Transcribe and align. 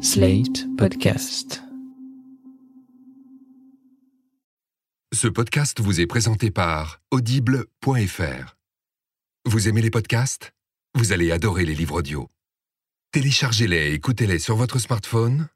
Slate 0.00 0.64
Podcast. 0.76 1.60
Ce 5.12 5.26
podcast 5.26 5.80
vous 5.80 6.00
est 6.00 6.06
présenté 6.06 6.52
par 6.52 7.00
audible.fr. 7.10 8.56
Vous 9.44 9.68
aimez 9.68 9.82
les 9.82 9.90
podcasts? 9.90 10.52
Vous 10.94 11.10
allez 11.12 11.32
adorer 11.32 11.64
les 11.64 11.74
livres 11.74 11.96
audio. 11.96 12.28
Téléchargez-les 13.10 13.90
et 13.90 13.94
écoutez-les 13.94 14.38
sur 14.38 14.54
votre 14.54 14.78
smartphone. 14.78 15.48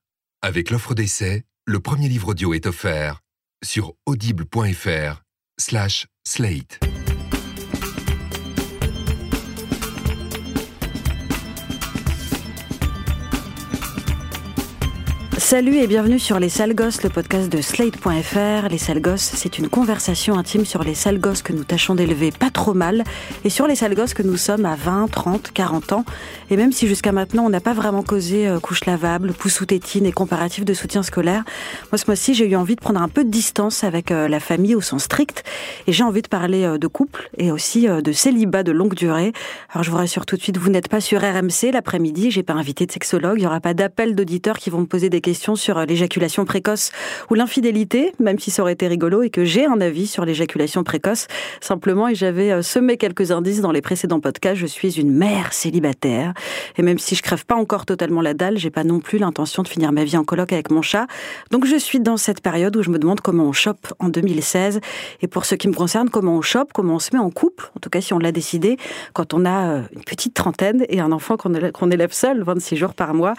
Avec 0.43 0.71
l'offre 0.71 0.95
d'essai, 0.95 1.45
le 1.65 1.79
premier 1.79 2.09
livre 2.09 2.29
audio 2.29 2.53
est 2.53 2.67
offert 2.67 3.21
sur 3.63 3.95
audible.fr 4.07 5.23
Salut 15.43 15.79
et 15.79 15.89
bienvenue 15.89 16.21
sur 16.21 16.39
Les 16.39 16.49
Sales 16.49 16.75
Gosses, 16.75 17.03
le 17.03 17.11
podcast 17.11 17.51
de 17.51 17.61
Slate.fr. 17.61 18.69
Les 18.71 18.79
Sales 18.79 19.03
Gosses, 19.03 19.33
c'est 19.35 19.59
une 19.59 19.69
conversation 19.69 20.39
intime 20.39 20.65
sur 20.65 20.85
les 20.85 20.95
sales 20.95 21.19
gosses 21.19 21.43
que 21.43 21.53
nous 21.53 21.65
tâchons 21.65 21.97
d'élever 21.97 22.31
pas 22.31 22.49
trop 22.49 22.75
mal 22.75 23.03
et 23.45 23.51
sur 23.51 23.67
les 23.67 23.75
sales 23.75 23.97
gosses 23.97 24.15
que 24.15 24.23
nous 24.23 24.37
sommes 24.37 24.65
à 24.65 24.77
20, 24.77 25.11
30, 25.11 25.51
40 25.53 25.93
ans. 25.93 26.05
Et 26.49 26.57
même 26.57 26.71
si 26.71 26.87
jusqu'à 26.87 27.11
maintenant 27.11 27.45
on 27.45 27.51
n'a 27.51 27.61
pas 27.61 27.75
vraiment 27.75 28.05
causé 28.05 28.47
euh, 28.47 28.61
couche 28.61 28.87
lavable, 28.87 29.33
pousse 29.33 29.61
ou 29.61 29.67
tétine 29.67 30.07
et 30.07 30.13
comparatif 30.13 30.65
de 30.65 30.73
soutien 30.75 31.03
scolaire, 31.03 31.43
moi 31.91 31.99
ce 31.99 32.05
mois-ci 32.07 32.35
j'ai 32.35 32.49
eu 32.49 32.55
envie 32.55 32.77
de 32.77 32.81
prendre 32.81 33.03
un 33.03 33.09
peu 33.09 33.25
de 33.25 33.31
distance 33.31 33.85
avec 33.85 34.11
euh, 34.11 34.29
la 34.29 34.41
famille 34.41 34.77
au 34.77 34.81
sens 34.81 35.03
strict 35.03 35.43
et 35.87 35.93
j'ai 35.93 36.05
envie 36.05 36.23
de 36.23 36.29
parler 36.29 36.63
euh, 36.65 36.79
de 36.79 36.87
couple 36.87 37.29
et 37.37 37.51
aussi 37.51 37.89
euh, 37.89 38.01
de 38.01 38.13
célibat 38.13 38.63
de 38.63 38.73
longue 38.73 38.95
durée. 38.95 39.33
Alors 39.71 39.83
je 39.83 39.91
vous 39.91 39.97
rassure 39.97 40.25
tout 40.25 40.37
de 40.37 40.43
suite, 40.43 40.57
vous 40.57 40.71
n'êtes 40.71 40.89
pas 40.89 41.01
sur 41.01 41.21
RMC 41.21 41.73
l'après-midi, 41.73 42.31
j'ai 42.31 42.45
pas 42.45 42.55
invité 42.55 42.87
de 42.87 42.93
sexologue, 42.93 43.39
il 43.39 43.43
y 43.43 43.47
aura 43.47 43.61
pas 43.61 43.75
d'appel 43.75 44.15
d'auditeurs 44.15 44.59
qui 44.59 44.71
vont 44.71 44.81
me 44.81 44.87
poser 44.87 45.11
des 45.11 45.21
questions 45.21 45.33
sur 45.43 45.79
euh, 45.79 45.85
l'éjaculation 45.85 46.45
précoce 46.45 46.91
ou 47.31 47.35
l'infidélité, 47.35 48.13
même 48.21 48.39
si 48.39 48.51
ça 48.51 48.63
aurait 48.63 48.73
été 48.75 48.87
rigolo 48.87 49.23
et 49.23 49.31
que 49.31 49.45
j'ai 49.45 49.67
un 49.67 49.81
avis 49.81 50.07
sur 50.07 50.25
l'éjaculation 50.25 50.85
précoce. 50.85 51.27
Simplement, 51.61 52.09
et 52.09 52.15
j'avais 52.15 52.53
euh, 52.53 52.63
semé 52.63 52.97
quelques 52.97 53.33
indices 53.33 53.61
dans 53.61 53.73
les 53.73 53.83
précédents 53.83 54.21
podcasts, 54.21 54.61
je 54.61 54.67
suis 54.67 55.01
une 55.01 55.13
mère 55.13 55.53
célibataire. 55.53 56.33
Et 56.77 56.83
même 56.83 56.99
si 56.99 57.15
je 57.15 57.23
crève 57.23 57.45
pas 57.45 57.57
encore 57.57 57.87
totalement 57.87 58.21
la 58.21 58.35
dalle, 58.35 58.57
j'ai 58.57 58.71
pas 58.71 58.85
non 58.85 59.01
plus 59.01 59.19
l'intention 59.19 59.63
de 59.63 59.69
finir 59.69 59.93
ma 59.93 60.05
vie 60.05 60.17
en 60.17 60.25
coloc 60.25 60.53
avec 60.53 60.71
mon 60.71 60.83
chat. 60.83 61.07
Donc 61.51 61.67
je 61.67 61.77
suis 61.77 62.01
dans 62.01 62.17
cette 62.17 62.41
période 62.41 62.77
où 62.77 62.83
je 62.83 62.91
me 62.91 62.99
demande 62.99 63.21
comment 63.21 63.45
on 63.45 63.53
chope 63.53 63.93
en 63.99 64.09
2016. 64.09 64.81
Et 65.21 65.27
pour 65.27 65.45
ce 65.45 65.57
qui 65.57 65.69
me 65.69 65.75
concerne, 65.75 66.09
comment 66.09 66.37
on 66.37 66.43
chope, 66.43 66.73
comment 66.73 66.95
on 66.95 66.99
se 67.01 67.11
met 67.13 67.21
en 67.21 67.31
couple, 67.31 67.71
en 67.77 67.81
tout 67.81 67.91
cas 67.91 68.01
si 68.01 68.15
on 68.15 68.19
l'a 68.19 68.33
décidé, 68.33 68.77
quand 69.13 69.35
on 69.35 69.45
a 69.45 69.69
euh, 69.69 69.83
une 69.95 70.05
petite 70.05 70.35
trentaine 70.35 70.85
et 70.89 71.01
un 71.01 71.13
enfant 71.13 71.37
qu'on 71.37 71.91
élève 71.91 72.13
seul, 72.13 72.43
26 72.43 72.77
jours 72.77 72.95
par 72.95 73.15
mois. 73.15 73.35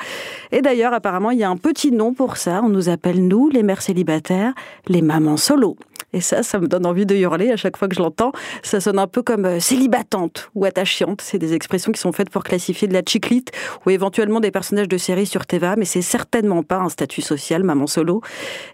Et 0.51 0.61
d'ailleurs, 0.61 0.93
apparemment, 0.93 1.31
il 1.31 1.39
y 1.39 1.43
a 1.43 1.49
un 1.49 1.57
petit 1.57 1.82
nom 1.91 2.13
pour 2.13 2.37
ça. 2.37 2.61
On 2.63 2.69
nous 2.69 2.89
appelle, 2.89 3.27
nous, 3.27 3.49
les 3.49 3.63
mères 3.63 3.81
célibataires, 3.81 4.53
les 4.87 5.01
mamans 5.01 5.37
solo. 5.37 5.77
Et 6.13 6.21
ça, 6.21 6.43
ça 6.43 6.59
me 6.59 6.67
donne 6.67 6.85
envie 6.85 7.05
de 7.05 7.15
hurler 7.15 7.51
à 7.51 7.57
chaque 7.57 7.75
fois 7.75 7.87
que 7.87 7.95
je 7.95 8.01
l'entends. 8.01 8.31
Ça 8.61 8.79
sonne 8.79 8.99
un 8.99 9.07
peu 9.07 9.23
comme 9.23 9.45
euh, 9.45 9.59
célibatante 9.59 10.51
ou 10.55 10.65
attachante. 10.65 11.21
C'est 11.21 11.39
des 11.39 11.53
expressions 11.53 11.91
qui 11.91 11.99
sont 11.99 12.11
faites 12.11 12.29
pour 12.29 12.43
classifier 12.43 12.87
de 12.87 12.93
la 12.93 13.01
chiclite 13.05 13.51
ou 13.85 13.89
éventuellement 13.89 14.39
des 14.39 14.51
personnages 14.51 14.87
de 14.87 14.97
séries 14.97 15.25
sur 15.25 15.45
TVA, 15.45 15.75
mais 15.75 15.85
c'est 15.85 16.01
certainement 16.01 16.61
pas 16.61 16.77
un 16.77 16.89
statut 16.89 17.21
social, 17.21 17.63
maman 17.63 17.87
solo. 17.87 18.21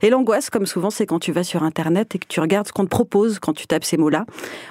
Et 0.02 0.10
l'angoisse, 0.10 0.50
comme 0.50 0.66
souvent, 0.66 0.90
c'est 0.90 1.06
quand 1.06 1.20
tu 1.20 1.32
vas 1.32 1.44
sur 1.44 1.64
Internet 1.64 2.16
et 2.16 2.20
que 2.20 2.28
tu 2.28 2.40
regardes 2.42 2.68
ce 2.68 2.74
qu'on 2.74 2.84
te 2.84 2.90
propose 2.90 3.40
quand 3.40 3.54
tu 3.54 3.68
tapes 3.68 3.86
ces 3.86 3.98
mots-là. 3.98 4.26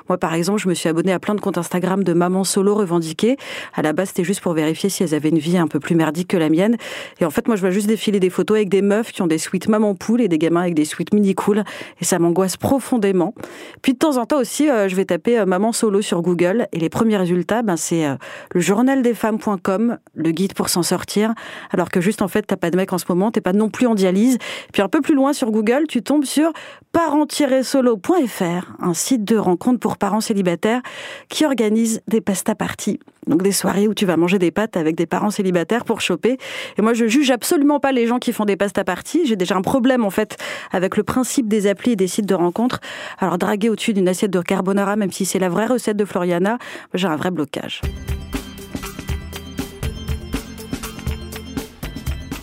Moi, 0.09 0.19
par 0.19 0.35
exemple, 0.35 0.61
je 0.61 0.69
me 0.69 0.75
suis 0.75 0.89
abonnée 0.89 1.13
à 1.13 1.19
plein 1.19 1.35
de 1.35 1.41
comptes 1.41 1.59
Instagram 1.59 2.05
de 2.05 2.13
mamans 2.13 2.45
solo 2.45 2.75
revendiquées. 2.75 3.37
À 3.75 3.83
la 3.83 3.95
base, 3.95 4.09
c'était 4.09 4.25
juste 4.25 4.41
pour 4.41 4.53
vérifier 4.53 4.91
si 4.91 5.03
elles 5.03 5.15
avaient 5.15 5.31
une 5.31 5.39
vie 5.39 5.57
un 5.57 5.69
peu 5.69 5.81
plus 5.81 5.95
merdique 5.95 6.29
que 6.29 6.37
la 6.37 6.51
mienne. 6.51 6.77
Et 7.21 7.25
en 7.25 7.31
fait, 7.31 7.47
moi, 7.47 7.57
je 7.57 7.63
vois 7.63 7.71
juste 7.71 7.87
défiler 7.87 8.21
des 8.21 8.31
photos 8.31 8.57
avec 8.57 8.69
des 8.69 8.83
meufs 8.83 9.13
qui 9.13 9.23
ont 9.23 9.27
des 9.27 9.39
suites 9.39 9.69
maman 9.69 9.95
poule 9.95 10.21
et 10.21 10.29
des 10.29 10.39
gamins 10.39 10.63
avec 10.63 10.75
des 10.75 10.85
suites 10.85 11.15
mini 11.15 11.35
cool. 11.35 11.65
Et 12.01 12.05
ça 12.05 12.19
m'angoisse 12.19 12.58
profondément. 12.59 13.35
Puis 13.83 13.93
de 13.93 13.99
temps 13.99 14.17
en 14.17 14.27
temps 14.27 14.39
aussi, 14.39 14.69
euh, 14.69 14.89
je 14.89 14.97
vais 14.97 15.05
taper 15.05 15.39
euh, 15.39 15.47
maman 15.47 15.73
solo 15.73 16.03
sur 16.03 16.23
Google 16.23 16.67
et 16.73 16.79
les 16.79 16.89
premiers 16.89 17.17
résultats, 17.17 17.63
ben, 17.63 17.77
c'est 17.77 18.07
euh, 18.07 18.17
le 18.53 18.61
journaldesfemmes.com, 18.61 19.99
le 20.15 20.31
guide 20.31 20.55
pour 20.55 20.69
s'en 20.69 20.83
sortir. 20.83 21.35
Alors 21.71 21.89
que 21.91 22.01
juste 22.01 22.23
en 22.23 22.29
fait, 22.29 22.43
t'as 22.43 22.57
pas 22.57 22.71
de 22.71 22.77
mec 22.77 22.93
en 22.93 22.99
ce 22.99 23.07
moment, 23.09 23.31
t'es 23.31 23.41
pas 23.41 23.53
non 23.53 23.69
plus 23.71 23.87
en 23.87 23.95
dialyse. 23.95 24.39
Puis 24.73 24.83
un 24.83 24.89
peu 24.89 25.01
plus 25.01 25.15
loin 25.15 25.33
sur 25.33 25.51
Google, 25.51 25.85
tu 25.89 26.03
tombes 26.03 26.25
sur 26.25 26.53
parent-solo.fr, 26.93 28.73
un 28.81 28.95
site 28.95 29.25
de 29.25 29.37
rencontre 29.37 29.81
pour 29.81 29.97
parents 29.97 30.21
célibataires 30.21 30.83
qui 31.29 31.45
organise 31.45 32.03
des 32.09 32.21
pasta 32.21 32.55
parties. 32.55 33.01
Donc 33.29 33.43
des 33.43 33.53
soirées 33.53 33.87
où 33.87 33.95
tu 33.95 34.07
vas 34.07 34.17
manger 34.17 34.39
des 34.39 34.51
pâtes 34.51 34.77
avec 34.77 34.97
des 34.97 35.07
parents 35.07 35.31
célibataires 35.31 35.85
pour 35.85 36.01
choper. 36.01 36.39
Et 36.77 36.83
moi, 36.83 36.95
je 36.95 37.07
juge 37.07 37.31
absolument 37.31 37.79
pas 37.79 37.93
les 37.93 38.07
gens 38.07 38.19
qui 38.19 38.33
font 38.33 38.45
des 38.45 38.57
pasta 38.57 38.85
parties. 38.85 39.27
J'ai 39.27 39.37
déjà 39.37 39.57
un 39.57 39.63
problème 39.63 40.05
en 40.05 40.11
fait 40.11 40.37
avec 40.73 40.97
le 40.97 41.03
principe 41.03 41.49
des 41.49 41.67
applis 41.67 41.93
et 41.93 41.97
des 41.97 42.09
sites 42.09 42.27
de 42.27 42.35
rencontres. 42.35 42.81
Alors 43.19 43.39
draguer 43.39 43.69
au-dessus 43.69 43.93
d'une 43.93 44.09
assiette 44.09 44.31
de 44.31 44.41
carbonara, 44.41 44.97
même 44.97 45.13
si 45.13 45.25
c'est 45.25 45.39
la 45.39 45.49
vraie 45.49 45.67
recette 45.67 45.97
de 45.97 46.05
Floriana, 46.05 46.59
j'ai 46.95 47.07
un 47.07 47.17
vrai 47.17 47.31
blocage. 47.31 47.83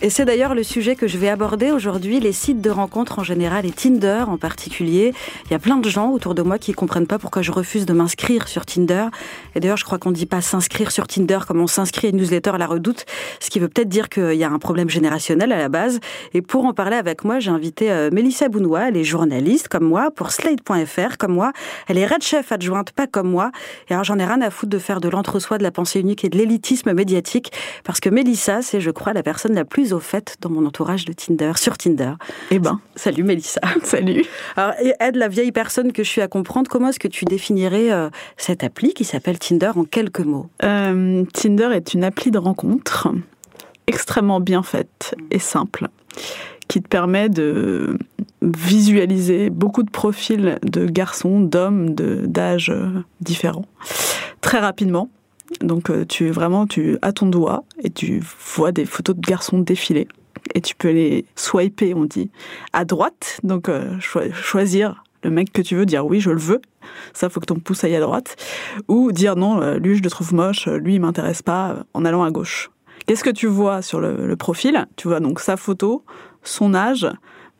Et 0.05 0.11
c'est 0.11 0.23
d'ailleurs 0.23 0.53
le 0.53 0.61
sujet 0.61 0.95
que 0.95 1.07
je 1.07 1.17
vais 1.17 1.29
aborder 1.29 1.71
aujourd'hui, 1.71 2.19
les 2.19 2.31
sites 2.31 2.61
de 2.61 2.69
rencontres 2.69 3.17
en 3.17 3.23
général 3.23 3.65
et 3.65 3.71
Tinder 3.71 4.25
en 4.27 4.37
particulier. 4.37 5.15
Il 5.45 5.51
y 5.51 5.55
a 5.55 5.57
plein 5.57 5.77
de 5.77 5.89
gens 5.89 6.11
autour 6.11 6.35
de 6.35 6.43
moi 6.43 6.59
qui 6.59 6.73
comprennent 6.73 7.07
pas 7.07 7.17
pourquoi 7.17 7.41
je 7.41 7.51
refuse 7.51 7.87
de 7.87 7.93
m'inscrire 7.93 8.47
sur 8.47 8.67
Tinder. 8.67 9.07
Et 9.55 9.59
d'ailleurs, 9.59 9.77
je 9.77 9.83
crois 9.83 9.97
qu'on 9.97 10.11
ne 10.11 10.15
dit 10.15 10.27
pas 10.27 10.41
s'inscrire 10.41 10.91
sur 10.91 11.07
Tinder 11.07 11.39
comme 11.47 11.59
on 11.59 11.65
s'inscrit 11.65 12.05
à 12.05 12.09
une 12.11 12.17
newsletter 12.17 12.51
à 12.51 12.59
la 12.59 12.67
redoute, 12.67 13.05
ce 13.39 13.49
qui 13.49 13.57
veut 13.57 13.67
peut-être 13.67 13.89
dire 13.89 14.09
qu'il 14.09 14.35
y 14.35 14.43
a 14.43 14.49
un 14.51 14.59
problème 14.59 14.91
générationnel 14.91 15.51
à 15.51 15.57
la 15.57 15.69
base. 15.69 15.99
Et 16.35 16.43
pour 16.43 16.65
en 16.65 16.73
parler 16.75 16.97
avec 16.97 17.23
moi, 17.23 17.39
j'ai 17.39 17.49
invité 17.49 17.91
euh, 17.91 18.11
Mélissa 18.11 18.47
Bounois, 18.47 18.89
elle 18.89 18.97
est 18.97 19.03
journaliste 19.03 19.69
comme 19.69 19.85
moi, 19.85 20.11
pour 20.11 20.29
Slate.fr 20.29 21.17
comme 21.17 21.33
moi. 21.33 21.51
Elle 21.87 21.97
est 21.97 22.05
red 22.05 22.21
chef 22.21 22.51
adjointe, 22.51 22.91
pas 22.91 23.07
comme 23.07 23.31
moi. 23.31 23.49
Et 23.89 23.93
alors, 23.93 24.03
j'en 24.03 24.19
ai 24.19 24.25
rien 24.25 24.41
à 24.41 24.51
foutre 24.51 24.69
de 24.69 24.77
faire 24.77 25.01
de 25.01 25.09
l'entre-soi, 25.09 25.57
de 25.57 25.63
la 25.63 25.71
pensée 25.71 25.99
unique 25.99 26.23
et 26.23 26.29
de 26.29 26.37
l'élitisme 26.37 26.93
médiatique, 26.93 27.51
parce 27.83 27.99
que 27.99 28.09
Mélissa, 28.09 28.61
c'est, 28.61 28.81
je 28.81 28.91
crois, 28.91 29.11
la 29.11 29.23
personne 29.23 29.55
la 29.55 29.65
plus 29.65 29.94
au 29.95 29.99
fait 29.99 30.35
dans 30.41 30.49
mon 30.49 30.65
entourage 30.65 31.05
de 31.05 31.13
Tinder, 31.13 31.53
sur 31.55 31.77
Tinder. 31.77 32.13
Eh 32.51 32.59
ben, 32.59 32.79
Salut 32.95 33.23
Mélissa. 33.23 33.61
salut. 33.83 34.25
Alors, 34.55 34.73
et 34.81 34.93
aide 34.99 35.15
la 35.15 35.27
vieille 35.27 35.51
personne 35.51 35.91
que 35.91 36.03
je 36.03 36.09
suis 36.09 36.21
à 36.21 36.27
comprendre, 36.27 36.69
comment 36.69 36.89
est-ce 36.89 36.99
que 36.99 37.07
tu 37.07 37.25
définirais 37.25 37.91
euh, 37.91 38.09
cette 38.37 38.63
appli 38.63 38.93
qui 38.93 39.03
s'appelle 39.03 39.39
Tinder 39.39 39.71
en 39.75 39.83
quelques 39.83 40.19
mots? 40.19 40.49
Euh, 40.63 41.23
Tinder 41.33 41.69
est 41.73 41.93
une 41.93 42.03
appli 42.03 42.31
de 42.31 42.37
rencontre 42.37 43.07
extrêmement 43.87 44.39
bien 44.39 44.63
faite 44.63 45.15
et 45.31 45.39
simple 45.39 45.87
qui 46.67 46.81
te 46.81 46.87
permet 46.87 47.29
de 47.29 47.97
visualiser 48.41 49.51
beaucoup 49.51 49.83
de 49.83 49.91
profils 49.91 50.57
de 50.63 50.87
garçons, 50.87 51.39
d'hommes, 51.39 51.93
d'âges 51.93 52.71
euh, 52.71 53.03
différents 53.21 53.65
très 54.45 54.59
rapidement. 54.59 55.09
Donc 55.61 55.89
euh, 55.89 56.05
tu 56.05 56.29
vraiment 56.29 56.67
tu 56.67 56.97
à 57.01 57.11
ton 57.13 57.27
doigt 57.27 57.63
et 57.83 57.89
tu 57.89 58.21
vois 58.55 58.71
des 58.71 58.85
photos 58.85 59.15
de 59.15 59.21
garçons 59.21 59.59
défiler 59.59 60.07
et 60.53 60.61
tu 60.61 60.75
peux 60.75 60.91
les 60.91 61.25
swiper, 61.35 61.93
on 61.93 62.05
dit, 62.05 62.29
à 62.73 62.85
droite. 62.85 63.39
Donc 63.43 63.69
euh, 63.69 63.99
choi- 63.99 64.31
choisir 64.31 65.03
le 65.23 65.29
mec 65.31 65.51
que 65.51 65.61
tu 65.61 65.75
veux, 65.75 65.85
dire 65.85 66.05
oui, 66.05 66.19
je 66.19 66.29
le 66.29 66.39
veux. 66.39 66.61
Ça, 67.13 67.29
faut 67.29 67.39
que 67.39 67.45
ton 67.47 67.55
pouce 67.55 67.83
aille 67.83 67.95
à 67.95 67.99
droite. 67.99 68.35
Ou 68.87 69.11
dire 69.11 69.35
non, 69.35 69.61
euh, 69.61 69.79
lui, 69.79 69.95
je 69.95 70.03
le 70.03 70.09
trouve 70.09 70.33
moche, 70.33 70.67
lui, 70.67 70.95
il 70.95 71.01
m'intéresse 71.01 71.41
pas, 71.41 71.77
en 71.93 72.05
allant 72.05 72.23
à 72.23 72.29
gauche. 72.29 72.69
Qu'est-ce 73.07 73.23
que 73.23 73.31
tu 73.31 73.47
vois 73.47 73.81
sur 73.81 73.99
le 73.99 74.35
profil? 74.35 74.85
Tu 74.95 75.07
vois 75.07 75.19
donc 75.19 75.39
sa 75.39 75.57
photo, 75.57 76.03
son 76.43 76.73
âge. 76.75 77.07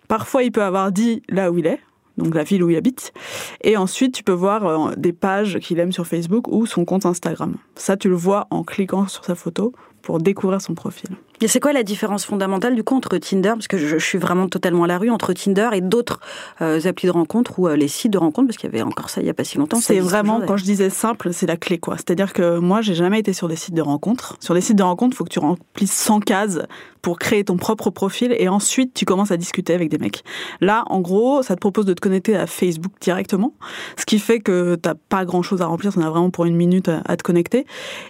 Parfois, 0.07 0.43
il 0.43 0.51
peut 0.51 0.63
avoir 0.63 0.91
dit 0.91 1.23
là 1.29 1.51
où 1.51 1.57
il 1.57 1.65
est, 1.65 1.79
donc 2.17 2.35
la 2.35 2.43
ville 2.43 2.63
où 2.63 2.69
il 2.69 2.77
habite. 2.77 3.13
Et 3.61 3.77
ensuite, 3.77 4.13
tu 4.13 4.23
peux 4.23 4.31
voir 4.31 4.65
euh, 4.65 4.93
des 4.95 5.13
pages 5.13 5.59
qu'il 5.59 5.79
aime 5.79 5.91
sur 5.91 6.07
Facebook 6.07 6.47
ou 6.47 6.65
son 6.65 6.85
compte 6.85 7.05
Instagram. 7.05 7.55
Ça, 7.75 7.97
tu 7.97 8.09
le 8.09 8.15
vois 8.15 8.47
en 8.49 8.63
cliquant 8.63 9.07
sur 9.07 9.25
sa 9.25 9.35
photo 9.35 9.73
pour 10.05 10.19
découvrir 10.19 10.61
son 10.61 10.75
profil. 10.75 11.09
Et 11.41 11.49
c'est 11.49 11.59
quoi 11.59 11.73
la 11.73 11.83
différence 11.83 12.23
fondamentale 12.25 12.75
du 12.75 12.83
coup 12.83 12.95
entre 12.95 13.17
Tinder, 13.17 13.49
parce 13.49 13.67
que 13.67 13.77
je, 13.77 13.87
je 13.87 13.97
suis 13.97 14.17
vraiment 14.19 14.47
totalement 14.47 14.85
à 14.85 14.87
la 14.87 14.97
rue, 14.97 15.09
entre 15.09 15.33
Tinder 15.33 15.69
et 15.73 15.81
d'autres 15.81 16.21
euh, 16.61 16.79
applis 16.85 17.07
de 17.07 17.11
rencontre 17.11 17.59
ou 17.59 17.67
euh, 17.67 17.75
les 17.75 17.89
sites 17.89 18.13
de 18.13 18.17
rencontre, 18.17 18.47
parce 18.47 18.57
qu'il 18.57 18.69
y 18.69 18.73
avait 18.73 18.83
encore 18.83 19.09
ça 19.09 19.19
il 19.19 19.27
y 19.27 19.29
a 19.29 19.33
pas 19.33 19.43
si 19.43 19.57
longtemps. 19.57 19.77
C'est 19.81 19.99
vraiment, 19.99 20.35
toujours, 20.35 20.47
quand 20.47 20.57
je 20.57 20.63
disais 20.63 20.89
simple, 20.89 21.33
c'est 21.33 21.47
la 21.47 21.57
clé, 21.57 21.77
quoi. 21.79 21.97
C'est-à-dire 21.97 22.31
que 22.31 22.59
moi, 22.59 22.81
j'ai 22.81 22.93
jamais 22.93 23.19
été 23.19 23.33
sur 23.33 23.47
des 23.49 23.55
sites 23.57 23.73
de 23.73 23.81
rencontres. 23.81 24.37
Sur 24.39 24.53
des 24.53 24.61
sites 24.61 24.77
de 24.77 24.83
rencontres, 24.83 25.13
il 25.15 25.17
faut 25.17 25.23
que 25.25 25.29
tu 25.29 25.39
remplisses 25.39 25.91
100 25.91 26.19
cases 26.21 26.59
pour 27.01 27.19
créer 27.19 27.43
ton 27.43 27.57
propre 27.57 27.89
profil 27.91 28.35
et 28.39 28.47
ensuite 28.49 28.93
tu 28.95 29.05
commences 29.05 29.29
à 29.29 29.37
discuter 29.37 29.73
avec 29.75 29.89
des 29.89 29.99
mecs. 29.99 30.23
Là, 30.61 30.83
en 30.87 31.01
gros, 31.01 31.43
ça 31.43 31.53
te 31.55 31.59
propose 31.59 31.85
de 31.85 31.93
te 31.93 32.01
connecter 32.01 32.35
à 32.35 32.47
Facebook 32.47 32.93
directement, 32.99 33.53
ce 33.97 34.05
qui 34.07 34.17
fait 34.17 34.39
que 34.39 34.73
t'as 34.75 34.95
pas 35.09 35.23
grand 35.25 35.43
chose 35.43 35.61
à 35.61 35.67
remplir, 35.67 35.91
on 35.97 36.01
a 36.01 36.09
vraiment 36.09 36.31
pour 36.31 36.45
une 36.45 36.55
minute 36.55 36.89
à, 36.89 37.01
à 37.05 37.15
te 37.15 37.21
connecter. 37.21 37.65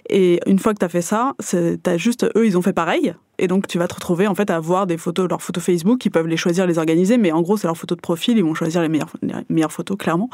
Et 0.08 0.40
une 0.46 0.58
fois 0.58 0.72
que 0.72 0.78
t'as 0.78 0.88
fait 0.88 1.02
ça, 1.02 1.34
c'est- 1.40 1.76
t'as 1.86 1.98
juste, 1.98 2.26
eux, 2.34 2.44
ils 2.44 2.58
ont 2.58 2.62
fait 2.62 2.72
pareil. 2.72 3.14
Et 3.38 3.46
donc, 3.46 3.68
tu 3.68 3.78
vas 3.78 3.86
te 3.86 3.94
retrouver 3.94 4.26
en 4.26 4.34
fait 4.34 4.50
à 4.50 4.58
voir 4.58 4.88
des 4.88 4.98
photos, 4.98 5.28
leurs 5.28 5.40
photos 5.40 5.62
Facebook, 5.62 6.04
ils 6.04 6.10
peuvent 6.10 6.26
les 6.26 6.36
choisir, 6.36 6.66
les 6.66 6.78
organiser, 6.78 7.16
mais 7.16 7.30
en 7.30 7.42
gros, 7.42 7.56
c'est 7.56 7.68
leurs 7.68 7.76
photos 7.76 7.96
de 7.96 8.02
profil, 8.02 8.36
ils 8.36 8.42
vont 8.42 8.54
choisir 8.54 8.82
les 8.82 8.88
meilleures, 8.88 9.12
meilleures 9.48 9.70
photos, 9.70 9.96
clairement. 9.96 10.28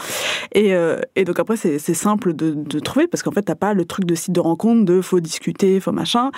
Et, 0.53 0.75
euh, 0.75 0.99
et 1.15 1.25
donc 1.25 1.39
après, 1.39 1.59
c'est 1.59 1.79
c'est 1.79 1.93
simple 1.93 2.33
de, 2.33 2.55
de 2.55 2.79
trouver, 2.79 3.07
parce 3.07 3.23
qu'en 3.23 3.33
fait, 3.33 3.43
t'as 3.43 3.55
pas 3.55 3.75
le 3.75 3.85
truc 3.85 4.07
de 4.07 4.15
site 4.15 4.33
de 4.33 4.41
rencontre, 4.41 4.87
de 4.87 5.03
faut 5.03 5.21
discuter, 5.21 5.79
faut 5.79 5.93
machin. 5.93 6.31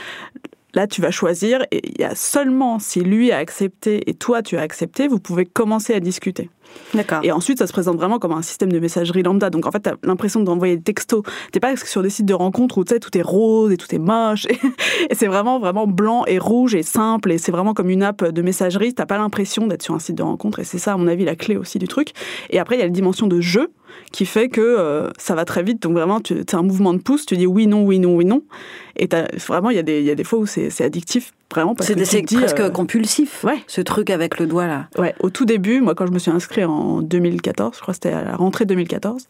Là, 0.75 0.89
tu 0.89 1.01
vas 1.01 1.13
choisir 1.13 1.65
et 1.71 1.81
il 1.89 2.01
y 2.01 2.05
a 2.05 2.17
seulement 2.17 2.81
si 2.81 3.01
lui 3.01 3.31
a 3.31 3.39
accepté 3.39 4.11
et 4.11 4.15
toi 4.15 4.43
tu 4.43 4.57
as 4.57 4.63
accepté, 4.63 5.07
vous 5.07 5.21
pouvez 5.21 5.47
commencer 5.47 5.95
à 5.95 6.01
discuter. 6.01 6.51
D'accord. 6.95 7.21
Et 7.23 7.33
ensuite, 7.33 7.59
ça 7.59 7.67
se 7.67 7.73
présente 7.73 7.97
vraiment 7.97 8.19
comme 8.19 8.33
un 8.33 8.43
système 8.43 8.71
de 8.71 8.79
messagerie 8.79 9.23
lambda. 9.23 9.51
Donc 9.51 9.67
en 9.67 9.71
fait, 9.71 9.81
tu 9.81 9.91
as 9.91 9.97
l'impression 10.03 10.41
d'envoyer 10.41 10.77
des 10.77 10.83
textos. 10.83 11.23
T'es 11.53 11.61
pas 11.61 11.77
sur 11.77 12.03
des 12.03 12.11
sites 12.11 12.27
de 12.27 12.35
rencontres 12.35 12.79
où 12.79 12.85
tout 12.85 13.19
est 13.19 13.23
rose 13.23 13.73
et 13.73 13.77
tout 13.77 13.93
est 13.95 13.99
moche. 13.99 14.47
Et, 15.11 15.15
c'est 15.15 15.27
vraiment, 15.27 15.59
vraiment 15.59 15.87
blanc 15.87 16.25
et 16.27 16.39
rouge 16.39 16.75
et 16.75 16.83
simple. 16.83 17.33
Et 17.33 17.39
c'est 17.39 17.53
vraiment 17.53 17.75
comme 17.75 17.91
une 17.91 18.03
app 18.03 18.25
de 18.25 18.43
messagerie. 18.43 18.95
T'as 18.95 19.07
pas 19.07 19.19
l'impression 19.19 19.67
d'être 19.67 19.83
sur 19.83 19.95
un 19.95 19.99
site 19.99 20.17
de 20.17 20.23
rencontre. 20.23 20.61
Et 20.61 20.65
c'est 20.65 20.79
ça, 20.79 20.93
à 20.93 20.97
mon 20.97 21.09
avis, 21.09 21.25
la 21.25 21.37
clé 21.37 21.57
aussi 21.57 21.79
du 21.79 21.89
truc. 21.89 22.13
Et 22.51 22.59
après, 22.59 22.77
il 22.77 22.79
y 22.79 22.83
a 22.83 22.87
la 22.87 22.91
dimension 22.91 23.27
de 23.27 23.41
jeu 23.41 23.71
qui 24.13 24.27
fait 24.27 24.49
que 24.49 24.61
euh, 24.61 25.11
ça 25.19 25.35
va 25.35 25.45
très 25.45 25.63
vite. 25.63 25.83
Donc 25.83 25.93
vraiment, 25.93 26.21
tu 26.21 26.45
as 26.51 26.57
un 26.57 26.63
mouvement 26.63 26.95
de 26.95 26.99
pouce, 26.99 27.27
tu 27.27 27.37
dis 27.37 27.47
oui, 27.47 27.67
non, 27.67 27.85
oui, 27.85 27.99
non, 27.99 28.15
oui, 28.15 28.25
non. 28.25 28.43
Et 28.97 29.09
vraiment, 29.47 29.71
il 29.71 29.77
y, 29.77 30.03
y 30.03 30.11
a 30.11 30.15
des 30.15 30.25
fois 30.25 30.39
où 30.39 30.47
c'est 30.47 30.81
addictif, 30.83 31.33
vraiment. 31.53 31.75
C'est 31.81 31.95
presque 32.25 32.61
euh, 32.61 32.71
compulsif, 32.71 33.45
ouais. 33.45 33.59
ce 33.67 33.81
truc 33.81 34.11
avec 34.11 34.39
le 34.39 34.47
doigt 34.47 34.67
là. 34.67 34.89
Ouais, 34.99 35.15
au 35.21 35.31
tout 35.31 35.45
début, 35.45 35.81
moi 35.81 35.95
quand 35.95 36.07
je 36.07 36.13
me 36.13 36.19
suis 36.19 36.31
inscrit 36.31 36.65
en 36.65 37.01
2014, 37.01 37.77
je 37.77 37.81
crois 37.81 37.93
que 37.93 37.97
c'était 37.97 38.13
à 38.13 38.25
la 38.25 38.37
rentrée 38.37 38.65
2014, 38.65 39.27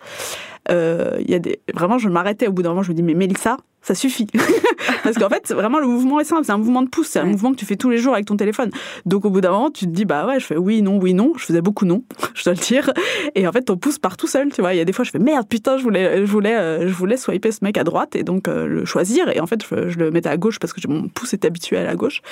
euh, 0.70 1.20
y 1.26 1.34
a 1.34 1.38
des... 1.38 1.60
vraiment, 1.74 1.98
je 1.98 2.08
m'arrêtais 2.08 2.46
au 2.46 2.52
bout 2.52 2.62
d'un 2.62 2.70
moment, 2.70 2.82
je 2.82 2.90
me 2.90 2.94
dis, 2.94 3.02
mais 3.02 3.14
Mélissa, 3.14 3.58
ça 3.84 3.94
suffit. 3.94 4.26
Parce 5.04 5.16
qu'en 5.16 5.28
fait, 5.28 5.52
vraiment, 5.52 5.78
le 5.78 5.86
mouvement 5.86 6.18
est 6.18 6.24
simple. 6.24 6.44
C'est 6.44 6.52
un 6.52 6.58
mouvement 6.58 6.82
de 6.82 6.88
pouce. 6.88 7.08
C'est 7.08 7.18
un 7.18 7.26
mouvement 7.26 7.52
que 7.52 7.58
tu 7.58 7.66
fais 7.66 7.76
tous 7.76 7.90
les 7.90 7.98
jours 7.98 8.14
avec 8.14 8.24
ton 8.24 8.36
téléphone. 8.36 8.70
Donc, 9.04 9.26
au 9.26 9.30
bout 9.30 9.42
d'un 9.42 9.50
moment, 9.50 9.70
tu 9.70 9.84
te 9.84 9.90
dis, 9.90 10.06
bah 10.06 10.26
ouais, 10.26 10.40
je 10.40 10.46
fais 10.46 10.56
oui, 10.56 10.80
non, 10.80 10.98
oui, 10.98 11.12
non. 11.12 11.32
Je 11.36 11.44
faisais 11.44 11.60
beaucoup 11.60 11.84
non, 11.84 12.02
je 12.34 12.44
dois 12.44 12.54
le 12.54 12.58
dire. 12.58 12.90
Et 13.34 13.46
en 13.46 13.52
fait, 13.52 13.62
ton 13.62 13.76
pouce 13.76 13.98
part 13.98 14.16
tout 14.16 14.26
seul, 14.26 14.50
tu 14.50 14.62
vois. 14.62 14.72
Il 14.72 14.78
y 14.78 14.80
a 14.80 14.86
des 14.86 14.94
fois, 14.94 15.04
je 15.04 15.10
fais 15.10 15.18
merde, 15.18 15.46
putain, 15.46 15.76
je 15.76 15.82
voulais, 15.82 16.24
je 16.24 16.30
voulais, 16.30 16.56
euh, 16.56 16.88
je 16.88 16.94
voulais 16.94 17.18
swiper 17.18 17.52
ce 17.52 17.58
mec 17.62 17.76
à 17.76 17.84
droite 17.84 18.16
et 18.16 18.22
donc 18.22 18.48
euh, 18.48 18.66
le 18.66 18.86
choisir. 18.86 19.28
Et 19.28 19.40
en 19.40 19.46
fait, 19.46 19.62
je, 19.70 19.98
le 19.98 20.10
mettais 20.10 20.30
à 20.30 20.38
gauche 20.38 20.58
parce 20.58 20.72
que 20.72 20.80
mon 20.88 21.08
pouce 21.08 21.34
est 21.34 21.44
habitué 21.44 21.76
à 21.76 21.84
la 21.84 21.94
gauche. 21.94 22.22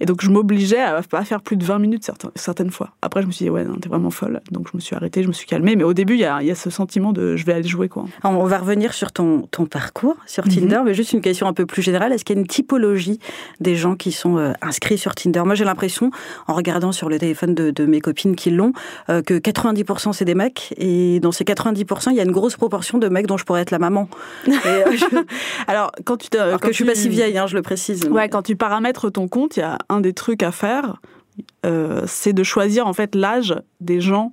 Et 0.00 0.06
donc, 0.06 0.22
je 0.22 0.30
m'obligeais 0.30 0.80
à 0.80 1.02
pas 1.02 1.24
faire 1.24 1.42
plus 1.42 1.58
de 1.58 1.64
20 1.64 1.78
minutes 1.80 2.04
certaines, 2.04 2.30
certaines 2.34 2.70
fois. 2.70 2.90
Après, 3.02 3.20
je 3.20 3.26
me 3.26 3.32
suis 3.32 3.44
dit, 3.44 3.50
ouais, 3.50 3.64
non, 3.64 3.76
t'es 3.76 3.90
vraiment 3.90 4.10
folle. 4.10 4.40
Donc, 4.50 4.68
je 4.72 4.76
me 4.76 4.80
suis 4.80 4.96
arrêtée, 4.96 5.22
je 5.22 5.28
me 5.28 5.34
suis 5.34 5.46
calmée. 5.46 5.76
Mais 5.76 5.84
au 5.84 5.92
début, 5.92 6.14
il 6.14 6.20
y 6.20 6.24
a, 6.24 6.42
y 6.42 6.50
a, 6.50 6.54
ce 6.54 6.70
sentiment 6.70 7.12
de 7.12 7.36
je 7.36 7.44
vais 7.44 7.52
aller 7.52 7.62
jouer, 7.74 7.90
quoi. 7.90 8.06
On 8.22 8.44
va 8.44 8.58
revenir 8.58 8.94
sur 8.94 9.12
ton, 9.12 9.42
ton 9.50 9.66
parcours 9.66 10.16
sur 10.26 10.44
Tinder, 10.44 10.78
mhm. 10.78 10.84
mais 10.86 10.94
juste 10.94 11.12
une 11.12 11.20
question 11.20 11.46
un 11.46 11.52
peu 11.52 11.66
plus 11.66 11.74
plus 11.74 11.82
général, 11.82 12.12
est-ce 12.12 12.24
qu'il 12.24 12.36
y 12.36 12.38
a 12.38 12.40
une 12.40 12.46
typologie 12.46 13.18
des 13.58 13.74
gens 13.74 13.96
qui 13.96 14.12
sont 14.12 14.38
euh, 14.38 14.52
inscrits 14.62 14.96
sur 14.96 15.12
Tinder? 15.16 15.42
Moi, 15.44 15.56
j'ai 15.56 15.64
l'impression, 15.64 16.12
en 16.46 16.54
regardant 16.54 16.92
sur 16.92 17.08
le 17.08 17.18
téléphone 17.18 17.52
de, 17.52 17.84
mes 17.84 18.00
copines 18.00 18.36
qui 18.36 18.50
l'ont, 18.50 18.72
euh, 19.10 19.22
que 19.22 19.34
90% 19.34 20.12
c'est 20.12 20.24
des 20.24 20.36
mecs, 20.36 20.72
et 20.76 21.18
dans 21.18 21.32
ces 21.32 21.42
90%, 21.42 22.10
il 22.10 22.16
y 22.16 22.20
a 22.20 22.22
une 22.22 22.30
grosse 22.30 22.54
proportion 22.54 22.98
de 22.98 23.08
mecs 23.08 23.26
dont 23.26 23.36
je 23.36 23.44
pourrais 23.44 23.62
être 23.62 23.72
la 23.72 23.80
maman. 23.80 24.08
Euh, 24.48 24.84
alors, 25.66 25.90
quand 26.04 26.16
tu 26.16 26.38
Alors 26.38 26.60
que 26.60 26.68
je 26.68 26.74
suis 26.74 26.84
pas 26.84 26.94
si 26.94 27.08
vieille, 27.08 27.36
hein, 27.36 27.48
je 27.48 27.56
le 27.56 27.62
précise. 27.62 28.04
Ouais, 28.04 28.28
quand 28.28 28.42
tu 28.42 28.54
paramètres 28.54 29.10
ton 29.10 29.26
compte, 29.26 29.56
il 29.56 29.60
y 29.60 29.64
a 29.64 29.78
un 29.88 30.00
des 30.00 30.12
trucs 30.12 30.44
à 30.44 30.52
faire, 30.52 31.00
c'est 32.06 32.32
de 32.32 32.42
choisir 32.44 32.86
en 32.86 32.92
fait 32.92 33.16
l'âge 33.16 33.56
des 33.80 34.00
gens 34.00 34.32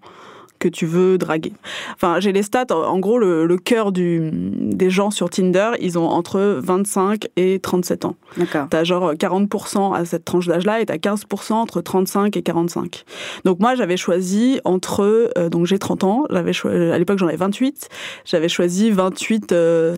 que 0.62 0.70
tu 0.70 0.86
veux 0.86 1.18
draguer. 1.18 1.52
Enfin, 1.96 2.20
j'ai 2.20 2.32
les 2.32 2.44
stats. 2.44 2.68
En 2.72 3.00
gros, 3.00 3.18
le, 3.18 3.58
cœur 3.58 3.92
du, 3.92 4.30
des 4.32 4.90
gens 4.90 5.12
sur 5.12 5.30
Tinder, 5.30 5.72
ils 5.82 5.98
ont 5.98 6.08
entre 6.08 6.60
25 6.62 7.28
et 7.36 7.60
37 7.60 8.06
ans. 8.06 8.16
D'accord. 8.38 8.68
T'as 8.70 8.84
genre 8.84 9.14
40% 9.14 9.96
à 9.96 10.06
cette 10.06 10.24
tranche 10.24 10.48
d'âge-là 10.48 10.80
et 10.80 10.86
t'as 10.86 10.96
15% 10.96 11.54
entre 11.54 11.82
35 11.82 12.38
et 12.38 12.42
45. 12.44 13.04
Donc 13.44 13.60
moi, 13.60 13.76
j'avais 13.76 13.98
choisi 13.98 14.62
entre, 14.64 15.32
euh, 15.38 15.50
donc 15.50 15.66
j'ai 15.66 15.80
30 15.80 16.04
ans, 16.04 16.26
j'avais 16.30 16.54
à 16.92 16.98
l'époque 16.98 17.18
j'en 17.18 17.28
avais 17.28 17.38
28, 17.38 17.90
j'avais 18.26 18.50
choisi 18.50 18.92
28-35. 18.92 19.52
Euh, 19.52 19.96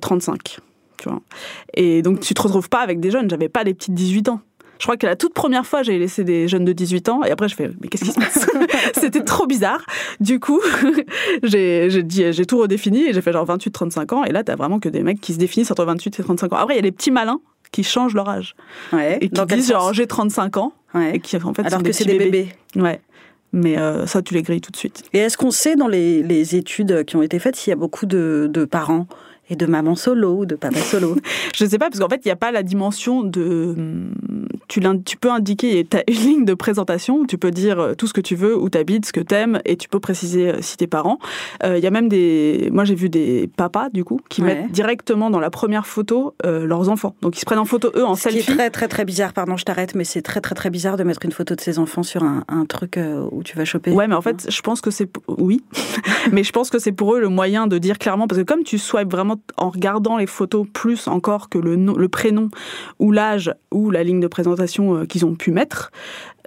tu 0.98 1.10
vois. 1.10 1.22
Et 1.74 2.02
donc 2.02 2.22
tu 2.22 2.34
te 2.34 2.42
retrouves 2.42 2.70
pas 2.70 2.80
avec 2.80 3.02
des 3.02 3.12
jeunes, 3.12 3.30
j'avais 3.30 3.50
pas 3.50 3.66
des 3.66 3.74
petites 3.74 3.94
18 3.94 4.30
ans. 4.30 4.40
Je 4.80 4.86
crois 4.86 4.98
que 4.98 5.06
la 5.06 5.16
toute 5.16 5.34
première 5.34 5.66
fois, 5.66 5.84
j'ai 5.84 5.98
laissé 5.98 6.24
des 6.24 6.48
jeunes 6.48 6.66
de 6.66 6.74
18 6.74 7.10
ans 7.10 7.24
et 7.24 7.32
après, 7.32 7.48
je 7.48 7.56
fais, 7.56 7.70
mais 7.80 7.88
qu'est-ce 7.88 8.04
qui 8.04 8.12
se 8.12 8.20
passe 8.20 8.48
C'était 9.00 9.24
trop 9.24 9.46
bizarre. 9.46 9.86
Du 10.20 10.40
coup, 10.40 10.62
j'ai 11.44 12.46
tout 12.48 12.58
redéfini 12.58 13.08
et 13.08 13.14
j'ai 13.14 13.22
fait 13.22 13.32
genre 13.32 13.48
28-35 13.48 14.14
ans. 14.14 14.24
Et 14.24 14.32
là, 14.32 14.44
t'as 14.44 14.56
vraiment 14.56 14.80
que 14.80 14.90
des 14.90 15.04
mecs 15.04 15.22
qui 15.22 15.34
se 15.34 15.40
définissent 15.40 15.72
entre 15.72 15.86
28 15.86 16.20
et 16.20 16.24
35 16.24 16.54
ans. 16.54 16.58
Après, 16.58 16.74
il 16.74 16.78
y 16.78 16.80
a 16.80 16.84
les 16.84 16.92
petits 16.92 17.12
malins 17.12 17.40
qui 17.72 17.84
changent 17.84 18.14
leur 18.14 18.30
âge. 18.30 18.56
Ouais, 18.92 19.18
et 19.22 19.30
qui 19.30 19.46
disent 19.46 19.70
genre 19.70 19.94
j'ai 19.94 20.08
35 20.08 20.58
ans. 20.58 20.74
Ouais. 20.94 21.16
Et 21.16 21.20
qui 21.20 21.36
en 21.38 21.54
fait 21.54 21.66
Alors 21.66 21.82
que 21.82 21.92
c'est 21.92 22.06
des 22.06 22.18
bébés. 22.18 22.50
Ouais. 22.76 23.02
Mais 23.52 23.78
euh, 23.78 24.08
ça, 24.08 24.22
tu 24.24 24.34
les 24.34 24.42
grilles 24.42 24.62
tout 24.62 24.72
de 24.72 24.78
suite. 24.78 25.04
Et 25.14 25.20
est-ce 25.20 25.38
qu'on 25.38 25.52
sait 25.52 25.76
dans 25.76 25.88
les, 25.88 26.24
les, 26.24 26.56
études 26.56 27.06
qui 27.06 27.16
ont 27.16 27.22
été 27.22 27.38
faites 27.38 27.56
s'il 27.56 27.70
y 27.70 27.74
a 27.74 27.78
beaucoup 27.78 28.08
de, 28.08 28.50
de 28.52 28.66
parents 28.66 29.08
et 29.50 29.56
de 29.56 29.66
maman 29.66 29.96
solo 29.96 30.40
ou 30.40 30.46
de 30.46 30.56
papa 30.56 30.80
solo 30.80 31.16
Je 31.56 31.66
ne 31.66 31.70
sais 31.70 31.78
pas, 31.78 31.90
parce 31.90 32.00
qu'en 32.00 32.10
fait, 32.10 32.22
il 32.24 32.28
n'y 32.28 32.32
a 32.32 32.38
pas 32.38 32.52
la 32.52 32.64
dimension 32.64 33.24
de. 33.24 33.76
Tu, 34.68 34.82
tu 35.06 35.18
peux 35.18 35.30
indiquer, 35.30 35.86
tu 35.90 35.98
as 35.98 36.04
une 36.08 36.16
ligne 36.28 36.46
de 36.46 36.54
présentation 36.54 37.18
où 37.18 37.28
tu 37.28 37.38
peux 37.38 37.52
dire 37.52 37.80
euh, 37.80 37.94
tout 37.94 38.08
ce 38.08 38.14
que 38.14 38.22
tu 38.22 38.36
veux, 38.36 38.58
où 38.58 38.70
tu 38.70 38.78
habites, 38.78 39.06
ce 39.06 39.14
que 39.14 39.20
tu 39.20 39.36
aimes, 39.36 39.60
et 39.66 39.76
tu 39.76 39.90
peux 39.90 40.00
préciser 40.00 40.50
euh, 40.50 40.62
si 40.62 40.78
tes 40.78 40.88
parents. 40.88 41.20
Euh, 41.64 41.78
il 41.78 41.84
y 41.84 41.88
a 41.88 41.92
même 41.92 42.08
des. 42.08 42.70
Moi, 42.72 42.86
j'ai 42.86 42.96
vu 42.96 43.10
des 43.10 43.50
papas, 43.56 43.90
du 43.90 44.04
coup, 44.04 44.20
qui 44.30 44.42
mettent 44.42 44.72
directement 44.72 45.30
dans 45.30 45.40
la 45.40 45.50
première 45.50 45.86
photo 45.86 46.36
leurs 46.44 46.90
enfants. 46.90 47.16
Donc, 47.22 47.36
ils 47.38 47.40
se 47.40 47.46
prennent 47.46 47.60
en 47.60 47.66
photo, 47.66 47.92
eux, 47.96 48.06
en 48.06 48.16
Ce 48.16 48.24
selfie. 48.24 48.44
C'est 48.44 48.54
très, 48.54 48.70
très, 48.70 48.88
très 48.88 49.06
bizarre. 49.06 49.34
Pardon, 49.34 49.58
je 49.58 49.66
t'arrête, 49.66 49.96
mais 49.96 50.04
c'est 50.04 50.22
très, 50.22 50.42
très, 50.42 50.56
très 50.56 50.70
bizarre 50.70 50.98
de 50.98 51.04
mettre 51.04 51.26
une 51.26 51.32
photo 51.32 51.56
de 51.56 51.62
ses 51.62 51.80
enfants 51.80 52.04
sur 52.04 52.24
un, 52.24 52.44
un 52.48 52.66
truc 52.66 53.00
où 53.32 53.44
tu 53.44 53.58
vas 53.58 53.66
choper. 53.66 53.92
Ouais, 53.92 54.08
mais 54.08 54.16
en 54.16 54.22
fait, 54.22 54.48
je 54.50 54.62
pense 54.62 54.82
que 54.82 54.92
c'est. 54.92 55.10
Oui. 55.28 55.64
mais 56.32 56.44
je 56.44 56.52
pense 56.52 56.70
que 56.70 56.80
c'est 56.80 56.92
pour 56.92 57.16
eux 57.16 57.20
le 57.20 57.30
moyen 57.30 57.68
de 57.68 57.78
dire 57.78 57.98
clairement, 57.98 58.28
parce 58.28 58.40
que 58.42 58.46
comme 58.46 58.64
tu 58.64 58.78
swipes 58.78 59.12
vraiment 59.12 59.33
en 59.58 59.70
regardant 59.70 60.18
les 60.18 60.28
photos 60.28 60.66
plus 60.72 61.08
encore 61.08 61.50
que 61.50 61.58
le, 61.58 61.76
le 61.76 62.08
prénom 62.08 62.50
ou 63.00 63.12
l'âge 63.12 63.54
ou 63.72 63.92
la 63.92 64.04
ligne 64.04 64.20
de 64.20 64.28
présentation 64.28 64.96
euh, 64.96 65.06
qu'ils 65.06 65.26
ont 65.26 65.36
pu 65.36 65.52
mettre, 65.52 65.92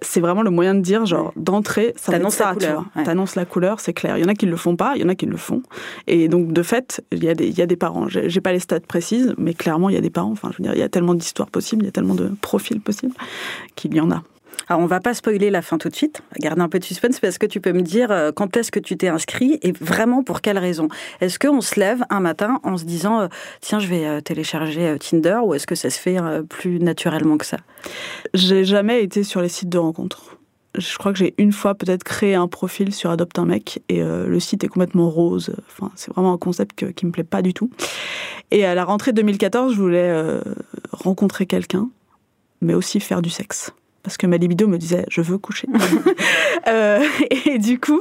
c'est 0.03 0.21
vraiment 0.21 0.43
le 0.43 0.51
moyen 0.51 0.75
de 0.75 0.81
dire, 0.81 1.07
genre, 1.07 1.33
d'entrée, 1.37 1.95
ça 1.97 2.13
t'annonce 2.13 2.35
ça, 2.35 2.47
la 2.47 2.55
couleur. 2.55 2.85
T'annonces 3.05 3.35
la 3.35 3.45
couleur, 3.45 3.81
c'est 3.81 3.93
clair. 3.93 4.19
Il 4.19 4.23
y 4.23 4.25
en 4.25 4.29
a 4.29 4.35
qui 4.35 4.47
le 4.47 4.57
font 4.57 4.77
pas, 4.77 4.93
il 4.97 5.03
y 5.03 5.05
en 5.05 5.09
a 5.09 5.15
qui 5.15 5.27
le 5.27 5.37
font. 5.37 5.63
Et 6.07 6.29
donc, 6.29 6.53
de 6.53 6.63
fait, 6.63 7.03
il 7.13 7.25
y 7.25 7.29
a 7.29 7.35
des, 7.35 7.49
il 7.49 7.57
y 7.57 7.63
a 7.63 7.67
des 7.67 7.77
parents. 7.77 8.07
J'ai 8.09 8.41
pas 8.41 8.53
les 8.53 8.61
stats 8.61 8.81
précises, 8.81 9.35
mais 9.39 9.55
clairement, 9.55 9.89
il 9.89 9.95
y 9.95 9.99
a 9.99 10.03
des 10.03 10.11
parents. 10.11 10.33
Enfin, 10.33 10.51
je 10.53 10.59
veux 10.59 10.65
dire, 10.65 10.75
il 10.75 10.81
y 10.81 10.83
a 10.83 10.89
tellement 10.89 11.15
d'histoires 11.15 11.51
possibles, 11.51 11.83
il 11.83 11.87
y 11.87 11.89
a 11.89 11.93
tellement 11.93 12.15
de 12.15 12.31
profils 12.41 12.81
possibles 12.81 13.15
qu'il 13.75 13.95
y 13.95 14.01
en 14.01 14.11
a. 14.11 14.23
Alors, 14.69 14.83
on 14.83 14.87
va 14.87 14.99
pas 14.99 15.15
spoiler 15.15 15.51
la 15.51 15.63
fin 15.63 15.79
tout 15.79 15.89
de 15.89 15.95
suite, 15.95 16.23
garder 16.41 16.61
un 16.61 16.69
peu 16.69 16.81
de 16.81 16.85
suspense, 16.85 17.21
parce 17.21 17.39
que 17.39 17.47
tu 17.47 17.61
peux 17.61 17.73
me 17.73 17.83
dire 17.83 18.11
euh, 18.11 18.33
quand 18.35 18.57
est-ce 18.57 18.73
que 18.73 18.81
tu 18.81 18.97
t'es 18.97 19.07
inscrit 19.07 19.61
et 19.63 19.71
vraiment 19.73 20.25
pour 20.25 20.41
quelle 20.41 20.59
raison? 20.59 20.89
Est-ce 21.21 21.39
qu'on 21.39 21.61
se 21.61 21.79
lève 21.79 22.05
un 22.11 22.19
matin 22.19 22.59
en 22.65 22.77
se 22.77 22.85
disant 22.85 23.21
euh, 23.21 23.29
tiens, 23.61 23.79
je 23.79 23.87
vais 23.87 24.05
euh, 24.07 24.21
télécharger 24.21 24.97
Tinder 24.99 25.39
ou 25.45 25.55
est-ce 25.55 25.69
que 25.69 25.77
ça 25.77 25.89
se 25.89 26.01
fait 26.01 26.17
plus 26.49 26.81
naturellement 26.81 27.39
que 27.39 27.47
ça? 27.47 27.59
J'ai 28.35 28.65
jamais 28.65 29.05
été 29.05 29.23
sur 29.23 29.41
les 29.41 29.49
sites 29.49 29.69
de 29.69 29.79
rencontres. 29.79 30.37
Je 30.77 30.99
crois 30.99 31.13
que 31.13 31.19
j'ai 31.19 31.35
une 31.39 31.53
fois 31.53 31.75
peut-être 31.75 32.03
créé 32.03 32.35
un 32.35 32.49
profil 32.49 32.93
sur 32.93 33.11
Adopte 33.11 33.39
un 33.39 33.47
mec 33.47 33.83
et 33.89 34.03
le 34.03 34.41
site 34.41 34.63
est 34.63 34.69
complètement 34.69 35.09
rose. 35.09 35.55
Enfin, 35.71 35.91
c'est 35.95 36.13
vraiment 36.13 36.35
un 36.35 36.39
concept 36.39 36.93
qui 36.93 37.07
me 37.07 37.13
plaît 37.13 37.25
pas 37.25 37.41
du 37.41 37.55
tout. 37.55 37.71
Et 38.51 38.67
à 38.67 38.75
la 38.75 38.85
rentrée 38.85 39.13
2014, 39.13 39.75
je 39.75 39.81
voulais 39.81 40.41
rencontrer 40.93 41.47
quelqu'un, 41.47 41.89
mais 42.61 42.75
aussi 42.75 43.01
faire 43.01 43.23
du 43.23 43.31
sexe 43.31 43.73
parce 44.07 44.19
que 44.19 44.29
ma 44.29 44.37
libido 44.37 44.69
me 44.69 44.79
disait 44.79 45.05
je 45.09 45.21
veux 45.21 45.37
coucher. 45.37 45.67
euh, 46.69 47.05
et 47.45 47.59
du 47.59 47.81
coup, 47.81 48.01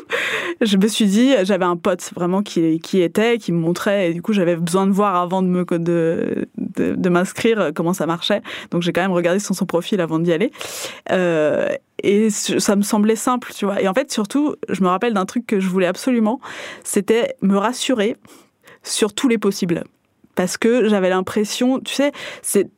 je 0.62 0.78
me 0.78 0.88
suis 0.88 1.06
dit, 1.06 1.34
j'avais 1.42 1.66
un 1.66 1.78
pote 1.78 2.12
vraiment 2.14 2.44
qui, 2.44 2.80
qui 2.80 3.02
était, 3.02 3.40
qui 3.40 3.52
me 3.52 3.58
montrait, 3.58 4.12
et 4.12 4.14
du 4.14 4.22
coup 4.22 4.32
j'avais 4.32 4.56
besoin 4.56 4.86
de 4.86 4.92
voir 4.92 5.16
avant 5.16 5.42
de 5.42 5.48
me 5.48 5.66
de, 5.80 6.48
de, 6.58 7.10
m'inscrire 7.10 7.72
comment 7.74 7.94
ça 7.94 8.06
marchait. 8.06 8.44
Donc 8.70 8.84
j'ai 8.84 8.94
quand 8.94 9.02
même 9.02 9.14
regardé 9.14 9.40
sur 9.40 9.56
son 9.56 9.66
profil 9.66 10.00
avant 10.00 10.20
d'y 10.20 10.32
aller. 10.32 10.52
Euh, 11.12 11.70
et 12.04 12.30
ça 12.30 12.76
me 12.76 12.84
semblait 12.84 13.16
simple, 13.16 13.52
tu 13.56 13.66
vois. 13.66 13.82
Et 13.82 13.88
en 13.88 13.96
fait, 13.96 14.12
surtout, 14.12 14.56
je 14.70 14.84
me 14.84 14.88
rappelle 14.88 15.16
d'un 15.16 15.26
truc 15.26 15.48
que 15.48 15.60
je 15.60 15.68
voulais 15.68 15.88
absolument, 15.88 16.40
c'était 16.84 17.36
me 17.42 17.58
rassurer 17.58 18.16
sur 18.84 19.12
tous 19.12 19.28
les 19.28 19.40
possibles 19.40 19.84
parce 20.36 20.58
que 20.58 20.88
j'avais 20.88 21.10
l'impression, 21.10 21.80
tu 21.80 21.96
sais, 21.96 22.12
c'est 22.44 22.70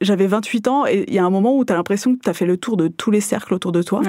j'avais 0.00 0.26
28 0.26 0.68
ans 0.68 0.86
et 0.86 1.04
il 1.06 1.14
y 1.14 1.18
a 1.18 1.24
un 1.24 1.30
moment 1.30 1.56
où 1.56 1.64
tu 1.64 1.72
as 1.72 1.76
l'impression 1.76 2.14
que 2.14 2.20
tu 2.20 2.28
as 2.28 2.34
fait 2.34 2.46
le 2.46 2.56
tour 2.56 2.76
de 2.76 2.88
tous 2.88 3.10
les 3.10 3.20
cercles 3.20 3.54
autour 3.54 3.72
de 3.72 3.82
toi 3.82 4.02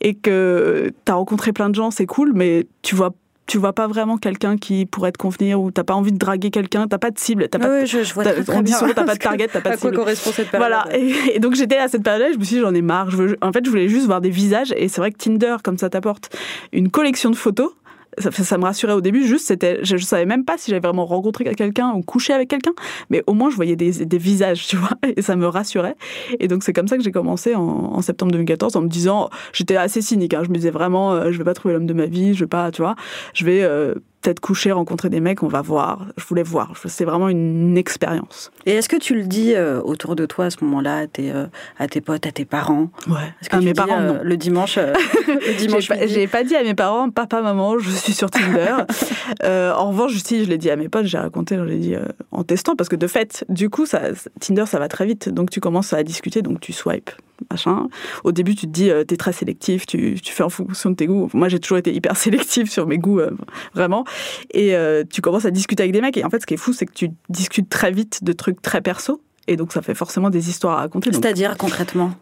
et 0.00 0.14
que 0.14 0.90
tu 1.04 1.12
as 1.12 1.14
rencontré 1.14 1.52
plein 1.52 1.68
de 1.68 1.74
gens, 1.74 1.90
c'est 1.90 2.06
cool, 2.06 2.32
mais 2.34 2.66
tu 2.82 2.94
vois 2.94 3.12
tu 3.48 3.56
vois 3.56 3.72
pas 3.72 3.86
vraiment 3.86 4.18
quelqu'un 4.18 4.58
qui 4.58 4.84
pourrait 4.84 5.10
te 5.10 5.16
convenir 5.16 5.60
ou 5.60 5.70
t'as 5.70 5.82
pas 5.82 5.94
envie 5.94 6.12
de 6.12 6.18
draguer 6.18 6.50
quelqu'un, 6.50 6.86
t'as 6.86 6.98
pas 6.98 7.10
de 7.10 7.18
cible, 7.18 7.48
t'as 7.48 7.58
pas. 7.58 7.80
Oui, 7.80 7.86
je, 7.86 8.12
vois 8.12 8.22
très, 8.22 8.44
très 8.44 8.56
on 8.56 8.60
dit 8.60 8.72
souvent 8.72 8.92
t'as 8.94 9.04
pas 9.04 9.14
de 9.14 9.18
target, 9.22 9.48
t'as 9.48 9.62
pas 9.62 9.70
de 9.70 9.76
cible. 9.76 9.88
À 9.88 9.90
quoi 9.90 10.04
correspond 10.04 10.30
cette 10.32 10.50
période 10.50 10.68
Voilà. 10.68 10.96
Et, 11.34 11.40
donc 11.40 11.54
j'étais 11.54 11.78
à 11.78 11.88
cette 11.88 12.02
période-là, 12.02 12.32
je 12.34 12.38
me 12.38 12.44
suis 12.44 12.56
dit 12.56 12.60
j'en 12.60 12.74
ai 12.74 12.82
marre. 12.82 13.10
Je 13.10 13.16
veux, 13.16 13.38
en 13.40 13.50
fait, 13.50 13.64
je 13.64 13.70
voulais 13.70 13.88
juste 13.88 14.04
voir 14.04 14.20
des 14.20 14.28
visages 14.28 14.74
et 14.76 14.88
c'est 14.88 15.00
vrai 15.00 15.10
que 15.10 15.16
Tinder, 15.16 15.56
comme 15.64 15.78
ça 15.78 15.88
t'apporte 15.88 16.28
une 16.72 16.90
collection 16.90 17.30
de 17.30 17.36
photos 17.36 17.72
ça, 18.18 18.58
me 18.58 18.64
rassurait 18.64 18.92
au 18.92 19.00
début, 19.00 19.26
juste, 19.26 19.46
c'était, 19.46 19.80
je, 19.84 19.94
ne 19.94 20.00
savais 20.00 20.26
même 20.26 20.44
pas 20.44 20.58
si 20.58 20.70
j'avais 20.70 20.80
vraiment 20.80 21.06
rencontré 21.06 21.44
quelqu'un 21.54 21.92
ou 21.92 22.02
couché 22.02 22.32
avec 22.32 22.48
quelqu'un, 22.48 22.72
mais 23.10 23.22
au 23.26 23.34
moins 23.34 23.50
je 23.50 23.56
voyais 23.56 23.76
des, 23.76 24.04
des, 24.04 24.18
visages, 24.18 24.66
tu 24.68 24.76
vois, 24.76 24.90
et 25.16 25.22
ça 25.22 25.36
me 25.36 25.46
rassurait. 25.46 25.96
Et 26.40 26.48
donc 26.48 26.62
c'est 26.62 26.72
comme 26.72 26.88
ça 26.88 26.96
que 26.96 27.02
j'ai 27.02 27.12
commencé 27.12 27.54
en, 27.54 28.00
septembre 28.02 28.32
2014 28.32 28.76
en 28.76 28.82
me 28.82 28.88
disant, 28.88 29.30
j'étais 29.52 29.76
assez 29.76 30.02
cynique, 30.02 30.34
hein, 30.34 30.42
je 30.44 30.50
me 30.50 30.54
disais 30.54 30.70
vraiment, 30.70 31.12
euh, 31.12 31.32
je 31.32 31.38
vais 31.38 31.44
pas 31.44 31.54
trouver 31.54 31.74
l'homme 31.74 31.86
de 31.86 31.94
ma 31.94 32.06
vie, 32.06 32.34
je 32.34 32.40
vais 32.40 32.48
pas, 32.48 32.70
tu 32.70 32.82
vois, 32.82 32.96
je 33.34 33.44
vais 33.44 33.62
euh, 33.62 33.94
peut-être 34.20 34.40
coucher, 34.40 34.72
rencontrer 34.72 35.08
des 35.08 35.20
mecs, 35.20 35.42
on 35.42 35.48
va 35.48 35.62
voir. 35.62 36.06
Je 36.16 36.24
voulais 36.24 36.42
voir. 36.42 36.72
C'est 36.86 37.04
vraiment 37.04 37.28
une 37.28 37.76
expérience. 37.76 38.50
Et 38.66 38.72
est-ce 38.72 38.88
que 38.88 38.96
tu 38.96 39.14
le 39.14 39.24
dis 39.24 39.54
euh, 39.54 39.80
autour 39.82 40.16
de 40.16 40.26
toi 40.26 40.46
à 40.46 40.50
ce 40.50 40.64
moment-là, 40.64 40.98
à 40.98 41.06
tes, 41.06 41.30
euh, 41.32 41.46
à 41.78 41.88
tes 41.88 42.00
potes, 42.00 42.26
à 42.26 42.32
tes 42.32 42.44
parents 42.44 42.90
Ouais. 43.06 43.32
Que 43.48 43.56
à 43.56 43.60
mes 43.60 43.74
parents, 43.74 44.00
non. 44.00 44.20
Le 44.22 44.36
dimanche, 44.36 44.76
le 45.26 45.56
dimanche. 45.56 45.90
J'ai 46.06 46.26
pas, 46.26 46.44
dit 46.44 46.56
à 46.56 46.62
mes 46.62 46.74
parents, 46.74 47.10
papa, 47.10 47.42
maman, 47.42 47.78
je 47.78 47.90
suis 47.90 48.12
sur 48.12 48.30
Tinder. 48.30 48.76
en 49.44 49.90
revanche, 49.90 50.16
si 50.16 50.44
je 50.44 50.48
l'ai 50.48 50.58
dit 50.58 50.70
à 50.70 50.76
mes 50.76 50.88
potes, 50.88 51.06
j'ai 51.06 51.18
raconté, 51.18 51.56
je 51.56 51.62
l'ai 51.62 51.78
dit 51.78 51.94
en 52.32 52.44
testant, 52.44 52.76
parce 52.76 52.88
que 52.88 52.96
de 52.96 53.06
fait, 53.06 53.44
du 53.48 53.70
coup, 53.70 53.86
ça, 53.86 54.02
Tinder, 54.40 54.66
ça 54.66 54.78
va 54.78 54.88
très 54.88 55.06
vite. 55.06 55.28
Donc 55.28 55.50
tu 55.50 55.60
commences 55.60 55.92
à 55.92 56.02
discuter, 56.02 56.42
donc 56.42 56.60
tu 56.60 56.72
swipes 56.72 57.10
machin. 57.50 57.88
Au 58.24 58.32
début, 58.32 58.54
tu 58.54 58.66
te 58.66 58.72
dis, 58.72 58.90
euh, 58.90 59.04
tu 59.06 59.14
es 59.14 59.16
très 59.16 59.32
sélectif, 59.32 59.86
tu, 59.86 60.18
tu, 60.20 60.32
fais 60.32 60.42
en 60.42 60.48
fonction 60.48 60.90
de 60.90 60.96
tes 60.96 61.06
goûts. 61.06 61.28
Moi, 61.34 61.48
j'ai 61.48 61.58
toujours 61.58 61.78
été 61.78 61.92
hyper 61.92 62.16
sélectif 62.16 62.70
sur 62.70 62.86
mes 62.86 62.98
goûts, 62.98 63.20
euh, 63.20 63.30
vraiment. 63.74 64.04
Et 64.52 64.74
euh, 64.74 65.04
tu 65.10 65.20
commences 65.20 65.44
à 65.44 65.50
discuter 65.50 65.82
avec 65.82 65.92
des 65.92 66.00
mecs. 66.00 66.16
Et 66.16 66.24
en 66.24 66.30
fait, 66.30 66.40
ce 66.40 66.46
qui 66.46 66.54
est 66.54 66.58
fou, 66.58 66.72
c'est 66.72 66.86
que 66.86 66.92
tu 66.92 67.10
discutes 67.28 67.68
très 67.68 67.90
vite 67.90 68.24
de 68.24 68.32
trucs 68.32 68.62
très 68.62 68.80
perso. 68.80 69.22
Et 69.46 69.56
donc, 69.56 69.72
ça 69.72 69.82
fait 69.82 69.94
forcément 69.94 70.30
des 70.30 70.50
histoires 70.50 70.78
à 70.78 70.80
raconter. 70.82 71.12
C'est-à-dire, 71.12 71.56
concrètement 71.56 72.12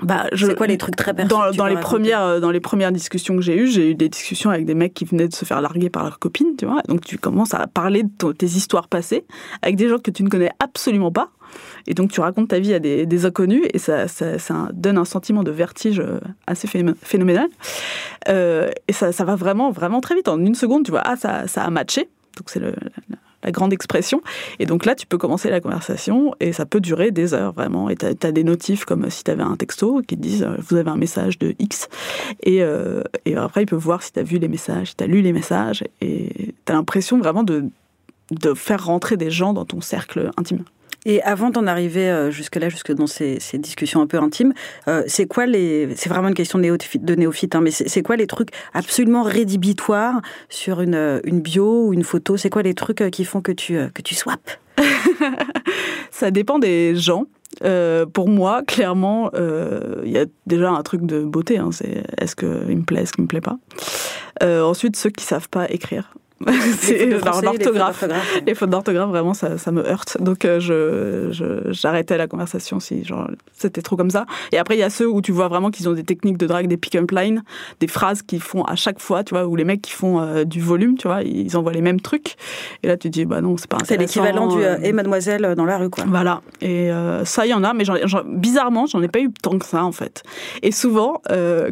bah, 0.00 0.26
c'est 0.32 0.54
quoi 0.54 0.68
les 0.68 0.78
trucs 0.78 0.94
très 0.94 1.12
perso 1.12 1.28
dans, 1.28 1.50
dans 1.50 1.66
les 1.66 1.74
premières 1.74 2.40
dans 2.40 2.52
les 2.52 2.60
premières 2.60 2.92
discussions 2.92 3.34
que 3.34 3.42
j'ai 3.42 3.56
eues, 3.56 3.66
j'ai 3.66 3.90
eu 3.90 3.94
des 3.96 4.08
discussions 4.08 4.48
avec 4.48 4.64
des 4.64 4.74
mecs 4.74 4.94
qui 4.94 5.04
venaient 5.04 5.26
de 5.26 5.34
se 5.34 5.44
faire 5.44 5.60
larguer 5.60 5.90
par 5.90 6.04
leur 6.04 6.20
copine, 6.20 6.54
tu 6.56 6.66
vois. 6.66 6.82
Donc 6.86 7.04
tu 7.04 7.18
commences 7.18 7.52
à 7.52 7.66
parler 7.66 8.04
de 8.04 8.32
tes 8.32 8.46
histoires 8.46 8.86
passées 8.86 9.24
avec 9.60 9.74
des 9.74 9.88
gens 9.88 9.98
que 9.98 10.12
tu 10.12 10.22
ne 10.22 10.28
connais 10.28 10.52
absolument 10.60 11.10
pas 11.10 11.30
et 11.88 11.94
donc 11.94 12.12
tu 12.12 12.20
racontes 12.20 12.48
ta 12.48 12.58
vie 12.60 12.74
à 12.74 12.78
des, 12.78 13.24
inconnus 13.24 13.64
et 13.72 13.78
ça, 13.78 14.06
donne 14.74 14.98
un 14.98 15.06
sentiment 15.06 15.42
de 15.42 15.50
vertige 15.50 16.00
euh, 16.00 16.20
assez 16.46 16.68
phénoménal. 16.68 17.48
Euh, 18.28 18.70
et 18.86 18.92
ça, 18.92 19.10
va 19.10 19.34
vraiment, 19.34 19.70
vraiment 19.70 20.00
très 20.02 20.14
vite. 20.14 20.28
En 20.28 20.38
une 20.38 20.54
seconde, 20.54 20.84
tu 20.84 20.90
vois, 20.90 21.02
ah, 21.04 21.16
ça, 21.16 21.62
a 21.62 21.70
matché. 21.70 22.08
Donc 22.36 22.50
c'est 22.50 22.60
la, 22.60 23.50
grande 23.50 23.72
expression. 23.72 24.20
Et 24.58 24.66
donc 24.66 24.84
là, 24.84 24.94
tu 24.94 25.06
peux 25.06 25.16
commencer 25.16 25.48
la 25.48 25.60
conversation 25.60 26.34
et 26.40 26.52
ça 26.52 26.66
peut 26.66 26.80
durer 26.80 27.10
des 27.10 27.32
heures, 27.32 27.52
vraiment. 27.54 27.88
Et 27.88 27.96
tu 27.96 28.04
as, 28.04 28.32
des 28.32 28.44
notifs 28.44 28.84
comme 28.84 29.08
si 29.08 29.24
tu 29.24 29.30
avais 29.30 29.42
un 29.42 29.56
texto 29.56 30.02
qui 30.06 30.18
te 30.18 30.22
disent 30.22 30.42
euh, 30.42 30.56
vous 30.68 30.76
avez 30.76 30.90
un 30.90 30.98
message 30.98 31.38
de 31.38 31.54
X. 31.58 31.88
Et, 32.42 32.60
et 33.24 33.36
après, 33.36 33.62
ils 33.62 33.66
peuvent 33.66 33.78
voir 33.78 34.02
si 34.02 34.12
tu 34.12 34.18
as 34.18 34.24
vu 34.24 34.36
les 34.36 34.48
messages, 34.48 34.88
si 34.88 34.96
tu 34.96 35.04
as 35.04 35.06
lu 35.06 35.22
les 35.22 35.32
messages. 35.32 35.82
Et 36.02 36.54
tu 36.66 36.72
as 36.72 36.74
l'impression 36.74 37.18
vraiment 37.18 37.44
de, 37.44 37.64
de 38.30 38.52
faire 38.52 38.84
rentrer 38.84 39.16
des 39.16 39.30
gens 39.30 39.54
dans 39.54 39.64
ton 39.64 39.80
cercle 39.80 40.30
intime. 40.36 40.64
Et 41.08 41.22
avant 41.22 41.48
d'en 41.48 41.66
arriver 41.66 42.10
euh, 42.10 42.30
jusque-là, 42.30 42.68
jusque 42.68 42.92
dans 42.92 43.06
ces, 43.06 43.38
discussions 43.54 44.02
un 44.02 44.06
peu 44.06 44.18
intimes, 44.18 44.52
euh, 44.88 45.02
c'est 45.06 45.24
quoi 45.24 45.46
les. 45.46 45.88
C'est 45.96 46.10
vraiment 46.10 46.28
une 46.28 46.34
question 46.34 46.58
de 46.58 47.14
néophyte, 47.14 47.54
hein, 47.54 47.62
mais 47.62 47.70
c'est 47.70 48.02
quoi 48.02 48.16
les 48.16 48.26
trucs 48.26 48.50
absolument 48.74 49.22
rédhibitoires 49.22 50.20
sur 50.50 50.82
une, 50.82 50.94
euh, 50.94 51.20
une 51.24 51.40
bio 51.40 51.86
ou 51.86 51.94
une 51.94 52.04
photo? 52.04 52.36
C'est 52.36 52.50
quoi 52.50 52.60
les 52.60 52.74
trucs 52.74 53.10
qui 53.10 53.24
font 53.24 53.40
que 53.40 53.52
tu, 53.52 53.78
que 53.94 54.02
tu 54.02 54.14
swaps? 54.14 54.58
Ça 56.10 56.30
dépend 56.30 56.58
des 56.58 56.94
gens. 56.94 57.24
pour 58.12 58.28
moi, 58.28 58.62
clairement, 58.66 59.30
il 59.34 60.10
y 60.10 60.18
a 60.18 60.26
déjà 60.46 60.70
un 60.70 60.82
truc 60.82 61.06
de 61.06 61.24
beauté. 61.24 61.56
Hein, 61.56 61.70
c'est 61.72 62.04
est-ce 62.20 62.36
qu'il 62.36 62.76
me 62.76 62.84
plaît, 62.84 63.02
est-ce 63.02 63.14
qu'il 63.14 63.24
me 63.24 63.28
plaît 63.28 63.40
pas? 63.40 63.56
ensuite, 64.42 64.96
ceux 64.96 65.10
qui 65.10 65.24
savent 65.24 65.48
pas 65.48 65.70
écrire 65.70 66.12
c'est 66.78 67.06
l'orthographe. 67.06 68.04
Les 68.46 68.54
fautes 68.54 68.70
d'orthographe, 68.70 69.08
vraiment, 69.08 69.34
ça, 69.34 69.58
ça, 69.58 69.72
me 69.72 69.84
heurte. 69.84 70.18
Donc, 70.20 70.44
euh, 70.44 70.60
je, 70.60 71.72
j'arrêtais 71.72 72.16
la 72.16 72.26
conversation 72.26 72.78
si 72.80 73.04
genre, 73.04 73.28
c'était 73.52 73.82
trop 73.82 73.96
comme 73.96 74.10
ça. 74.10 74.24
Et 74.52 74.58
après, 74.58 74.76
il 74.76 74.80
y 74.80 74.84
a 74.84 74.90
ceux 74.90 75.08
où 75.08 75.20
tu 75.20 75.32
vois 75.32 75.48
vraiment 75.48 75.70
qu'ils 75.70 75.88
ont 75.88 75.92
des 75.92 76.04
techniques 76.04 76.36
de 76.36 76.46
drague, 76.46 76.68
des 76.68 76.76
pick-up 76.76 77.10
lines, 77.10 77.42
des 77.80 77.88
phrases 77.88 78.22
qu'ils 78.22 78.40
font 78.40 78.62
à 78.62 78.76
chaque 78.76 79.00
fois, 79.00 79.24
tu 79.24 79.34
vois, 79.34 79.46
où 79.46 79.56
les 79.56 79.64
mecs 79.64 79.82
qui 79.82 79.92
font 79.92 80.20
euh, 80.20 80.44
du 80.44 80.60
volume, 80.60 80.96
tu 80.96 81.08
vois, 81.08 81.22
ils 81.22 81.56
envoient 81.56 81.72
les 81.72 81.82
mêmes 81.82 82.00
trucs. 82.00 82.36
Et 82.82 82.86
là, 82.86 82.96
tu 82.96 83.10
dis, 83.10 83.24
bah 83.24 83.40
non, 83.40 83.56
c'est 83.56 83.68
pas 83.68 83.78
C'est 83.84 83.96
l'équivalent 83.96 84.46
du 84.46 84.62
euh, 84.62 84.78
et 84.82 84.92
mademoiselle 84.92 85.54
dans 85.56 85.64
la 85.64 85.78
rue, 85.78 85.90
quoi. 85.90 86.04
Voilà. 86.06 86.42
Et 86.60 86.90
ça, 87.24 87.46
il 87.46 87.50
y 87.50 87.54
en 87.54 87.64
a, 87.64 87.74
mais 87.74 87.84
bizarrement, 88.26 88.86
j'en 88.86 89.02
ai 89.02 89.08
pas 89.08 89.20
eu 89.20 89.30
tant 89.42 89.58
que 89.58 89.66
ça, 89.66 89.84
en 89.84 89.92
fait. 89.92 90.22
Et 90.62 90.70
souvent, 90.70 91.20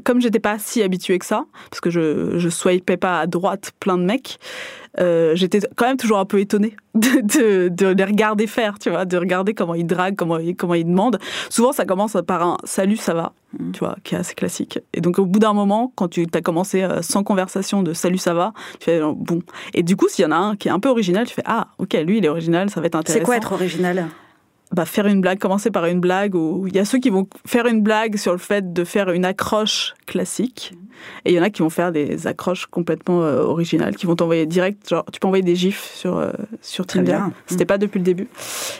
comme 0.04 0.20
j'étais 0.20 0.40
pas 0.40 0.58
si 0.58 0.82
habituée 0.82 1.18
que 1.18 1.26
ça, 1.26 1.44
parce 1.70 1.80
que 1.80 1.90
je, 1.90 2.38
je 2.38 2.49
swipais 2.49 2.96
pas 2.96 3.20
à 3.20 3.26
droite 3.26 3.73
plein 3.80 3.99
de 3.99 4.04
mecs, 4.04 4.38
euh, 4.98 5.32
j'étais 5.34 5.60
quand 5.76 5.86
même 5.86 5.96
toujours 5.96 6.18
un 6.18 6.25
peu 6.25 6.40
étonnée 6.40 6.75
de, 6.94 7.68
de, 7.68 7.86
les 7.86 8.04
regarder 8.04 8.46
faire, 8.46 8.78
tu 8.78 8.90
vois, 8.90 9.04
de 9.04 9.16
regarder 9.16 9.54
comment 9.54 9.75
ils 9.75 9.86
draguent, 9.86 10.16
comment 10.16 10.38
ils, 10.38 10.56
comment 10.56 10.75
ils 10.75 10.86
demandent. 10.86 11.18
Souvent, 11.50 11.72
ça 11.72 11.84
commence 11.84 12.16
par 12.26 12.42
un 12.42 12.56
salut, 12.64 12.96
ça 12.96 13.14
va, 13.14 13.32
mm. 13.58 13.72
tu 13.72 13.80
vois, 13.80 13.96
qui 14.04 14.14
est 14.14 14.18
assez 14.18 14.34
classique. 14.34 14.78
Et 14.94 15.00
donc, 15.00 15.18
au 15.18 15.26
bout 15.26 15.38
d'un 15.38 15.52
moment, 15.52 15.92
quand 15.96 16.08
tu 16.08 16.26
as 16.32 16.40
commencé 16.40 16.82
euh, 16.82 17.02
sans 17.02 17.22
conversation 17.25 17.82
de 17.82 17.92
salut, 17.92 18.18
ça 18.18 18.34
va, 18.34 18.52
tu 18.80 18.86
fais 18.86 19.00
bon. 19.00 19.40
Et 19.75 19.82
du 19.82 19.96
coup, 19.96 20.08
s'il 20.08 20.25
y 20.25 20.26
en 20.26 20.32
a 20.32 20.36
un 20.36 20.56
qui 20.56 20.68
est 20.68 20.72
un 20.72 20.80
peu 20.80 20.88
original, 20.88 21.26
tu 21.26 21.34
fais 21.34 21.44
ah, 21.44 21.68
ok, 21.78 21.92
lui, 22.06 22.18
il 22.18 22.25
est 22.25 22.30
original, 22.30 22.70
ça 22.70 22.80
va 22.80 22.86
être 22.86 22.94
intéressant. 22.94 23.20
C'est 23.20 23.25
quoi 23.25 23.36
être 23.36 23.52
original? 23.52 24.08
Bah, 24.73 24.85
faire 24.85 25.06
une 25.06 25.20
blague, 25.20 25.38
commencer 25.38 25.70
par 25.70 25.87
une 25.87 26.00
blague, 26.00 26.35
où 26.35 26.66
il 26.66 26.75
y 26.75 26.78
a 26.78 26.85
ceux 26.85 26.99
qui 26.99 27.11
vont 27.11 27.28
faire 27.46 27.66
une 27.66 27.82
blague 27.82 28.16
sur 28.16 28.32
le 28.32 28.38
fait 28.38 28.73
de 28.73 28.85
faire 28.85 29.11
une 29.11 29.25
accroche 29.25 29.94
classique, 30.06 30.75
et 31.25 31.32
il 31.32 31.37
y 31.37 31.40
en 31.40 31.42
a 31.42 31.50
qui 31.50 31.62
vont 31.62 31.70
faire 31.70 31.92
des 31.92 32.26
accroches 32.26 32.66
complètement 32.66 33.23
euh, 33.23 33.42
originales, 33.42 33.96
qui 33.96 34.06
vont 34.06 34.16
t'envoyer 34.16 34.46
direct, 34.46 34.88
genre 34.88 35.04
tu 35.12 35.20
peux 35.20 35.26
envoyer 35.26 35.44
des 35.44 35.56
gifs 35.56 35.92
sur, 35.94 36.18
euh, 36.18 36.32
sur 36.62 36.87
Tinder. 36.87 37.20
C'était 37.46 37.64
pas 37.64 37.78
depuis 37.78 37.99
le 37.99 38.04
début, 38.04 38.28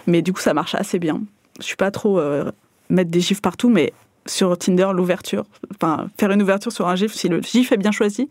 mais 0.07 0.23
du 0.23 0.33
coup 0.33 0.41
ça 0.41 0.55
marche 0.55 0.75
assez 0.75 0.99
bien. 0.99 1.21
Je 1.61 1.65
suis 1.65 1.77
pas 1.77 1.91
trop 1.91 2.19
euh, 2.19 2.51
mettre 2.91 3.11
des 3.11 3.21
gifs 3.21 3.41
partout, 3.41 3.69
mais 3.69 3.93
sur 4.27 4.59
Tinder, 4.59 4.89
l'ouverture, 4.93 5.45
enfin 5.75 6.09
faire 6.19 6.33
une 6.33 6.43
ouverture 6.43 6.73
sur 6.73 6.89
un 6.89 6.97
gif, 6.97 7.15
si 7.15 7.29
le 7.29 7.41
gif 7.43 7.71
est 7.71 7.77
bien 7.77 7.93
choisi, 7.93 8.29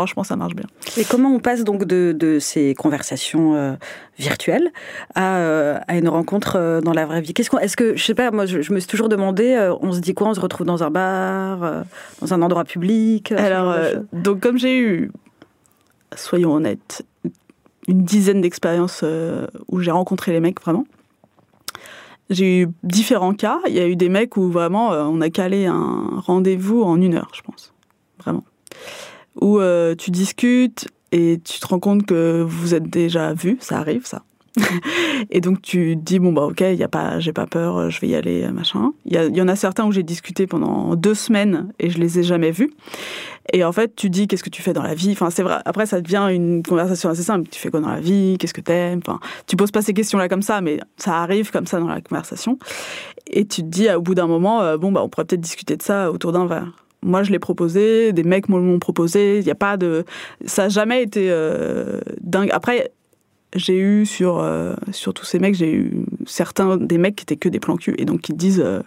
franchement, 0.00 0.24
ça 0.24 0.36
marche 0.36 0.54
bien. 0.54 0.64
Et 0.96 1.04
comment 1.04 1.34
on 1.34 1.40
passe 1.40 1.62
donc 1.62 1.84
de, 1.84 2.38
ces 2.40 2.74
conversations 2.74 3.54
euh, 3.54 3.74
virtuelles 4.18 4.70
euh, 5.18 5.78
à, 5.86 5.98
une 5.98 6.08
rencontre 6.08 6.56
euh, 6.56 6.80
dans 6.80 6.94
la 6.94 7.04
vraie 7.04 7.20
vie? 7.20 7.34
Qu'est-ce 7.34 7.50
qu'on, 7.50 7.58
Est-ce 7.58 7.76
que, 7.76 7.96
je 7.96 8.02
sais 8.02 8.14
pas, 8.14 8.30
moi, 8.30 8.46
je, 8.46 8.72
me 8.72 8.80
suis 8.80 8.88
toujours 8.88 9.10
demandé, 9.10 9.58
on 9.82 9.92
se 9.92 10.00
dit 10.00 10.14
quoi? 10.14 10.28
On 10.28 10.34
se 10.34 10.40
retrouve 10.40 10.66
dans 10.66 10.82
un 10.82 10.90
bar, 10.90 11.84
dans 12.22 12.32
un 12.32 12.40
endroit 12.40 12.64
public 12.64 13.32
Alors, 13.32 13.74
donc 14.14 14.40
comme 14.40 14.58
j'ai 14.58 14.78
eu, 14.78 15.12
soyons 16.16 16.54
honnêtes, 16.54 17.04
une 17.86 18.02
dizaine 18.02 18.40
d'expériences 18.40 19.04
où 19.68 19.80
j'ai 19.80 19.90
rencontré 19.90 20.32
les 20.32 20.40
mecs 20.40 20.62
vraiment. 20.62 20.86
J'ai 22.30 22.60
eu 22.60 22.68
différents 22.84 23.34
cas. 23.34 23.58
Il 23.66 23.74
y 23.74 23.80
a 23.80 23.86
eu 23.86 23.96
des 23.96 24.08
mecs 24.08 24.38
où 24.38 24.50
vraiment 24.50 24.90
on 24.92 25.20
a 25.20 25.28
calé 25.28 25.66
un 25.66 26.08
rendez-vous 26.24 26.82
en 26.82 26.98
une 27.00 27.16
heure, 27.16 27.32
je 27.34 27.42
pense. 27.42 27.74
Vraiment 28.18 28.44
où 29.40 29.58
euh, 29.58 29.94
tu 29.94 30.10
discutes 30.10 30.88
et 31.12 31.40
tu 31.44 31.60
te 31.60 31.66
rends 31.66 31.80
compte 31.80 32.06
que 32.06 32.42
vous 32.46 32.74
êtes 32.74 32.88
déjà 32.88 33.34
vu, 33.34 33.58
ça 33.60 33.78
arrive 33.78 34.06
ça. 34.06 34.22
et 35.30 35.40
donc 35.40 35.62
tu 35.62 35.96
te 35.96 36.02
dis 36.02 36.18
bon 36.18 36.32
bah 36.32 36.42
ok, 36.42 36.60
y 36.60 36.82
a 36.82 36.88
pas, 36.88 37.20
j'ai 37.20 37.32
pas 37.32 37.46
peur, 37.46 37.90
je 37.90 38.00
vais 38.00 38.08
y 38.08 38.14
aller 38.14 38.48
machin. 38.48 38.92
Il 39.04 39.12
y, 39.12 39.36
y, 39.36 39.42
en 39.42 39.48
a 39.48 39.56
certains 39.56 39.86
où 39.86 39.92
j'ai 39.92 40.02
discuté 40.02 40.46
pendant 40.46 40.96
deux 40.96 41.14
semaines 41.14 41.72
et 41.78 41.90
je 41.90 41.98
les 41.98 42.18
ai 42.18 42.22
jamais 42.22 42.50
vus. 42.50 42.72
Et 43.52 43.64
en 43.64 43.72
fait 43.72 43.94
tu 43.94 44.10
dis 44.10 44.26
qu'est-ce 44.26 44.42
que 44.42 44.50
tu 44.50 44.62
fais 44.62 44.72
dans 44.72 44.82
la 44.82 44.94
vie? 44.94 45.12
Enfin 45.12 45.30
c'est 45.30 45.42
vrai. 45.42 45.58
Après 45.64 45.86
ça 45.86 46.00
devient 46.00 46.28
une 46.32 46.62
conversation 46.62 47.08
assez 47.08 47.22
simple. 47.22 47.48
Tu 47.48 47.60
fais 47.60 47.70
quoi 47.70 47.80
dans 47.80 47.90
la 47.90 48.00
vie? 48.00 48.36
Qu'est-ce 48.38 48.54
que 48.54 48.60
t'aimes? 48.60 49.00
Enfin 49.06 49.20
tu 49.46 49.56
poses 49.56 49.70
pas 49.70 49.82
ces 49.82 49.94
questions 49.94 50.18
là 50.18 50.28
comme 50.28 50.42
ça, 50.42 50.60
mais 50.60 50.80
ça 50.96 51.18
arrive 51.18 51.50
comme 51.50 51.66
ça 51.66 51.78
dans 51.78 51.88
la 51.88 52.00
conversation. 52.00 52.58
Et 53.28 53.46
tu 53.46 53.62
te 53.62 53.68
dis 53.68 53.88
au 53.90 54.02
bout 54.02 54.14
d'un 54.14 54.26
moment 54.26 54.62
euh, 54.62 54.76
bon 54.76 54.90
bah 54.90 55.02
on 55.02 55.08
pourrait 55.08 55.26
peut-être 55.26 55.40
discuter 55.40 55.76
de 55.76 55.82
ça 55.82 56.10
autour 56.10 56.32
d'un 56.32 56.46
verre 56.46 56.72
moi 57.02 57.22
je 57.22 57.30
l'ai 57.30 57.38
proposé, 57.38 58.12
des 58.12 58.24
mecs 58.24 58.48
me 58.48 58.58
l'ont 58.58 58.78
proposé, 58.78 59.38
il 59.38 59.44
n'y 59.44 59.50
a 59.50 59.56
pas 59.56 59.76
de... 59.76 60.04
Ça 60.44 60.64
n'a 60.64 60.68
jamais 60.68 61.02
été 61.02 61.28
euh, 61.30 62.00
dingue. 62.20 62.50
Après, 62.52 62.92
j'ai 63.54 63.78
eu 63.78 64.06
sur, 64.06 64.38
euh, 64.38 64.74
sur 64.92 65.14
tous 65.14 65.24
ces 65.24 65.38
mecs, 65.38 65.54
j'ai 65.54 65.72
eu 65.72 66.04
certains 66.26 66.76
des 66.76 66.98
mecs 66.98 67.16
qui 67.16 67.22
étaient 67.22 67.36
que 67.36 67.48
des 67.48 67.60
plans 67.60 67.76
cul 67.76 67.94
et 67.98 68.04
donc 68.04 68.20
qui 68.20 68.32
disent... 68.32 68.62
Euh, 68.64 68.80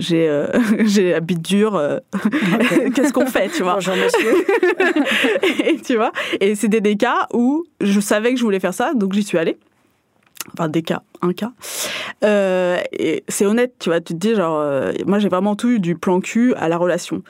j'ai 0.00 0.28
j'ai 0.86 1.14
habite 1.14 1.40
dur 1.40 1.80
qu'est-ce 2.94 3.12
qu'on 3.12 3.26
fait 3.26 3.48
tu 3.48 3.62
vois? 3.62 3.74
Bonjour 3.74 3.94
monsieur. 3.94 4.44
Et 5.64 5.76
tu 5.76 5.94
vois? 5.94 6.10
Et 6.40 6.56
c'était 6.56 6.80
des 6.80 6.96
cas 6.96 7.28
où 7.32 7.64
je 7.80 8.00
savais 8.00 8.32
que 8.32 8.38
je 8.40 8.42
voulais 8.42 8.58
faire 8.58 8.74
ça 8.74 8.92
donc 8.94 9.12
j'y 9.12 9.22
suis 9.22 9.38
allée 9.38 9.56
enfin 10.52 10.68
des 10.68 10.82
cas, 10.82 11.02
un 11.22 11.32
cas. 11.32 11.52
Euh, 12.24 12.78
c'est 13.28 13.46
honnête, 13.46 13.74
tu 13.78 13.88
vois, 13.88 14.00
tu 14.00 14.14
te 14.14 14.18
dis 14.18 14.34
genre, 14.34 14.58
euh, 14.60 14.92
moi 15.06 15.18
j'ai 15.18 15.28
vraiment 15.28 15.56
tout 15.56 15.70
eu 15.70 15.80
du 15.80 15.96
plan 15.96 16.20
cul 16.20 16.54
à 16.54 16.68
la 16.68 16.76
relation. 16.76 17.22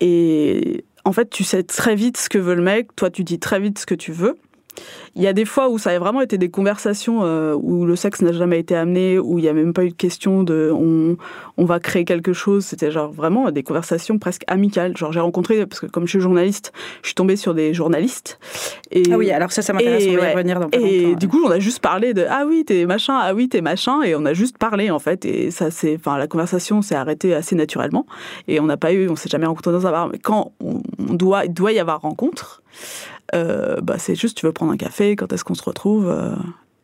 Et 0.00 0.84
en 1.04 1.12
fait, 1.12 1.30
tu 1.30 1.44
sais 1.44 1.62
très 1.62 1.94
vite 1.94 2.16
ce 2.16 2.28
que 2.28 2.38
veut 2.38 2.54
le 2.54 2.62
mec, 2.62 2.94
toi 2.96 3.10
tu 3.10 3.24
dis 3.24 3.38
très 3.38 3.60
vite 3.60 3.78
ce 3.78 3.86
que 3.86 3.94
tu 3.94 4.12
veux. 4.12 4.36
Il 5.16 5.22
y 5.22 5.26
a 5.26 5.32
des 5.32 5.44
fois 5.44 5.68
où 5.68 5.78
ça 5.78 5.90
a 5.90 5.98
vraiment 5.98 6.20
été 6.20 6.38
des 6.38 6.50
conversations 6.50 7.20
euh, 7.22 7.54
où 7.54 7.84
le 7.84 7.96
sexe 7.96 8.22
n'a 8.22 8.32
jamais 8.32 8.58
été 8.58 8.76
amené, 8.76 9.18
où 9.18 9.38
il 9.38 9.42
n'y 9.42 9.48
a 9.48 9.52
même 9.52 9.72
pas 9.72 9.84
eu 9.84 9.90
de 9.90 9.94
question 9.94 10.42
de 10.42 10.70
on, 10.72 11.16
on 11.56 11.64
va 11.64 11.80
créer 11.80 12.04
quelque 12.04 12.32
chose. 12.32 12.64
C'était 12.64 12.90
genre 12.90 13.10
vraiment 13.10 13.50
des 13.50 13.62
conversations 13.62 14.18
presque 14.18 14.42
amicales. 14.46 14.96
Genre 14.96 15.12
j'ai 15.12 15.20
rencontré, 15.20 15.66
parce 15.66 15.80
que 15.80 15.86
comme 15.86 16.06
je 16.06 16.10
suis 16.10 16.20
journaliste, 16.20 16.72
je 17.02 17.08
suis 17.08 17.14
tombée 17.14 17.36
sur 17.36 17.54
des 17.54 17.74
journalistes. 17.74 18.38
Et, 18.90 19.02
ah 19.12 19.16
oui, 19.16 19.30
alors 19.30 19.52
ça, 19.52 19.62
ça 19.62 19.72
m'intéresse, 19.72 20.04
on 20.08 20.16
va 20.16 20.30
y 20.30 20.32
revenir 20.32 20.60
dans 20.60 20.68
pas 20.68 20.78
Et 20.78 21.14
du 21.16 21.28
coup, 21.28 21.42
on 21.44 21.50
a 21.50 21.58
juste 21.58 21.80
parlé 21.80 22.14
de 22.14 22.24
ah 22.28 22.44
oui, 22.46 22.64
t'es 22.64 22.86
machin, 22.86 23.18
ah 23.20 23.34
oui, 23.34 23.48
t'es 23.48 23.60
machin, 23.60 24.02
et 24.02 24.14
on 24.14 24.24
a 24.24 24.32
juste 24.32 24.58
parlé 24.58 24.90
en 24.90 24.98
fait. 24.98 25.24
Et 25.24 25.50
ça, 25.50 25.70
c'est, 25.70 25.96
enfin, 25.96 26.18
la 26.18 26.26
conversation 26.26 26.82
s'est 26.82 26.94
arrêtée 26.94 27.34
assez 27.34 27.56
naturellement. 27.56 28.06
Et 28.48 28.60
on 28.60 28.66
n'a 28.66 28.76
pas 28.76 28.92
eu, 28.92 29.08
on 29.08 29.16
s'est 29.16 29.28
jamais 29.28 29.46
rencontré 29.46 29.72
dans 29.72 29.86
un 29.86 29.90
bar. 29.90 30.08
Mais 30.08 30.18
quand 30.18 30.52
on, 30.60 30.80
doit, 31.14 31.44
il 31.44 31.52
doit 31.52 31.72
y 31.72 31.78
avoir 31.78 32.00
rencontre, 32.00 32.62
bah, 33.32 33.96
c'est 33.98 34.14
juste 34.14 34.36
tu 34.36 34.46
veux 34.46 34.52
prendre 34.52 34.72
un 34.72 34.76
café, 34.76 35.16
quand 35.16 35.32
est-ce 35.32 35.44
qu'on 35.44 35.54
se 35.54 35.62
retrouve 35.62 36.08
euh, 36.08 36.34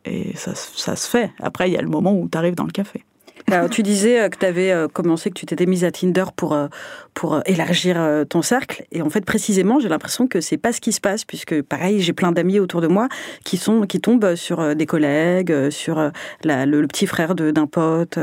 Et 0.05 0.35
ça, 0.35 0.53
ça 0.55 0.95
se 0.95 1.09
fait. 1.09 1.31
Après, 1.41 1.69
il 1.69 1.73
y 1.73 1.77
a 1.77 1.81
le 1.81 1.89
moment 1.89 2.13
où 2.13 2.27
tu 2.29 2.37
arrives 2.37 2.55
dans 2.55 2.65
le 2.65 2.71
café. 2.71 3.03
Alors, 3.49 3.69
tu 3.69 3.81
disais 3.81 4.19
euh, 4.19 4.29
que 4.29 4.37
tu 4.37 4.45
avais 4.45 4.71
euh, 4.71 4.89
commencé, 4.89 5.29
que 5.29 5.35
tu 5.35 5.45
t'étais 5.45 5.65
mise 5.65 5.85
à 5.85 5.91
Tinder 5.91 6.25
pour, 6.35 6.53
euh, 6.53 6.67
pour 7.13 7.41
élargir 7.45 7.97
ton 8.29 8.41
cercle. 8.41 8.83
Et 8.91 9.01
en 9.01 9.09
fait, 9.09 9.23
précisément, 9.23 9.79
j'ai 9.79 9.87
l'impression 9.87 10.27
que 10.27 10.41
c'est 10.41 10.57
pas 10.57 10.73
ce 10.73 10.81
qui 10.81 10.91
se 10.91 10.99
passe, 10.99 11.23
puisque 11.23 11.61
pareil, 11.61 12.01
j'ai 12.01 12.11
plein 12.11 12.33
d'amis 12.33 12.59
autour 12.59 12.81
de 12.81 12.87
moi 12.87 13.07
qui, 13.45 13.55
sont, 13.55 13.81
qui 13.83 14.01
tombent 14.01 14.35
sur 14.35 14.75
des 14.75 14.85
collègues, 14.85 15.69
sur 15.69 16.11
la, 16.43 16.65
le, 16.65 16.85
petit 16.87 17.07
frère 17.07 17.35
d'un 17.35 17.67
pote, 17.67 18.19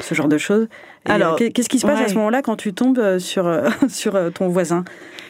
ce 0.00 0.14
genre 0.14 0.28
de 0.28 0.38
choses. 0.38 0.68
Alors, 1.04 1.36
qu'est-ce 1.36 1.68
qui 1.68 1.78
se 1.78 1.86
passe 1.86 2.00
à 2.00 2.08
ce 2.08 2.14
moment-là 2.14 2.42
quand 2.42 2.56
tu 2.56 2.72
tombes 2.72 3.18
sur, 3.18 3.50
sur 3.88 4.32
ton 4.32 4.48
voisin? 4.48 4.84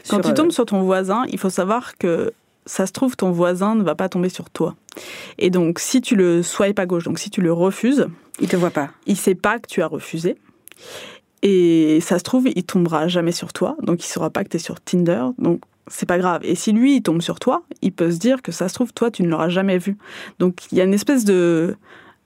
Quand 0.08 0.20
tu 0.20 0.34
tombes 0.34 0.50
sur 0.50 0.66
ton 0.66 0.82
voisin, 0.82 1.24
il 1.28 1.38
faut 1.38 1.50
savoir 1.50 1.96
que 1.98 2.32
ça 2.66 2.86
se 2.86 2.92
trouve, 2.92 3.16
ton 3.16 3.30
voisin 3.30 3.74
ne 3.74 3.82
va 3.82 3.94
pas 3.94 4.08
tomber 4.08 4.28
sur 4.28 4.50
toi. 4.50 4.74
Et 5.38 5.50
donc, 5.50 5.78
si 5.78 6.00
tu 6.00 6.16
le 6.16 6.42
swipes 6.42 6.78
à 6.78 6.86
gauche, 6.86 7.04
donc 7.04 7.18
si 7.18 7.30
tu 7.30 7.40
le 7.40 7.52
refuses, 7.52 8.08
il 8.40 8.48
te 8.48 8.56
voit 8.56 8.70
pas. 8.70 8.90
Il 9.06 9.16
sait 9.16 9.34
pas 9.34 9.58
que 9.58 9.66
tu 9.66 9.82
as 9.82 9.86
refusé. 9.86 10.36
Et 11.42 12.00
ça 12.00 12.18
se 12.18 12.24
trouve, 12.24 12.48
il 12.48 12.64
tombera 12.64 13.08
jamais 13.08 13.32
sur 13.32 13.52
toi, 13.52 13.76
donc 13.82 14.04
il 14.04 14.08
saura 14.08 14.30
pas 14.30 14.44
que 14.44 14.48
tu 14.48 14.56
es 14.56 14.60
sur 14.60 14.80
Tinder, 14.80 15.24
donc 15.38 15.60
c'est 15.86 16.06
pas 16.06 16.18
grave. 16.18 16.40
Et 16.44 16.54
si 16.54 16.72
lui, 16.72 16.96
il 16.96 17.02
tombe 17.02 17.22
sur 17.22 17.38
toi, 17.38 17.62
il 17.80 17.92
peut 17.92 18.10
se 18.10 18.18
dire 18.18 18.42
que 18.42 18.52
ça 18.52 18.68
se 18.68 18.74
trouve, 18.74 18.92
toi, 18.92 19.10
tu 19.10 19.22
ne 19.22 19.28
l'auras 19.28 19.48
jamais 19.48 19.78
vu. 19.78 19.96
Donc 20.38 20.70
il 20.72 20.78
y 20.78 20.80
a 20.80 20.84
une 20.84 20.94
espèce 20.94 21.24
de... 21.24 21.76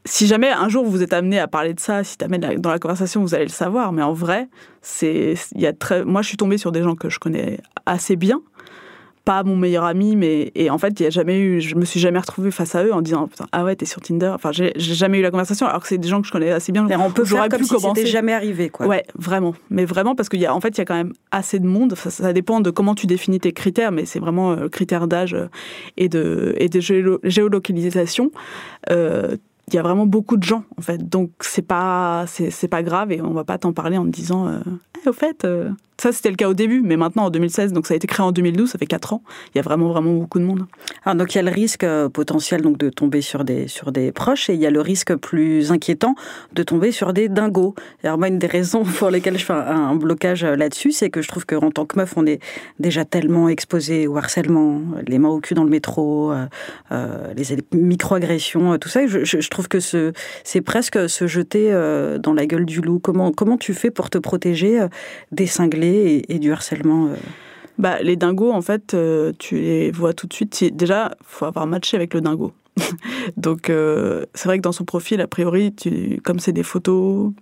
Si 0.05 0.27
jamais 0.27 0.51
un 0.51 0.69
jour 0.69 0.85
vous 0.85 1.03
êtes 1.03 1.13
amené 1.13 1.39
à 1.39 1.47
parler 1.47 1.75
de 1.75 1.81
ça, 1.81 2.03
si 2.03 2.19
tu 2.19 2.25
amènes 2.25 2.57
dans 2.59 2.71
la 2.71 2.79
conversation, 2.79 3.21
vous 3.21 3.35
allez 3.35 3.45
le 3.45 3.51
savoir. 3.51 3.93
Mais 3.93 4.03
en 4.03 4.13
vrai, 4.13 4.49
c'est, 4.81 5.35
il 5.55 5.61
y 5.61 5.67
a 5.67 5.73
très, 5.73 6.05
moi 6.05 6.23
je 6.23 6.29
suis 6.29 6.37
tombée 6.37 6.59
sur 6.59 6.73
des 6.73 6.83
gens 6.83 6.97
que 6.97 7.09
je 7.09 7.21
connais 7.21 7.61
assez 7.87 8.17
bien, 8.17 8.41
pas 9.25 9.45
mon 9.45 9.57
meilleur 9.57 9.85
ami, 9.85 10.17
mais 10.17 10.51
et 10.57 10.71
en 10.71 10.79
fait, 10.79 10.99
il 10.99 11.05
y 11.05 11.07
a 11.07 11.11
jamais 11.11 11.39
eu, 11.39 11.61
je 11.61 11.77
me 11.77 11.85
suis 11.85 12.01
jamais 12.01 12.19
retrouvée 12.19 12.51
face 12.51 12.75
à 12.75 12.85
eux 12.85 12.93
en 12.93 13.01
disant 13.01 13.29
ah 13.53 13.65
ouais 13.65 13.77
t'es 13.77 13.87
sur 13.87 14.01
Tinder. 14.01 14.33
Enfin, 14.35 14.51
j'ai 14.51 14.73
jamais 14.77 15.21
eu 15.21 15.23
la 15.23 15.31
conversation 15.31 15.67
alors 15.67 15.81
que 15.83 15.89
c'est 15.89 15.99
des 15.99 16.09
gens 16.09 16.21
que 16.21 16.27
je 16.27 16.33
connais 16.33 16.51
assez 16.51 16.73
bien. 16.73 16.89
on 16.99 17.11
peut 17.13 17.25
faire 17.25 17.49
comme 17.49 17.63
si 17.63 17.79
c'était 17.79 18.07
jamais 18.07 18.33
arrivé 18.33 18.69
quoi. 18.71 18.87
Ouais, 18.87 19.05
vraiment, 19.15 19.55
mais 19.71 19.85
vraiment 19.85 20.17
parce 20.17 20.29
qu'il 20.29 20.41
y 20.41 20.47
a 20.47 20.55
en 20.55 20.61
fait 20.61 20.71
il 20.71 20.79
y 20.79 20.81
a 20.81 20.85
quand 20.85 20.97
même 20.97 21.13
assez 21.31 21.61
de 21.61 21.67
monde. 21.67 21.95
Ça, 21.95 22.33
dépend 22.33 22.61
de 22.61 22.71
comment 22.71 22.97
tu 22.97 23.07
définis 23.07 23.39
tes 23.39 23.53
critères, 23.53 23.93
mais 23.93 24.05
c'est 24.05 24.19
vraiment 24.19 24.53
euh, 24.53 24.69
critères 24.69 25.07
d'âge 25.07 25.35
euh, 25.35 25.47
et 25.97 26.09
de 26.09 26.55
et 26.59 26.69
de 26.69 26.81
géolocalisation. 26.81 28.33
Euh, 28.91 29.37
il 29.69 29.75
y 29.75 29.79
a 29.79 29.83
vraiment 29.83 30.07
beaucoup 30.07 30.37
de 30.37 30.43
gens 30.43 30.65
en 30.77 30.83
fait, 30.83 31.09
donc 31.09 31.31
c'est 31.41 31.67
pas 31.67 32.25
c'est 32.27 32.69
pas 32.69 32.83
grave 32.83 33.13
et 33.13 33.21
on 33.21 33.33
va 33.33 33.45
pas 33.45 33.59
t'en 33.59 33.73
parler 33.73 33.97
en 33.97 34.05
te 34.05 34.11
disant 34.11 34.47
euh, 34.49 34.59
eh, 35.05 35.09
au 35.09 35.13
fait 35.13 35.47
ça, 36.03 36.11
c'était 36.11 36.31
le 36.31 36.37
cas 36.37 36.49
au 36.49 36.55
début, 36.55 36.81
mais 36.83 36.97
maintenant, 36.97 37.27
en 37.27 37.31
2016, 37.31 37.73
donc 37.73 37.87
ça 37.87 37.95
a 37.95 37.97
été 37.97 38.09
créé 38.09 38.27
en 38.27 38.33
2012, 38.33 38.71
ça 38.71 38.77
fait 38.77 38.87
4 38.87 39.13
ans, 39.13 39.23
il 39.55 39.59
y 39.59 39.61
a 39.61 39.63
vraiment, 39.63 39.89
vraiment 39.89 40.13
beaucoup 40.15 40.41
de 40.41 40.45
monde. 40.45 40.67
Alors, 41.05 41.15
donc, 41.15 41.33
il 41.33 41.37
y 41.37 41.39
a 41.39 41.43
le 41.43 41.53
risque 41.53 41.85
euh, 41.85 42.09
potentiel 42.09 42.61
donc, 42.61 42.77
de 42.77 42.89
tomber 42.89 43.21
sur 43.21 43.45
des, 43.45 43.69
sur 43.69 43.93
des 43.93 44.11
proches 44.11 44.51
et 44.51 44.55
il 44.55 44.61
y 44.61 44.67
a 44.67 44.71
le 44.71 44.81
risque 44.81 45.15
plus 45.15 45.71
inquiétant 45.71 46.17
de 46.55 46.63
tomber 46.65 46.91
sur 46.91 47.13
des 47.13 47.29
dingos. 47.29 47.77
Alors, 48.03 48.19
moi, 48.19 48.27
une 48.27 48.41
des 48.41 48.49
raisons 48.49 48.83
pour 48.83 49.11
lesquelles 49.11 49.39
je 49.39 49.45
fais 49.45 49.53
un, 49.53 49.95
blocage 49.95 50.43
euh, 50.43 50.57
là-dessus, 50.57 50.91
c'est 50.91 51.09
que 51.09 51.23
je 51.23 51.29
trouve 51.29 51.47
qu'en 51.47 51.71
tant 51.71 51.87
que 51.87 51.97
meuf, 51.97 52.15
on 52.17 52.27
est 52.27 52.41
déjà 52.81 53.05
tellement 53.05 53.49
exposé 53.49 54.09
au 54.09 54.17
harcèlement, 54.17 54.81
les 55.07 55.21
mains 55.21 55.29
au 55.29 55.39
cul 55.39 55.55
dans 55.55 55.63
le 55.63 55.71
métro, 55.71 56.33
euh, 56.91 57.35
les 57.37 57.45
microagressions, 57.73 58.77
tout 58.79 58.89
ça. 58.89 59.03
Trouve 59.53 59.69
que 59.69 59.79
c'est 59.81 60.61
presque 60.61 61.09
se 61.09 61.27
jeter 61.27 61.71
dans 62.21 62.33
la 62.33 62.47
gueule 62.47 62.67
du 62.67 62.81
loup. 62.81 62.99
Comment, 62.99 63.57
tu 63.59 63.75
fais 63.75 63.91
pour 63.91 64.11
te 64.11 64.19
protéger 64.19 64.81
des 65.31 65.47
cinglés 65.47 66.23
et, 66.29 66.39
du 66.39 66.53
harcèlement 66.53 67.09
euh? 67.09 67.17
bah, 67.79 68.03
Les 68.03 68.17
dingos, 68.17 68.53
en 68.53 68.63
fait, 68.63 68.95
euh, 68.95 69.33
tu 69.39 69.57
les 69.57 69.91
vois 69.91 70.13
tout 70.13 70.27
de 70.27 70.35
suite. 70.35 70.75
Déjà, 70.75 71.15
faut 71.25 71.45
avoir 71.45 71.67
matché 71.67 71.97
avec 71.97 72.15
le 72.15 72.21
dingo. 72.21 72.53
Donc, 73.37 73.71
euh, 73.71 74.25
c'est 74.35 74.49
vrai 74.49 74.59
que 74.59 74.63
dans 74.63 74.73
son 74.73 74.85
profil, 74.85 75.21
a 75.21 75.27
priori, 75.27 75.75
comme 76.25 76.39
c'est 76.39 76.53
des 76.53 76.63
photos, 76.63 77.33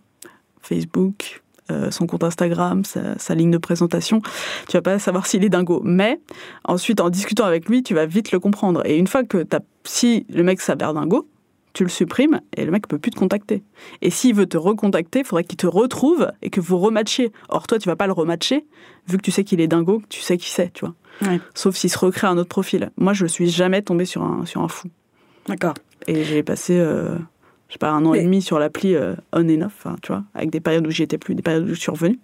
Facebook, 0.62 1.42
son 1.90 2.08
compte 2.08 2.24
Instagram, 2.24 2.82
sa, 2.84 3.34
ligne 3.36 3.52
de 3.52 3.58
présentation, 3.58 4.20
tu 4.66 4.76
vas 4.76 4.82
pas 4.82 4.98
savoir 4.98 5.26
s'il 5.26 5.44
est 5.44 5.48
dingo. 5.48 5.80
Mais 5.84 6.20
ensuite, 6.64 7.00
en 7.00 7.10
discutant 7.10 7.44
avec 7.44 7.68
lui, 7.68 7.84
tu 7.84 7.94
vas 7.94 8.06
vite 8.06 8.32
le 8.32 8.40
comprendre. 8.40 8.82
Et 8.86 8.98
une 8.98 9.06
fois 9.06 9.22
que 9.22 9.46
as, 9.52 9.60
si 9.84 10.26
le 10.30 10.42
mec 10.42 10.60
s'avère 10.60 10.94
dingo, 10.94 11.28
tu 11.72 11.84
le 11.84 11.88
supprimes 11.88 12.40
et 12.56 12.64
le 12.64 12.70
mec 12.70 12.88
peut 12.88 12.98
plus 12.98 13.10
te 13.10 13.18
contacter. 13.18 13.62
Et 14.02 14.10
s'il 14.10 14.34
veut 14.34 14.46
te 14.46 14.56
recontacter, 14.56 15.20
il 15.20 15.24
faudrait 15.24 15.44
qu'il 15.44 15.56
te 15.56 15.66
retrouve 15.66 16.30
et 16.42 16.50
que 16.50 16.60
vous 16.60 16.78
rematchiez. 16.78 17.32
Or, 17.48 17.66
toi, 17.66 17.78
tu 17.78 17.88
vas 17.88 17.96
pas 17.96 18.06
le 18.06 18.12
rematcher, 18.12 18.66
vu 19.08 19.16
que 19.16 19.22
tu 19.22 19.30
sais 19.30 19.44
qu'il 19.44 19.60
est 19.60 19.68
dingo, 19.68 20.00
que 20.00 20.08
tu 20.08 20.20
sais 20.20 20.36
qui 20.36 20.50
c'est, 20.50 20.72
tu 20.72 20.84
vois. 20.84 20.94
Sauf 21.54 21.76
s'il 21.76 21.90
se 21.90 21.98
recrée 21.98 22.26
un 22.26 22.38
autre 22.38 22.48
profil. 22.48 22.90
Moi, 22.96 23.12
je 23.12 23.26
suis 23.26 23.48
jamais 23.48 23.82
tombée 23.82 24.04
sur 24.04 24.22
un, 24.22 24.46
sur 24.46 24.62
un 24.62 24.68
fou. 24.68 24.88
D'accord. 25.46 25.74
Et 26.06 26.24
j'ai 26.24 26.42
passé, 26.42 26.78
euh, 26.78 27.16
je 27.70 27.74
sais 27.74 27.78
pas, 27.78 27.90
un 27.90 28.04
an 28.04 28.14
et 28.14 28.24
demi 28.24 28.42
sur 28.42 28.58
l'appli 28.58 28.96
euh, 28.96 29.14
on 29.32 29.48
and 29.48 29.62
off, 29.62 29.86
tu 30.02 30.10
vois, 30.10 30.24
avec 30.34 30.50
des 30.50 30.58
périodes 30.58 30.84
où 30.88 30.90
j'y 30.90 31.04
étais 31.04 31.18
plus, 31.18 31.36
des 31.36 31.42
périodes 31.42 31.64
où 31.64 31.74
je 31.74 31.78
suis 31.78 31.92
revenue. 31.92 32.18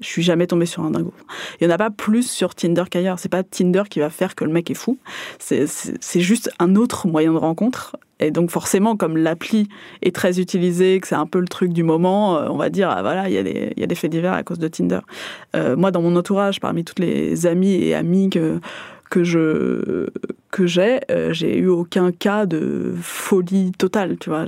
Je 0.00 0.06
suis 0.06 0.22
jamais 0.22 0.46
tombée 0.46 0.64
sur 0.64 0.82
un 0.82 0.90
dingo. 0.90 1.12
Il 1.60 1.66
n'y 1.66 1.70
en 1.70 1.74
a 1.74 1.78
pas 1.78 1.90
plus 1.90 2.28
sur 2.28 2.54
Tinder 2.54 2.84
qu'ailleurs. 2.90 3.18
C'est 3.18 3.28
pas 3.28 3.42
Tinder 3.42 3.82
qui 3.90 4.00
va 4.00 4.08
faire 4.08 4.34
que 4.34 4.44
le 4.44 4.50
mec 4.50 4.70
est 4.70 4.74
fou. 4.74 4.96
C'est 5.38 6.20
juste 6.20 6.50
un 6.58 6.74
autre 6.74 7.06
moyen 7.06 7.34
de 7.34 7.36
rencontre. 7.36 7.98
Et 8.18 8.30
donc 8.30 8.50
forcément, 8.50 8.96
comme 8.96 9.18
l'appli 9.18 9.68
est 10.00 10.14
très 10.14 10.40
utilisée, 10.40 11.00
que 11.00 11.08
c'est 11.08 11.14
un 11.14 11.26
peu 11.26 11.38
le 11.38 11.48
truc 11.48 11.74
du 11.74 11.82
moment, 11.82 12.38
euh, 12.38 12.48
on 12.48 12.56
va 12.56 12.70
dire, 12.70 12.88
ah, 12.90 13.02
voilà, 13.02 13.28
il 13.28 13.34
y, 13.34 13.38
a 13.38 13.42
des, 13.42 13.74
y 13.76 13.82
a 13.82 13.86
des 13.86 13.94
faits 13.94 14.10
divers 14.10 14.32
à 14.32 14.42
cause 14.42 14.58
de 14.58 14.68
Tinder. 14.68 15.00
Euh, 15.54 15.76
moi, 15.76 15.90
dans 15.90 16.00
mon 16.00 16.16
entourage, 16.16 16.60
parmi 16.60 16.84
toutes 16.84 16.98
les 16.98 17.46
amis 17.46 17.74
et 17.74 17.94
amis 17.94 18.30
que, 18.30 18.58
que 19.10 19.24
je 19.24 20.06
que 20.50 20.66
j'ai, 20.66 21.00
euh, 21.10 21.32
j'ai 21.32 21.58
eu 21.58 21.68
aucun 21.68 22.10
cas 22.12 22.46
de 22.46 22.94
folie 23.00 23.72
totale, 23.72 24.16
tu 24.18 24.30
vois. 24.30 24.46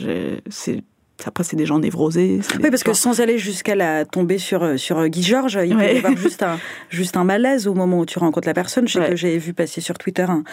C'est 0.49 0.83
après, 1.27 1.45
c'est 1.45 1.57
des 1.57 1.67
gens 1.67 1.79
névrosés. 1.79 2.41
Oui, 2.63 2.71
parce 2.71 2.83
que 2.83 2.93
sans 2.93 3.21
aller 3.21 3.39
jusqu'à 3.39 3.75
la 3.75 4.05
tomber 4.05 4.39
sur, 4.39 4.63
euh, 4.63 4.77
sur 4.77 4.99
euh, 4.99 5.09
Guy 5.09 5.23
Georges, 5.23 5.59
il 5.65 5.77
peut 5.77 5.85
y 5.85 5.99
avoir 5.99 6.17
juste 6.17 6.43
un, 6.43 6.59
juste 6.91 7.17
un 7.17 7.25
malaise 7.25 7.67
au 7.67 7.75
moment 7.75 8.01
où 8.01 8.07
tu 8.07 8.19
rencontres 8.19 8.47
la 8.47 8.55
personne. 8.55 8.89
Je 8.89 8.99
sais 8.99 9.11
que 9.11 9.17
j'ai 9.17 9.39
vu 9.39 9.53
passer 9.53 9.81
sur 9.81 9.99
Twitter 9.99 10.27
un, 10.29 10.45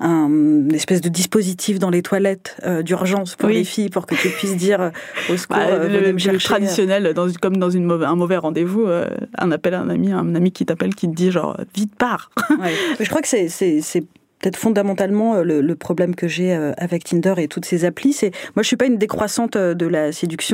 un, 0.00 0.68
espèce 0.70 1.00
de 1.00 1.08
dispositif 1.08 1.78
dans 1.78 1.90
les 1.90 2.02
toilettes 2.02 2.56
euh, 2.64 2.82
d'urgence 2.82 3.36
pour 3.36 3.48
les 3.48 3.64
filles, 3.64 3.90
pour 3.90 4.06
que 4.06 4.14
tu 4.14 4.28
puisses 4.28 4.56
dire 4.56 4.90
au 5.30 5.36
secours, 5.36 5.56
bah, 5.56 5.88
le, 5.88 6.12
le, 6.12 6.38
traditionnel, 6.38 7.14
dans, 7.14 7.26
comme 7.40 7.56
dans 7.56 7.70
une 7.70 7.88
un 7.90 8.14
mauvais 8.16 8.36
rendez-vous, 8.36 8.86
un 9.38 9.50
appel 9.50 9.74
à 9.74 9.80
un 9.80 9.88
ami, 9.88 10.12
un 10.12 10.34
ami 10.34 10.52
qui 10.52 10.66
t'appelle, 10.66 10.94
qui 10.94 11.08
te 11.08 11.14
dit 11.14 11.30
genre, 11.30 11.56
vite 11.74 11.94
pars. 11.96 12.30
Je 13.00 13.08
crois 13.08 13.22
que 13.22 13.28
c'est 13.28 13.48
peut-être 14.38 14.56
fondamentalement 14.56 15.36
euh, 15.36 15.42
le, 15.42 15.74
problème 15.74 16.14
que 16.14 16.28
j'ai 16.28 16.54
euh, 16.54 16.72
avec 16.76 17.04
Tinder 17.04 17.34
et 17.38 17.48
toutes 17.48 17.64
ces 17.64 17.84
applis, 17.84 18.12
c'est 18.12 18.30
moi 18.56 18.62
je 18.62 18.68
suis 18.68 18.76
pas 18.76 18.86
une 18.86 18.98
décroissante 18.98 19.56
euh, 19.56 19.74
de 19.74 19.86
la 19.86 20.12
séduction 20.12 20.48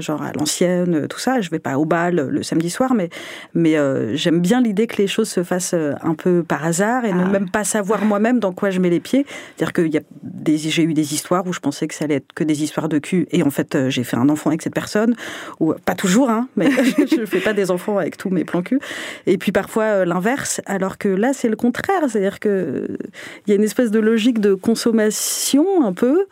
genre 0.00 0.22
à 0.22 0.32
l'ancienne, 0.32 1.06
tout 1.08 1.18
ça. 1.18 1.40
Je 1.40 1.50
vais 1.50 1.58
pas 1.58 1.78
au 1.78 1.84
bal 1.84 2.16
le 2.16 2.42
samedi 2.42 2.70
soir, 2.70 2.94
mais 2.94 3.08
mais 3.54 3.76
j'aime 4.16 4.40
bien 4.40 4.60
l'idée 4.60 4.86
que 4.86 4.96
les 4.96 5.06
choses 5.06 5.28
se 5.28 5.42
fassent 5.42 5.74
un 5.74 6.14
peu 6.14 6.42
par 6.42 6.64
hasard 6.64 7.04
et 7.04 7.12
ne 7.12 7.24
ah 7.24 7.28
même 7.28 7.50
pas 7.50 7.64
savoir 7.64 8.04
moi-même 8.04 8.38
dans 8.38 8.52
quoi 8.52 8.70
je 8.70 8.80
mets 8.80 8.90
les 8.90 9.00
pieds. 9.00 9.26
C'est-à-dire 9.56 9.72
que 9.72 9.82
y 9.82 9.96
a 9.96 10.02
des 10.22 10.58
j'ai 10.58 10.82
eu 10.82 10.94
des 10.94 11.14
histoires 11.14 11.46
où 11.46 11.52
je 11.52 11.60
pensais 11.60 11.86
que 11.88 11.94
ça 11.94 12.04
allait 12.04 12.16
être 12.16 12.32
que 12.34 12.44
des 12.44 12.62
histoires 12.62 12.88
de 12.88 12.98
cul 12.98 13.26
et 13.30 13.42
en 13.42 13.50
fait 13.50 13.88
j'ai 13.88 14.04
fait 14.04 14.16
un 14.16 14.28
enfant 14.28 14.50
avec 14.50 14.62
cette 14.62 14.74
personne 14.74 15.14
ou 15.60 15.74
pas 15.84 15.94
toujours 15.94 16.30
hein, 16.30 16.48
mais 16.56 16.70
je 17.10 17.24
fais 17.26 17.40
pas 17.40 17.52
des 17.52 17.70
enfants 17.70 17.98
avec 17.98 18.16
tous 18.16 18.30
mes 18.30 18.44
plans 18.44 18.62
cul. 18.62 18.80
Et 19.26 19.38
puis 19.38 19.52
parfois 19.52 20.04
l'inverse, 20.04 20.60
alors 20.66 20.98
que 20.98 21.08
là 21.08 21.32
c'est 21.32 21.48
le 21.48 21.56
contraire, 21.56 22.02
c'est-à-dire 22.08 22.40
que 22.40 22.88
il 23.46 23.50
y 23.50 23.52
a 23.52 23.56
une 23.56 23.64
espèce 23.64 23.90
de 23.90 23.98
logique 23.98 24.40
de 24.40 24.54
consommation 24.54 25.84
un 25.84 25.92
peu, 25.92 26.26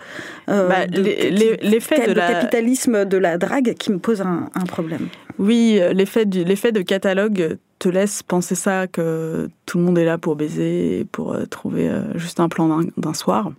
euh, 0.48 0.68
bah, 0.68 0.87
l'effet 0.87 2.07
de, 2.07 2.12
la... 2.12 2.33
capitalisme 2.33 3.04
de 3.04 3.16
la 3.16 3.38
drague 3.38 3.74
qui 3.74 3.92
me 3.92 3.98
pose 3.98 4.20
un, 4.20 4.48
problème. 4.66 5.09
Oui, 5.38 5.80
l'effet 5.92 6.24
l'effet 6.24 6.72
de 6.72 6.83
catalogue 6.83 7.59
te 7.78 7.88
laisse 7.88 8.22
penser 8.22 8.54
ça 8.54 8.87
que 8.87 9.48
tout 9.66 9.78
le 9.78 9.85
monde 9.85 9.98
est 9.98 10.04
là 10.04 10.16
pour 10.16 10.37
baiser, 10.37 11.07
pour 11.12 11.33
euh, 11.33 11.44
trouver 11.44 11.88
euh, 11.88 12.16
juste 12.16 12.40
un 12.40 12.48
plan 12.48 12.80
d'un 12.96 13.14
soir. 13.14 13.50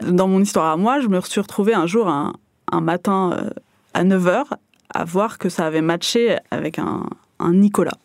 Dans 0.00 0.28
mon 0.28 0.40
histoire 0.40 0.72
à 0.72 0.76
moi, 0.76 1.00
je 1.00 1.08
me 1.08 1.20
suis 1.20 1.40
retrouvée 1.40 1.74
un 1.74 1.86
jour, 1.86 2.08
un, 2.08 2.32
matin 2.80 3.50
à 3.92 4.04
9h, 4.04 4.44
à 4.92 5.04
voir 5.04 5.38
que 5.38 5.48
ça 5.48 5.66
avait 5.66 5.82
matché 5.82 6.36
avec 6.50 6.78
un, 6.78 7.04
un 7.38 7.52
Nicolas 7.52 7.98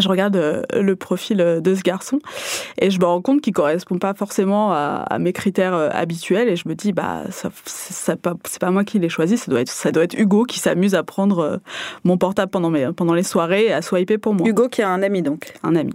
je 0.00 0.08
regarde 0.08 0.36
euh, 0.36 0.62
le 0.74 0.96
profil 0.96 1.40
euh, 1.40 1.60
de 1.60 1.74
ce 1.74 1.82
garçon 1.82 2.18
et 2.80 2.90
je 2.90 2.98
me 2.98 3.04
rends 3.04 3.22
compte 3.22 3.40
qu'il 3.40 3.52
correspond 3.52 3.98
pas 3.98 4.14
forcément 4.14 4.72
à, 4.72 5.18
mes 5.18 5.32
critères 5.32 5.74
euh, 5.74 5.88
habituels 5.92 6.48
et 6.48 6.56
je 6.56 6.68
me 6.68 6.74
dis 6.74 6.92
bah 6.92 7.22
ça, 7.30 7.50
c'est 7.64 8.20
pas 8.20 8.34
c'est 8.44 8.60
pas 8.60 8.70
moi 8.70 8.84
qui 8.84 8.98
l'ai 8.98 9.08
choisi 9.08 9.36
ça 9.36 9.50
doit 9.50 9.60
être 9.60 9.70
ça 9.70 9.92
doit 9.92 10.04
être 10.04 10.18
Hugo 10.18 10.44
qui 10.44 10.58
s'amuse 10.58 10.94
à 10.94 11.02
prendre 11.02 11.60
mon 12.04 12.18
portable 12.18 12.50
pendant 12.50 12.70
mes 12.70 12.92
pendant 12.92 13.14
les 13.14 13.22
soirées 13.22 13.66
et 13.66 13.72
à 13.72 13.82
swiper 13.82 14.18
pour 14.18 14.34
moi. 14.34 14.46
Hugo 14.46 14.68
qui 14.68 14.82
a 14.82 14.88
un 14.88 15.02
ami 15.02 15.22
donc. 15.22 15.54
Un 15.62 15.76
ami 15.76 15.92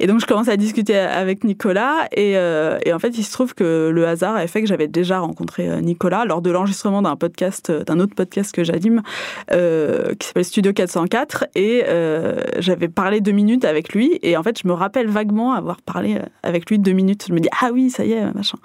Et 0.00 0.06
donc 0.06 0.20
je 0.20 0.26
commence 0.26 0.48
à 0.48 0.56
discuter 0.56 0.96
avec 0.96 1.44
Nicolas 1.44 2.08
et, 2.12 2.36
euh, 2.36 2.78
et, 2.84 2.92
en 2.92 2.98
fait 2.98 3.16
il 3.16 3.22
se 3.22 3.32
trouve 3.32 3.54
que 3.54 3.90
le 3.92 4.06
hasard 4.06 4.34
a 4.34 4.46
fait 4.46 4.60
que 4.60 4.66
j'avais 4.66 4.88
déjà 4.88 5.20
rencontré 5.20 5.68
euh, 5.68 5.80
Nicolas 5.80 6.24
lors 6.24 6.42
de 6.42 6.50
l'enregistrement 6.50 7.02
d'un 7.02 7.16
podcast, 7.16 7.70
euh, 7.70 7.84
d'un 7.84 8.00
autre 8.00 8.14
podcast 8.14 8.52
que 8.52 8.64
j'anime 8.64 9.02
qui 9.50 10.26
s'appelle 10.26 10.44
Studio 10.44 10.72
404 10.72 11.46
et 11.54 11.84
j'avais 12.58 12.88
parlé 12.88 13.20
deux 13.20 13.32
minutes 13.32 13.64
avec 13.64 13.92
lui 13.92 14.18
et 14.22 14.36
en 14.36 14.42
fait 14.42 14.58
je 14.62 14.68
me 14.68 14.72
rappelle 14.72 15.08
vaguement 15.08 15.52
avoir 15.52 15.80
parlé 15.80 16.18
avec 16.42 16.68
lui 16.70 16.78
deux 16.78 16.92
minutes. 16.92 17.24
Je 17.28 17.32
me 17.32 17.40
dis 17.40 17.48
ah 17.60 17.70
oui 17.72 17.90
ça 17.90 18.04
y 18.04 18.12
est 18.12 18.32
machin. 18.34 18.58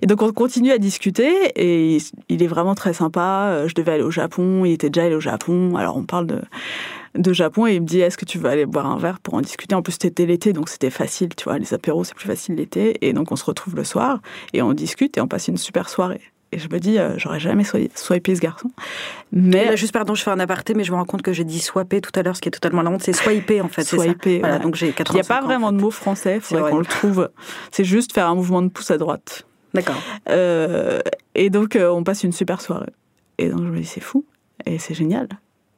Et 0.00 0.06
donc 0.06 0.22
on 0.22 0.32
continue 0.32 0.70
à 0.70 0.78
discuter 0.78 1.52
et 1.56 1.98
il 2.28 2.42
est 2.42 2.46
vraiment 2.46 2.74
très 2.74 2.92
sympa. 2.92 3.64
Je 3.66 3.74
devais 3.74 3.92
aller 3.92 4.02
au 4.02 4.10
Japon, 4.10 4.64
il 4.64 4.72
était 4.72 4.90
déjà 4.90 5.06
allé 5.06 5.14
au 5.14 5.20
Japon. 5.20 5.76
Alors 5.76 5.96
on 5.96 6.04
parle 6.04 6.26
de 6.26 6.40
de 7.14 7.32
Japon 7.32 7.66
et 7.66 7.74
il 7.74 7.82
me 7.82 7.86
dit 7.86 8.00
est-ce 8.00 8.16
que 8.16 8.24
tu 8.24 8.38
veux 8.38 8.48
aller 8.48 8.66
boire 8.66 8.86
un 8.86 8.98
verre 8.98 9.20
pour 9.20 9.34
en 9.34 9.40
discuter? 9.40 9.74
En 9.74 9.82
plus 9.82 9.96
c'était 10.00 10.26
l'été 10.26 10.52
donc 10.52 10.68
c'était 10.68 10.90
facile, 10.90 11.34
tu 11.34 11.44
vois, 11.44 11.58
les 11.58 11.74
apéros 11.74 12.04
c'est 12.04 12.14
plus 12.14 12.26
facile 12.26 12.54
l'été 12.54 13.06
et 13.06 13.12
donc 13.12 13.32
on 13.32 13.36
se 13.36 13.44
retrouve 13.44 13.76
le 13.76 13.84
soir 13.84 14.20
et 14.52 14.62
on 14.62 14.72
discute 14.72 15.18
et 15.18 15.20
on 15.20 15.28
passe 15.28 15.48
une 15.48 15.56
super 15.56 15.88
soirée. 15.88 16.20
Et 16.54 16.58
je 16.58 16.68
me 16.68 16.78
dis, 16.78 16.98
euh, 16.98 17.14
j'aurais 17.16 17.40
jamais 17.40 17.64
swipé 17.64 18.34
ce 18.34 18.40
garçon. 18.40 18.70
Mais 19.32 19.64
là, 19.64 19.74
juste 19.74 19.94
pardon, 19.94 20.14
je 20.14 20.22
fais 20.22 20.30
un 20.30 20.38
aparté, 20.38 20.74
mais 20.74 20.84
je 20.84 20.92
me 20.92 20.98
rends 20.98 21.06
compte 21.06 21.22
que 21.22 21.32
j'ai 21.32 21.44
dit 21.44 21.60
swapé 21.60 22.02
tout 22.02 22.10
à 22.14 22.22
l'heure, 22.22 22.36
ce 22.36 22.42
qui 22.42 22.48
est 22.48 22.52
totalement 22.52 22.82
la 22.82 22.90
honte, 22.90 23.02
c'est 23.02 23.14
swiper 23.14 23.62
en 23.62 23.68
fait. 23.68 23.84
Swiper. 23.84 24.40
Voilà, 24.40 24.58
donc 24.58 24.74
j'ai 24.74 24.88
Il 24.88 25.14
n'y 25.14 25.20
a 25.20 25.24
pas 25.24 25.40
vraiment 25.40 25.72
de 25.72 25.80
mot 25.80 25.90
français, 25.90 26.36
il 26.36 26.40
faudrait 26.42 26.70
qu'on 26.70 26.78
le 26.78 26.84
trouve. 26.84 27.30
C'est 27.70 27.84
juste 27.84 28.12
faire 28.12 28.28
un 28.28 28.34
mouvement 28.34 28.60
de 28.60 28.68
pouce 28.68 28.90
à 28.90 28.98
droite. 28.98 29.46
D'accord. 29.72 29.96
Euh, 30.28 31.00
et 31.34 31.48
donc 31.48 31.74
euh, 31.74 31.88
on 31.88 32.04
passe 32.04 32.22
une 32.22 32.32
super 32.32 32.60
soirée. 32.60 32.92
Et 33.38 33.48
donc 33.48 33.60
je 33.60 33.68
me 33.68 33.78
dis, 33.78 33.86
c'est 33.86 34.02
fou 34.02 34.26
et 34.66 34.78
c'est 34.78 34.94
génial. 34.94 35.28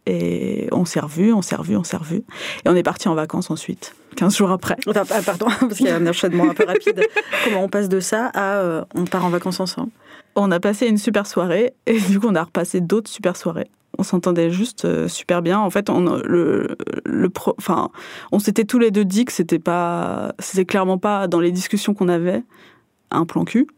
Et 0.07 0.69
on 0.71 0.85
s'est 0.85 1.01
revus, 1.01 1.33
on 1.33 1.41
s'est 1.41 1.57
revus, 1.57 1.77
on 1.77 1.85
s'est 1.85 1.97
revus. 1.97 2.25
Et 2.65 2.69
on 2.69 2.75
est 2.75 2.83
parti 2.83 3.09
en 3.09 3.15
vacances 3.15 3.51
ensuite, 3.51 3.95
15 4.17 4.37
jours 4.37 4.51
après. 4.51 4.77
Enfin, 4.87 5.23
pardon, 5.23 5.47
parce 5.61 5.77
qu'il 5.77 5.87
y 5.87 5.91
a 5.91 5.97
un 5.97 6.07
enchaînement 6.07 6.51
un 6.51 6.55
peu 6.55 6.65
rapide. 6.65 7.03
Comment 7.45 7.65
on 7.65 7.69
passe 7.69 7.89
de 7.89 8.01
ça 8.01 8.27
à 8.35 8.59
euh, 8.59 8.85
on 8.95 9.05
part 9.05 9.25
en 9.25 9.31
vacances 9.31 9.61
ensemble? 9.61 9.91
On 10.37 10.51
a 10.51 10.61
passé 10.61 10.87
une 10.89 10.99
super 10.99 11.27
soirée 11.27 11.73
et 11.87 11.99
du 11.99 12.21
coup 12.21 12.27
on 12.29 12.35
a 12.35 12.43
repassé 12.43 12.81
d'autres 12.81 13.11
super 13.11 13.37
soirées. 13.37 13.71
On 13.97 14.03
s'entendait 14.03 14.51
juste 14.51 14.85
euh, 14.85 15.09
super 15.09 15.41
bien. 15.41 15.61
En 15.61 15.71
fait, 15.71 15.89
on, 15.89 16.01
le, 16.17 16.77
le 17.05 17.29
pro, 17.31 17.55
enfin, 17.59 17.91
on 18.33 18.41
s'était 18.41 18.65
tous 18.65 18.81
les 18.81 18.91
deux 18.91 19.05
dit 19.05 19.25
que 19.25 19.33
c'était 19.33 19.61
pas, 19.61 20.35
c'était 20.41 20.65
clairement 20.65 20.99
pas 20.99 21.29
dans 21.29 21.41
les 21.41 21.53
discussions 21.53 21.95
qu'on 21.95 22.09
avait 22.09 22.43
un 23.11 23.25
plan 23.25 23.45
cul. 23.45 23.69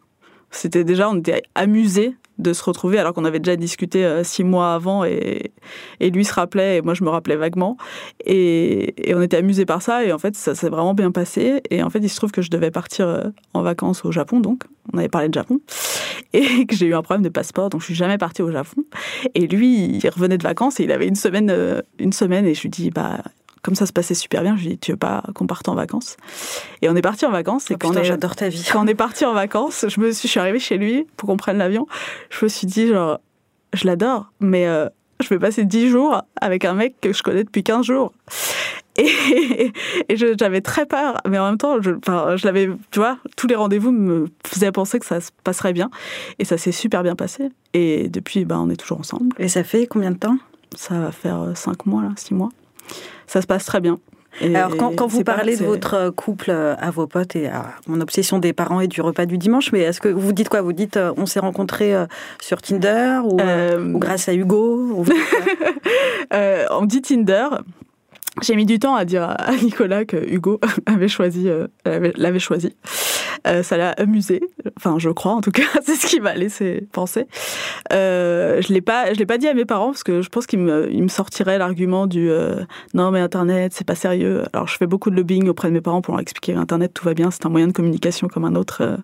C'était 0.50 0.85
déjà, 0.85 1.11
on 1.11 1.18
était 1.18 1.42
amusés 1.54 2.16
de 2.38 2.52
se 2.52 2.62
retrouver 2.62 2.98
alors 2.98 3.14
qu'on 3.14 3.24
avait 3.24 3.40
déjà 3.40 3.56
discuté 3.56 4.04
euh, 4.04 4.22
six 4.22 4.44
mois 4.44 4.74
avant 4.74 5.04
et, 5.04 5.52
et, 6.00 6.11
lui 6.11 6.24
se 6.24 6.35
rappelait 6.35 6.76
et 6.76 6.82
moi 6.82 6.94
je 6.94 7.02
me 7.02 7.09
rappelais 7.09 7.37
vaguement. 7.37 7.76
Et, 8.24 9.09
et 9.09 9.14
on 9.14 9.22
était 9.22 9.38
amusés 9.38 9.64
par 9.64 9.82
ça 9.82 10.04
et 10.04 10.12
en 10.12 10.18
fait 10.18 10.37
ça 10.37 10.54
s'est 10.54 10.68
vraiment 10.68 10.94
bien 10.94 11.11
passé. 11.11 11.62
Et 11.70 11.82
en 11.82 11.90
fait 11.90 12.00
il 12.00 12.09
se 12.09 12.16
trouve 12.16 12.32
que 12.32 12.42
je 12.42 12.50
devais 12.50 12.70
partir 12.70 13.06
euh, 13.06 13.24
en 13.54 13.62
vacances 13.62 14.04
au 14.04 14.12
Japon 14.12 14.40
donc 14.40 14.64
on 14.92 14.98
avait 14.98 15.09
parlé 15.09 15.28
de 15.28 15.35
Japon. 15.35 15.61
Et 16.32 16.66
que 16.66 16.76
j'ai 16.76 16.87
eu 16.87 16.94
un 16.94 17.02
problème 17.02 17.22
de 17.22 17.30
passeport 17.30 17.70
donc 17.70 17.80
je 17.80 17.87
suis 17.87 17.94
jamais 17.94 18.18
partie 18.18 18.42
au 18.42 18.50
Japon. 18.50 18.85
Et 19.35 19.46
lui 19.46 19.98
il 20.02 20.09
revenait 20.09 20.38
de 20.38 20.42
vacances 20.42 20.78
et 20.80 20.85
il 20.85 20.92
avait 20.92 21.09
une 21.09 21.16
semaine 21.16 21.50
euh, 21.50 21.80
une 21.98 22.12
semaine 22.12 22.46
et 22.46 22.54
je 22.54 22.62
lui 22.62 22.70
dis 22.70 22.90
bah 22.90 23.22
comme 23.66 23.74
ça 23.74 23.85
se 23.85 23.92
passait 23.92 24.14
super 24.14 24.42
bien, 24.42 24.57
je 24.57 24.62
lui 24.62 24.68
ai 24.68 24.70
dit, 24.74 24.79
tu 24.79 24.92
veux 24.92 24.96
pas 24.96 25.24
qu'on 25.35 25.48
parte 25.48 25.68
en 25.68 25.74
vacances? 25.74 26.16
Et 26.83 26.88
on 26.88 26.94
est 26.94 27.02
parti 27.02 27.26
en 27.26 27.33
vacances. 27.33 27.68
Et 27.68 27.74
oh, 27.74 27.79
quand, 27.81 27.88
putain, 27.88 28.05
j'adore 28.05 28.37
ta 28.37 28.48
vie. 28.48 28.64
quand 28.70 28.85
on 28.85 28.87
est 28.87 28.94
parti 28.94 29.24
en 29.24 29.33
vacances, 29.33 29.87
je 29.88 30.00
me 30.00 30.12
suis, 30.12 30.29
je 30.29 30.31
suis 30.31 30.38
arrivée 30.38 30.61
chez 30.61 30.79
lui 30.79 31.05
pour 31.16 31.29
qu'on 31.29 31.37
prenne 31.37 31.59
l'avion. 31.59 31.88
Je 32.31 32.44
me 32.44 32.48
suis 32.48 32.68
dit, 32.68 32.87
genre, 32.87 33.18
je 33.72 33.85
l'adore, 33.88 34.31
mais 34.38 34.68
euh, 34.68 34.88
je 35.18 35.29
vais 35.31 35.40
passer 35.40 35.64
10 35.64 35.88
jours 35.88 36.22
avec 36.40 36.64
un 36.64 36.74
mec 36.74 36.94
que 37.00 37.12
je 37.12 37.24
connais 37.24 37.42
depuis 37.42 37.64
15 37.64 37.85
jours. 37.87 38.12
Et, 38.94 39.72
et 40.09 40.16
j'avais 40.16 40.61
très 40.61 40.87
peur, 40.87 41.16
mais 41.29 41.40
en 41.40 41.48
même 41.48 41.59
temps, 41.59 41.83
je, 41.83 41.90
enfin, 41.90 42.37
je 42.37 42.46
l'avais, 42.46 42.70
tu 42.92 43.00
vois, 43.00 43.18
tous 43.37 43.48
les 43.48 43.57
rendez-vous 43.57 43.90
me 43.90 44.29
faisaient 44.46 44.70
penser 44.70 45.00
que 45.00 45.07
ça 45.07 45.20
se 45.20 45.31
passerait 45.42 45.72
bien. 45.72 45.90
Et 46.38 46.44
ça 46.44 46.57
s'est 46.57 46.70
super 46.70 47.02
bien 47.02 47.16
passé. 47.16 47.50
Et 47.74 48.09
depuis, 48.11 48.44
bah, 48.44 48.61
on 48.61 48.70
est 48.70 48.76
toujours 48.76 49.00
ensemble. 49.00 49.35
Et 49.40 49.48
ça 49.48 49.64
fait 49.64 49.88
combien 49.88 50.12
de 50.12 50.18
temps? 50.18 50.38
Ça 50.76 51.00
va 51.00 51.11
faire 51.11 51.50
5 51.57 51.85
mois, 51.87 52.02
là, 52.02 52.11
6 52.16 52.35
mois 52.35 52.50
ça 53.26 53.42
se 53.42 53.46
passe 53.46 53.64
très 53.64 53.80
bien. 53.80 53.98
Et 54.40 54.54
Alors, 54.54 54.76
quand, 54.76 54.94
quand 54.94 55.06
vous 55.06 55.24
parlez 55.24 55.56
de 55.56 55.64
votre 55.64 56.10
couple 56.10 56.50
euh, 56.50 56.74
à 56.78 56.90
vos 56.90 57.06
potes 57.06 57.36
et 57.36 57.46
à 57.48 57.70
mon 57.86 58.00
obsession 58.00 58.38
des 58.38 58.52
parents 58.52 58.80
et 58.80 58.88
du 58.88 59.00
repas 59.00 59.24
du 59.24 59.38
dimanche, 59.38 59.72
mais 59.72 59.80
est-ce 59.80 60.00
que 60.00 60.08
vous 60.08 60.32
dites 60.32 60.48
quoi? 60.48 60.60
Vous 60.60 60.74
dites 60.74 60.96
euh, 60.96 61.12
on 61.16 61.26
s'est 61.26 61.40
rencontrés 61.40 61.94
euh, 61.94 62.06
sur 62.40 62.60
Tinder 62.60 63.20
ou, 63.24 63.38
ou, 63.40 63.98
grâce 63.98 64.28
à 64.28 64.34
Hugo 64.34 65.04
On 66.70 66.84
dit 66.84 67.00
Tinder. 67.00 67.48
J'ai 68.42 68.57
mis 68.57 68.66
du 68.66 68.79
temps 68.79 68.94
à 68.94 69.05
dire 69.05 69.22
à 69.22 69.57
Nicolas 69.62 70.05
que 70.05 70.16
Hugo 70.16 70.61
avait 70.87 71.09
choisi, 71.09 71.49
l'avait 71.85 72.38
choisi. 72.38 72.75
Euh, 73.46 73.62
ça 73.62 73.77
l'a 73.77 73.90
amusé, 73.92 74.40
enfin 74.77 74.99
je 74.99 75.11
crois 75.11 75.33
en 75.33 75.40
tout 75.40 75.51
cas, 75.51 75.62
c'est 75.85 75.94
ce 75.94 76.07
qui 76.07 76.20
m'a 76.20 76.35
laissé 76.35 76.87
penser. 76.92 77.27
Euh, 77.92 78.61
je 78.61 78.72
l'ai 78.72 78.81
pas, 78.81 79.12
je 79.12 79.18
l'ai 79.18 79.27
pas 79.27 79.38
dit 79.38 79.46
à 79.46 79.55
mes 79.55 79.64
parents 79.64 79.88
parce 79.88 80.03
que 80.03 80.22
je 80.22 80.29
pense 80.29 80.46
qu'ils 80.46 80.59
me, 80.59 80.90
ils 80.92 81.03
me 81.03 81.09
sortiraient 81.09 81.59
l'argument 81.59 82.07
du 82.07 82.31
euh, 82.31 82.64
non 82.94 83.11
mais 83.11 83.20
Internet 83.20 83.72
c'est 83.75 83.87
pas 83.87 83.94
sérieux. 83.94 84.44
Alors 84.53 84.66
je 84.66 84.77
fais 84.77 84.87
beaucoup 84.87 85.11
de 85.11 85.16
lobbying 85.16 85.49
auprès 85.49 85.68
de 85.68 85.75
mes 85.75 85.81
parents 85.81 86.03
pour 86.03 86.14
leur 86.14 86.20
expliquer 86.20 86.55
Internet 86.55 86.92
tout 86.94 87.05
va 87.05 87.14
bien, 87.14 87.31
c'est 87.31 87.46
un 87.46 87.51
moyen 87.51 87.68
de 87.68 87.72
communication 87.72 88.29
comme 88.29 88.44
un 88.44 88.55
autre 88.55 88.83
euh, 88.83 88.96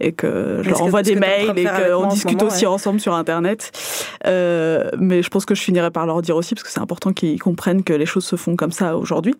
et 0.00 0.12
que 0.12 0.60
je 0.62 0.70
leur 0.70 0.82
envoie 0.82 1.02
des 1.02 1.16
mails 1.16 1.52
et 1.56 1.64
qu'on 1.64 2.08
discute 2.08 2.42
aussi 2.42 2.64
ouais. 2.64 2.72
ensemble 2.72 3.00
sur 3.00 3.14
Internet. 3.14 3.72
Euh, 4.26 4.90
mais 4.98 5.22
je 5.22 5.28
pense 5.28 5.44
que 5.44 5.54
je 5.54 5.62
finirai 5.62 5.90
par 5.90 6.06
leur 6.06 6.22
dire 6.22 6.36
aussi 6.36 6.54
parce 6.54 6.64
que 6.64 6.70
c'est 6.70 6.80
important 6.80 7.12
qu'ils 7.12 7.40
comprennent 7.40 7.84
que 7.84 7.92
les 7.92 8.06
choses 8.06 8.24
se 8.24 8.36
font 8.36 8.56
comme 8.56 8.71
ça 8.72 8.96
aujourd'hui. 8.96 9.34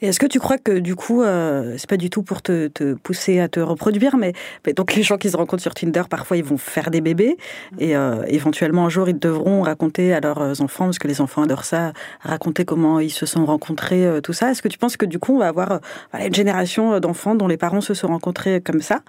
Est-ce 0.00 0.20
que 0.20 0.26
tu 0.26 0.38
crois 0.38 0.58
que 0.58 0.78
du 0.78 0.94
coup, 0.94 1.22
euh, 1.22 1.74
c'est 1.76 1.90
pas 1.90 1.96
du 1.96 2.08
tout 2.08 2.22
pour 2.22 2.40
te, 2.40 2.68
te, 2.68 2.94
pousser 2.94 3.40
à 3.40 3.48
te 3.48 3.58
reproduire, 3.58 4.16
mais, 4.16 4.32
donc 4.76 4.94
les 4.94 5.02
gens 5.02 5.16
qui 5.16 5.28
se 5.28 5.36
rencontrent 5.36 5.62
sur 5.62 5.74
Tinder, 5.74 6.02
parfois 6.08 6.36
ils 6.36 6.44
vont 6.44 6.56
faire 6.56 6.92
des 6.92 7.00
bébés 7.00 7.36
et 7.80 7.96
euh, 7.96 8.22
éventuellement 8.28 8.86
un 8.86 8.88
jour 8.90 9.08
ils 9.08 9.18
devront 9.18 9.62
raconter 9.62 10.14
à 10.14 10.20
leurs 10.20 10.60
enfants, 10.60 10.84
parce 10.84 11.00
que 11.00 11.08
les 11.08 11.20
enfants 11.20 11.42
adorent 11.42 11.64
ça, 11.64 11.92
raconter 12.20 12.64
comment 12.64 13.00
ils 13.00 13.10
se 13.10 13.26
sont 13.26 13.44
rencontrés, 13.44 14.06
euh, 14.06 14.20
tout 14.20 14.32
ça. 14.32 14.52
Est-ce 14.52 14.62
que 14.62 14.68
tu 14.68 14.78
penses 14.78 14.96
que 14.96 15.06
du 15.06 15.18
coup 15.18 15.34
on 15.34 15.38
va 15.38 15.48
avoir 15.48 15.80
une 16.16 16.34
génération 16.34 17.00
d'enfants 17.00 17.34
dont 17.34 17.48
les 17.48 17.56
parents 17.56 17.80
se 17.80 17.94
sont 17.94 18.06
rencontrés 18.06 18.60
comme 18.60 18.80
ça? 18.80 19.00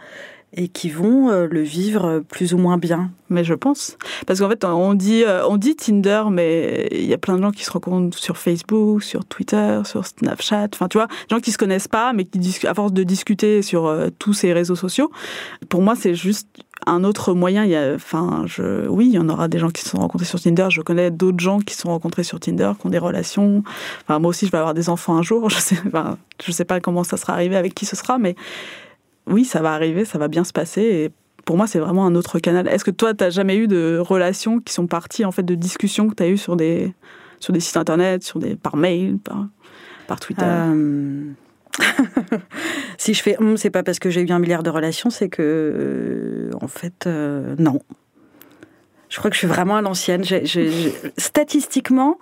Et 0.54 0.68
qui 0.68 0.90
vont 0.90 1.30
euh, 1.30 1.48
le 1.50 1.62
vivre 1.62 2.24
plus 2.28 2.54
ou 2.54 2.58
moins 2.58 2.78
bien. 2.78 3.12
Mais 3.30 3.44
je 3.44 3.54
pense. 3.54 3.98
Parce 4.26 4.40
qu'en 4.40 4.50
fait, 4.50 4.66
on 4.66 4.96
dit, 4.96 5.24
euh, 5.24 5.46
on 5.48 5.58
dit 5.58 5.76
Tinder, 5.76 6.24
mais 6.32 6.88
il 6.92 7.06
y 7.06 7.14
a 7.14 7.20
plein 7.20 7.38
de 7.38 7.44
gens 7.44 7.52
qui 7.52 7.64
se 7.64 7.72
rencontrent 7.72 8.18
sur 8.18 8.38
Facebook, 8.38 9.04
sur 9.04 9.24
Twitter, 9.26 9.82
sur 9.86 10.06
Snapchat. 10.06 10.70
Enfin, 10.74 10.88
tu 10.88 10.98
vois, 10.98 11.08
gens 11.30 11.40
qui 11.40 11.52
se 11.52 11.60
connaissent 11.60 11.88
pas, 11.88 12.14
mais 12.14 12.26
qui, 12.26 12.40
à 12.66 12.74
force 12.74 12.92
de 12.92 13.04
discuter 13.04 13.62
sur 13.62 13.86
euh, 13.86 14.08
tous 14.18 14.34
ces 14.34 14.52
réseaux 14.52 14.76
sociaux, 14.76 15.12
pour 15.70 15.84
moi, 15.84 15.96
c'est 15.96 16.16
juste 16.16 16.48
un 16.88 17.04
autre 17.04 17.36
moyen. 17.36 17.66
Il 17.66 17.70
y 17.70 17.76
a, 17.76 17.94
enfin, 17.94 18.46
oui, 18.88 19.08
il 19.08 19.14
y 19.14 19.20
en 19.20 19.30
aura 19.30 19.48
des 19.48 19.60
gens 19.60 19.70
qui 19.70 19.84
se 19.84 19.90
sont 19.90 20.00
rencontrés 20.00 20.26
sur 20.26 20.42
Tinder. 20.42 20.68
Je 20.72 20.82
connais 20.82 21.12
d'autres 21.12 21.40
gens 21.40 21.60
qui 21.60 21.76
se 21.76 21.82
sont 21.82 21.90
rencontrés 21.90 22.24
sur 22.24 22.40
Tinder, 22.40 22.72
qui 22.80 22.88
ont 22.88 22.90
des 22.90 22.98
relations. 22.98 23.64
Enfin, 24.02 24.18
moi 24.18 24.30
aussi, 24.30 24.48
je 24.48 24.52
vais 24.52 24.58
avoir 24.58 24.74
des 24.74 24.90
enfants 24.90 25.16
un 25.16 25.22
jour. 25.22 25.50
Je 25.60 25.60
sais, 25.60 25.78
enfin, 25.86 26.18
sais 26.40 26.66
pas 26.66 26.80
comment 26.80 27.04
ça 27.04 27.18
sera 27.18 27.34
arrivé, 27.34 27.56
avec 27.56 27.76
qui 27.76 27.86
ce 27.86 27.96
sera, 27.96 28.18
mais 28.18 28.36
oui, 29.30 29.46
ça 29.46 29.62
va 29.62 29.74
arriver, 29.74 30.06
ça 30.06 30.18
va 30.18 30.28
bien 30.28 30.44
se 30.44 30.52
passer. 30.52 30.82
Et 30.82 31.12
pour 31.46 31.58
moi, 31.58 31.68
c'est 31.68 31.80
vraiment 31.80 32.06
un 32.06 32.16
autre 32.16 32.40
canal. 32.40 32.68
Est-ce 32.68 32.84
que 32.84 32.92
toi, 32.92 33.14
tu 33.14 33.24
n'as 33.24 33.30
jamais 33.30 33.58
eu 33.58 33.68
de 33.68 33.98
relations 34.00 34.60
qui 34.60 34.74
sont 34.74 34.88
parties 34.88 35.26
en 35.26 35.32
fait 35.32 35.44
de 35.44 35.56
discussions 35.56 36.10
que 36.10 36.16
tu 36.16 36.24
as 36.24 36.30
eues 36.30 36.38
sur 36.38 36.56
des, 36.56 36.94
sur 37.40 37.54
des 37.54 37.60
sites 37.60 37.78
internet, 37.78 38.24
sur 38.24 38.40
des, 38.40 38.56
par 38.56 38.76
mail, 38.76 39.18
par, 39.18 39.48
par 40.08 40.20
Twitter? 40.20 40.46
Euh... 40.46 41.32
Si 42.98 43.14
je 43.14 43.24
fais 43.24 43.38
hum, 43.38 43.56
c'est 43.56 43.70
pas 43.70 43.84
parce 43.84 44.00
que 44.00 44.10
j'ai 44.10 44.22
eu 44.22 44.32
un 44.32 44.40
milliard 44.40 44.62
de 44.62 44.70
relations, 44.70 45.10
c'est 45.10 45.30
que, 45.30 45.42
euh, 45.42 46.52
en 46.60 46.68
fait, 46.68 47.08
euh, 47.08 47.56
non. 47.58 47.80
Je 49.08 49.18
crois 49.18 49.32
que 49.32 49.36
je 49.36 49.40
suis 49.40 49.48
vraiment 49.48 49.78
à 49.78 49.82
l'ancienne. 49.82 50.24
Statistiquement, 51.18 52.18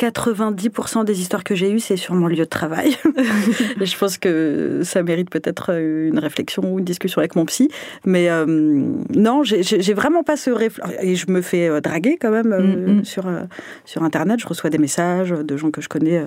90% 0.00 1.04
des 1.04 1.20
histoires 1.20 1.44
que 1.44 1.54
j'ai 1.54 1.70
eues, 1.70 1.80
c'est 1.80 1.96
sur 1.96 2.14
mon 2.14 2.26
lieu 2.26 2.36
de 2.36 2.44
travail. 2.44 2.96
et 3.80 3.84
je 3.84 3.98
pense 3.98 4.16
que 4.16 4.80
ça 4.82 5.02
mérite 5.02 5.28
peut-être 5.28 5.70
une 5.78 6.18
réflexion 6.18 6.62
ou 6.72 6.78
une 6.78 6.84
discussion 6.84 7.18
avec 7.18 7.36
mon 7.36 7.44
psy. 7.44 7.68
Mais 8.06 8.30
euh, 8.30 8.46
non, 8.46 9.42
j'ai 9.44 9.94
vraiment 9.94 10.22
pas 10.22 10.36
ce 10.36 10.50
réflexe. 10.50 10.90
Et 11.02 11.16
je 11.16 11.30
me 11.30 11.42
fais 11.42 11.68
euh, 11.68 11.80
draguer 11.80 12.16
quand 12.20 12.30
même 12.30 12.52
euh, 12.52 12.60
mm 12.60 13.00
-hmm. 13.00 13.04
sur, 13.04 13.26
euh, 13.26 13.44
sur 13.84 14.02
Internet. 14.02 14.40
Je 14.40 14.48
reçois 14.48 14.70
des 14.70 14.78
messages 14.78 15.30
de 15.50 15.56
gens 15.56 15.70
que 15.70 15.82
je 15.82 15.88
connais 15.88 16.18
euh, 16.18 16.26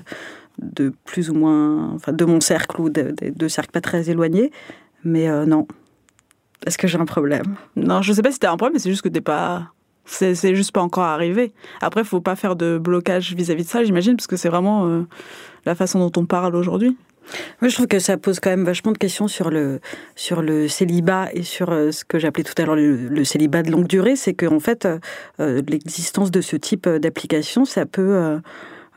de 0.61 0.93
plus 1.05 1.29
ou 1.31 1.33
moins, 1.33 1.93
enfin, 1.95 2.13
de 2.13 2.25
mon 2.25 2.41
cercle 2.41 2.79
ou 2.81 2.89
de, 2.89 3.13
de, 3.19 3.25
de 3.43 3.47
cercles 3.47 3.71
pas 3.71 3.81
très 3.81 4.09
éloignés. 4.11 4.51
Mais 5.03 5.27
euh, 5.29 5.45
non. 5.45 5.67
Est-ce 6.65 6.77
que 6.77 6.87
j'ai 6.87 6.99
un 6.99 7.05
problème? 7.05 7.49
Non, 7.75 8.01
je 8.01 8.13
sais 8.13 8.21
pas 8.21 8.31
si 8.31 8.39
t'as 8.39 8.51
un 8.51 8.57
problème, 8.57 8.73
mais 8.75 8.79
c'est 8.79 8.89
juste 8.89 9.01
que 9.01 9.09
t'es 9.09 9.21
pas 9.35 9.73
c'est 10.05 10.55
juste 10.55 10.71
pas 10.71 10.81
encore 10.81 11.03
arrivé. 11.03 11.53
Après, 11.81 12.03
faut 12.03 12.21
pas 12.21 12.35
faire 12.35 12.55
de 12.55 12.77
blocage 12.77 13.33
vis-à-vis 13.33 13.63
-vis 13.63 13.65
de 13.65 13.71
ça, 13.71 13.83
j'imagine, 13.83 14.15
parce 14.15 14.27
que 14.27 14.35
c'est 14.35 14.49
vraiment 14.49 14.85
euh, 14.87 15.03
la 15.65 15.75
façon 15.75 15.99
dont 15.99 16.21
on 16.21 16.25
parle 16.25 16.55
aujourd'hui. 16.55 16.97
Moi, 17.61 17.69
je 17.69 17.75
trouve 17.75 17.87
que 17.87 17.99
ça 17.99 18.17
pose 18.17 18.41
quand 18.41 18.49
même 18.49 18.65
vachement 18.65 18.91
de 18.91 18.97
questions 18.97 19.29
sur 19.29 19.49
le, 19.49 19.79
sur 20.15 20.41
le 20.41 20.67
célibat 20.67 21.29
et 21.33 21.43
sur 21.43 21.71
euh, 21.71 21.91
ce 21.91 22.03
que 22.03 22.19
j'appelais 22.19 22.43
tout 22.43 22.61
à 22.61 22.65
l'heure 22.65 22.75
le, 22.75 23.23
célibat 23.23 23.63
de 23.63 23.71
longue 23.71 23.87
durée. 23.87 24.17
C'est 24.17 24.33
qu'en 24.33 24.59
fait, 24.59 24.85
euh, 25.39 25.61
l'existence 25.69 26.31
de 26.31 26.41
ce 26.41 26.57
type 26.57 26.87
d'application, 26.87 27.65
ça 27.65 27.85
peut... 27.85 28.39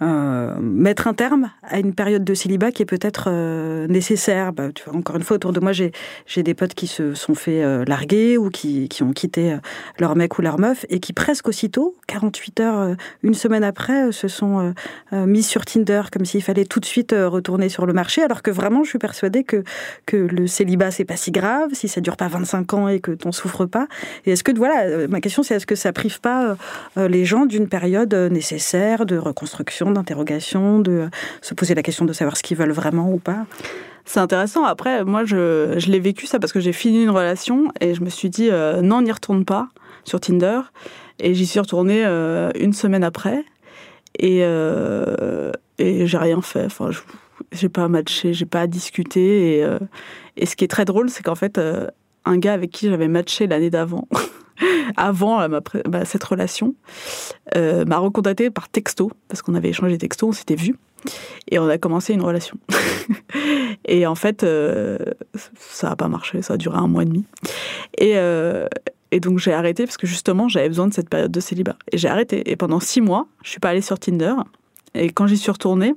mettre 0.01 1.07
un 1.07 1.15
terme 1.15 1.51
à 1.63 1.79
une 1.79 1.95
période 1.95 2.25
de 2.25 2.35
célibat 2.35 2.73
qui 2.73 2.83
est 2.83 2.87
peut-être 2.87 3.29
euh, 3.29 3.87
nécessaire. 3.87 4.53
Bah, 4.53 4.69
encore 4.93 5.17
une 5.17 5.23
fois, 5.23 5.37
autour 5.37 5.53
de 5.53 5.61
moi, 5.61 5.73
j'ai 5.73 6.43
des 6.43 6.55
potes 6.55 6.75
qui 6.75 6.87
se 6.87 7.15
sont 7.15 7.35
fait 7.35 7.63
euh, 7.63 7.85
larguer 7.87 8.37
ou 8.39 8.51
qui, 8.51 8.89
ont 9.03 9.13
quitté 9.13 9.57
leur 9.99 10.17
mec 10.17 10.39
ou 10.39 10.43
leur 10.43 10.59
meuf 10.59 10.87
et 10.89 11.01
qui 11.01 11.13
presque 11.13 11.49
aussitôt, 11.49 11.97
48 12.07 12.61
heures, 12.61 12.97
une 13.23 13.35
semaine 13.35 13.63
après, 13.63 14.11
se 14.11 14.27
sont 14.27 14.73
mis 15.13 15.43
sur 15.43 15.67
Tinder 15.67 16.03
comme 16.11 16.25
s'il 16.25 16.43
fallait 16.43 16.65
tout 16.65 16.81
de 16.81 16.87
suite 16.87 17.15
retourner 17.17 17.69
sur 17.69 17.85
le 17.85 17.93
marché, 17.93 18.23
alors 18.23 18.43
que 18.43 18.51
vraiment, 18.51 18.85
je 18.85 18.91
suis 18.91 18.99
persuadée 18.99 19.45
que 19.45 19.65
que 20.07 20.17
le 20.17 20.47
célibat 20.47 20.91
c'est 20.91 21.05
pas 21.05 21.17
si 21.17 21.31
grave 21.31 21.71
si 21.73 21.89
ça 21.89 22.01
dure 22.01 22.17
pas 22.17 22.29
25 22.29 22.75
ans 22.75 22.89
et 22.89 23.01
que 23.01 23.11
t'en 23.13 23.33
souffres 23.33 23.67
pas. 23.67 23.87
Et 24.25 24.33
est-ce 24.33 24.43
que 24.43 24.53
voilà, 24.57 25.07
ma 25.09 25.21
question 25.21 25.43
c'est 25.43 25.55
est-ce 25.55 25.67
que 25.67 25.75
ça 25.75 25.93
prive 25.93 26.21
pas 26.21 26.57
les 26.97 27.27
gens 27.27 27.45
d'une 27.45 27.69
période 27.69 28.15
nécessaire 28.15 29.05
de 29.05 29.19
reconstruction 29.19 29.86
d'interrogation, 29.91 30.79
de 30.81 31.09
se 31.43 31.55
poser 31.55 31.75
la 31.75 31.83
question 31.83 32.05
de 32.05 32.13
savoir 32.13 32.37
ce 32.37 32.43
qu'ils 32.43 32.57
veulent 32.57 32.73
vraiment 32.73 33.11
ou 33.11 33.19
pas. 33.19 33.47
C'est 34.07 34.21
intéressant. 34.21 34.65
Après, 34.65 35.05
moi, 35.05 35.25
je, 35.25 35.75
l'ai 35.91 35.99
vécu 35.99 36.27
ça 36.27 36.39
parce 36.39 36.53
que 36.53 36.61
j'ai 36.61 36.73
fini 36.73 37.03
une 37.03 37.11
relation 37.11 37.73
et 37.81 37.95
je 37.95 38.03
me 38.03 38.09
suis 38.09 38.31
dit 38.31 38.49
euh, 38.51 38.81
non, 38.81 39.03
n'y 39.03 39.11
retourne 39.11 39.45
pas 39.45 39.69
sur 40.05 40.21
Tinder. 40.21 40.61
Et 41.19 41.35
j'y 41.35 41.47
suis 41.47 41.59
retournée 41.59 42.05
euh, 42.05 42.51
une 42.59 42.73
semaine 42.73 43.03
après 43.03 43.45
et, 44.19 44.41
euh, 44.43 45.51
et 45.79 46.07
j'ai 46.07 46.19
rien 46.19 46.41
fait. 46.41 46.67
Enfin, 46.67 46.91
j'ai 47.51 47.69
pas 47.69 47.89
matché, 47.89 48.33
j'ai 48.33 48.47
pas 48.47 48.69
discuté. 48.69 49.59
Et, 49.59 49.67
et, 50.37 50.47
ce 50.47 50.55
qui 50.55 50.65
est 50.65 50.69
très 50.69 50.85
drôle, 50.85 51.11
c'est 51.11 51.25
qu'en 51.25 51.35
fait, 51.35 51.61
un 52.25 52.39
gars 52.39 52.53
avec 52.53 52.71
qui 52.71 52.89
j'avais 52.89 53.09
matché 53.09 53.49
l'année 53.49 53.71
d'avant, 53.71 54.07
avant 54.97 55.41
euh, 55.41 55.49
ma, 55.89 56.05
cette 56.05 56.25
relation, 56.25 56.75
euh, 57.57 57.85
m'a 57.85 57.99
recontacté 57.99 58.51
par 58.51 58.69
texto, 58.69 59.11
parce 59.29 59.43
qu'on 59.43 59.55
avait 59.55 59.71
échangé 59.71 59.99
texto, 59.99 60.29
on 60.29 60.33
s'était 60.33 60.57
vu, 60.57 60.77
et 61.51 61.59
on 61.59 61.69
a 61.69 61.79
commencé 61.79 62.15
une 62.15 62.23
relation. 62.23 62.57
et 63.85 64.07
en 64.07 64.15
fait, 64.15 64.43
euh, 64.43 64.99
ça 65.59 65.91
n'a 65.91 65.97
pas 65.97 66.09
marché, 66.09 66.43
ça 66.43 66.55
a 66.55 66.57
duré 66.57 66.77
un 66.77 66.89
mois 66.89 67.03
et 67.03 67.07
demi. 67.07 67.25
Et, 67.99 68.15
et 69.13 69.21
donc 69.21 69.39
j'ai 69.39 69.53
arrêté, 69.53 69.85
parce 69.85 69.97
que 69.97 70.07
justement, 70.07 70.49
j'avais 70.49 70.69
besoin 70.69 70.89
de 70.89 70.95
cette 70.95 71.09
période 71.09 71.33
de 71.33 71.41
célibat. 71.41 71.77
Et 71.93 71.99
j'ai 71.99 72.09
arrêté. 72.09 72.51
Et 72.51 72.57
pendant 72.57 72.81
six 72.81 73.01
mois, 73.01 73.27
je 73.43 73.51
suis 73.51 73.61
pas 73.61 73.71
allée 73.71 73.81
sur 73.81 73.99
Tinder. 73.99 74.35
Et 74.95 75.11
quand 75.11 75.27
j'y 75.27 75.37
suis 75.37 75.51
retournée, 75.51 75.95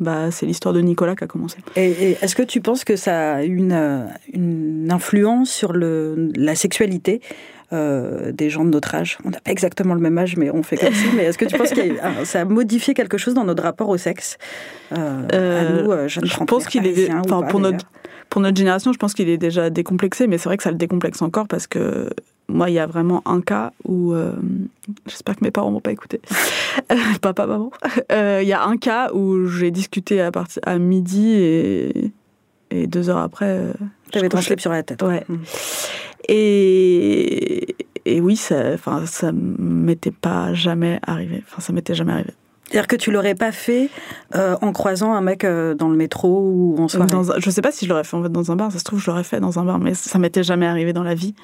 bah, 0.00 0.30
c'est 0.30 0.46
l'histoire 0.46 0.72
de 0.72 0.80
Nicolas 0.80 1.16
qui 1.16 1.24
a 1.24 1.26
commencé. 1.26 1.58
Et, 1.76 2.16
est-ce 2.22 2.36
que 2.36 2.42
tu 2.42 2.60
penses 2.60 2.84
que 2.84 2.96
ça 2.96 3.34
a 3.36 3.42
une, 3.42 4.08
une 4.32 4.88
influence 4.90 5.50
sur 5.50 5.72
la 5.72 6.54
sexualité? 6.54 7.20
Euh, 7.72 8.32
des 8.32 8.48
gens 8.48 8.64
de 8.64 8.70
notre 8.70 8.94
âge. 8.94 9.18
On 9.26 9.30
n'a 9.30 9.40
pas 9.40 9.50
exactement 9.50 9.92
le 9.92 10.00
même 10.00 10.16
âge, 10.16 10.38
mais 10.38 10.50
on 10.50 10.62
fait 10.62 10.78
comme 10.78 10.94
ça. 10.94 11.04
Mais 11.14 11.24
est-ce 11.24 11.36
que 11.36 11.44
tu 11.44 11.58
penses 11.58 11.72
que 11.72 12.24
ça 12.24 12.40
a 12.40 12.44
modifié 12.46 12.94
quelque 12.94 13.18
chose 13.18 13.34
dans 13.34 13.44
notre 13.44 13.62
rapport 13.62 13.90
au 13.90 13.98
sexe 13.98 14.38
euh, 14.92 15.28
à 15.30 15.34
euh, 15.34 15.82
nous, 15.82 16.08
jeunes 16.08 16.24
Je 16.24 16.44
pense 16.44 16.66
qu'il 16.66 16.86
est, 16.86 17.12
enfin, 17.12 17.42
pour 17.42 17.60
notre 17.60 17.84
pour 18.30 18.40
notre 18.40 18.56
génération, 18.56 18.92
je 18.92 18.98
pense 18.98 19.12
qu'il 19.12 19.28
est 19.28 19.38
déjà 19.38 19.68
décomplexé, 19.68 20.26
mais 20.26 20.38
c'est 20.38 20.48
vrai 20.48 20.56
que 20.56 20.62
ça 20.62 20.70
le 20.70 20.76
décomplexe 20.76 21.20
encore 21.20 21.46
parce 21.46 21.66
que 21.66 22.08
moi, 22.48 22.70
il 22.70 22.74
y 22.74 22.78
a 22.78 22.86
vraiment 22.86 23.22
un 23.26 23.42
cas 23.42 23.72
où, 23.84 24.14
j'espère 25.06 25.36
que 25.36 25.44
mes 25.44 25.50
parents 25.50 25.70
vont 25.70 25.80
pas 25.80 25.92
écouter, 25.92 26.20
papa, 27.20 27.46
maman, 27.46 27.70
il 28.10 28.46
y 28.48 28.52
a 28.52 28.64
un 28.64 28.76
cas 28.78 29.12
où 29.12 29.46
j'ai 29.46 29.70
discuté 29.70 30.20
à, 30.20 30.30
partir, 30.30 30.62
à 30.64 30.78
midi 30.78 31.32
et, 31.32 32.12
et 32.70 32.86
deux 32.86 33.10
heures 33.10 33.18
après. 33.18 33.72
Avais 34.16 34.28
ton 34.28 34.40
slip 34.40 34.60
sur 34.60 34.70
la 34.70 34.82
tête. 34.82 35.02
Ouais. 35.02 35.24
Mmh. 35.28 35.36
Et, 36.28 37.76
et 38.06 38.20
oui, 38.20 38.36
ça, 38.36 38.72
enfin, 38.72 39.04
ça 39.06 39.32
m'était 39.32 40.10
pas 40.10 40.54
jamais 40.54 41.00
arrivé. 41.06 41.42
Enfin, 41.46 41.60
ça 41.60 41.72
m'était 41.72 41.94
jamais 41.94 42.12
arrivé. 42.12 42.32
C'est-à-dire 42.68 42.86
que 42.86 42.96
tu 42.96 43.10
l'aurais 43.10 43.34
pas 43.34 43.50
fait 43.50 43.88
euh, 44.34 44.56
en 44.60 44.72
croisant 44.72 45.14
un 45.14 45.22
mec 45.22 45.44
euh, 45.44 45.74
dans 45.74 45.88
le 45.88 45.96
métro 45.96 46.50
ou 46.52 46.76
en 46.78 46.86
soirée? 46.86 47.10
Dans 47.10 47.22
Je 47.38 47.50
sais 47.50 47.62
pas 47.62 47.72
si 47.72 47.86
je 47.86 47.90
l'aurais 47.90 48.04
fait 48.04 48.14
en 48.14 48.22
fait 48.22 48.28
dans 48.28 48.52
un 48.52 48.56
bar. 48.56 48.70
Ça 48.70 48.78
se 48.78 48.84
trouve, 48.84 49.00
je 49.00 49.06
l'aurais 49.06 49.24
fait 49.24 49.40
dans 49.40 49.58
un 49.58 49.64
bar, 49.64 49.78
mais 49.78 49.94
ça 49.94 50.18
m'était 50.18 50.42
jamais 50.42 50.66
arrivé 50.66 50.92
dans 50.92 51.02
la 51.02 51.14
vie. 51.14 51.34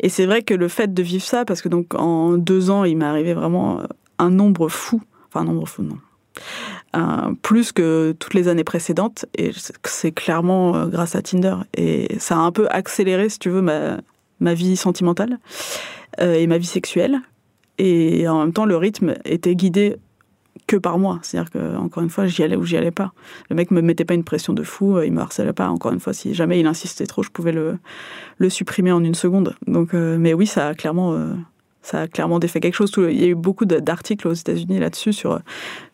Et 0.00 0.08
c'est 0.08 0.24
vrai 0.24 0.40
que 0.40 0.54
le 0.54 0.68
fait 0.68 0.94
de 0.94 1.02
vivre 1.02 1.22
ça, 1.22 1.44
parce 1.44 1.60
que 1.60 1.68
donc 1.68 1.94
en 1.94 2.38
deux 2.38 2.70
ans, 2.70 2.84
il 2.84 2.96
m'est 2.96 3.04
arrivé 3.04 3.34
vraiment 3.34 3.82
un 4.18 4.30
nombre 4.30 4.68
fou. 4.68 5.02
Enfin, 5.28 5.42
un 5.42 5.52
nombre 5.52 5.68
fou, 5.68 5.82
non. 5.82 5.98
Plus 7.42 7.72
que 7.72 8.14
toutes 8.18 8.34
les 8.34 8.48
années 8.48 8.64
précédentes. 8.64 9.26
Et 9.36 9.52
c'est 9.84 10.12
clairement 10.12 10.76
euh, 10.76 10.86
grâce 10.86 11.14
à 11.14 11.22
Tinder. 11.22 11.56
Et 11.76 12.18
ça 12.18 12.36
a 12.36 12.38
un 12.38 12.52
peu 12.52 12.66
accéléré, 12.70 13.28
si 13.28 13.38
tu 13.38 13.50
veux, 13.50 13.62
ma, 13.62 13.98
ma 14.40 14.54
vie 14.54 14.76
sentimentale 14.76 15.38
euh, 16.20 16.34
et 16.34 16.46
ma 16.46 16.58
vie 16.58 16.66
sexuelle. 16.66 17.20
Et 17.78 18.28
en 18.28 18.40
même 18.40 18.52
temps, 18.52 18.66
le 18.66 18.76
rythme 18.76 19.14
était 19.24 19.54
guidé 19.54 19.96
que 20.66 20.76
par 20.76 20.98
moi. 20.98 21.18
C'est-à-dire 21.22 21.50
que, 21.50 21.76
encore 21.76 22.02
une 22.02 22.10
fois, 22.10 22.26
j'y 22.26 22.42
allais 22.42 22.56
ou 22.56 22.64
j'y 22.64 22.76
allais 22.76 22.90
pas. 22.90 23.12
Le 23.48 23.56
mec 23.56 23.70
me 23.70 23.80
mettait 23.80 24.04
pas 24.04 24.14
une 24.14 24.24
pression 24.24 24.52
de 24.52 24.62
fou, 24.62 24.96
euh, 24.96 25.06
il 25.06 25.12
me 25.12 25.20
harcelait 25.20 25.52
pas. 25.52 25.68
Encore 25.68 25.92
une 25.92 26.00
fois, 26.00 26.12
si 26.12 26.34
jamais 26.34 26.60
il 26.60 26.66
insistait 26.66 27.06
trop, 27.06 27.22
je 27.22 27.30
pouvais 27.30 27.52
le, 27.52 27.78
le 28.38 28.50
supprimer 28.50 28.92
en 28.92 29.02
une 29.02 29.14
seconde. 29.14 29.54
Donc, 29.66 29.94
euh, 29.94 30.18
mais 30.18 30.34
oui, 30.34 30.46
ça 30.46 30.68
a 30.68 30.74
clairement, 30.74 31.16
ça 31.82 32.02
a 32.02 32.08
clairement 32.08 32.38
défait 32.38 32.60
quelque 32.60 32.74
chose. 32.74 32.92
Il 32.96 33.20
y 33.20 33.24
a 33.24 33.28
eu 33.28 33.34
beaucoup 33.34 33.64
d'articles 33.64 34.28
aux 34.28 34.32
États-Unis 34.32 34.78
là-dessus 34.78 35.12
sur 35.12 35.40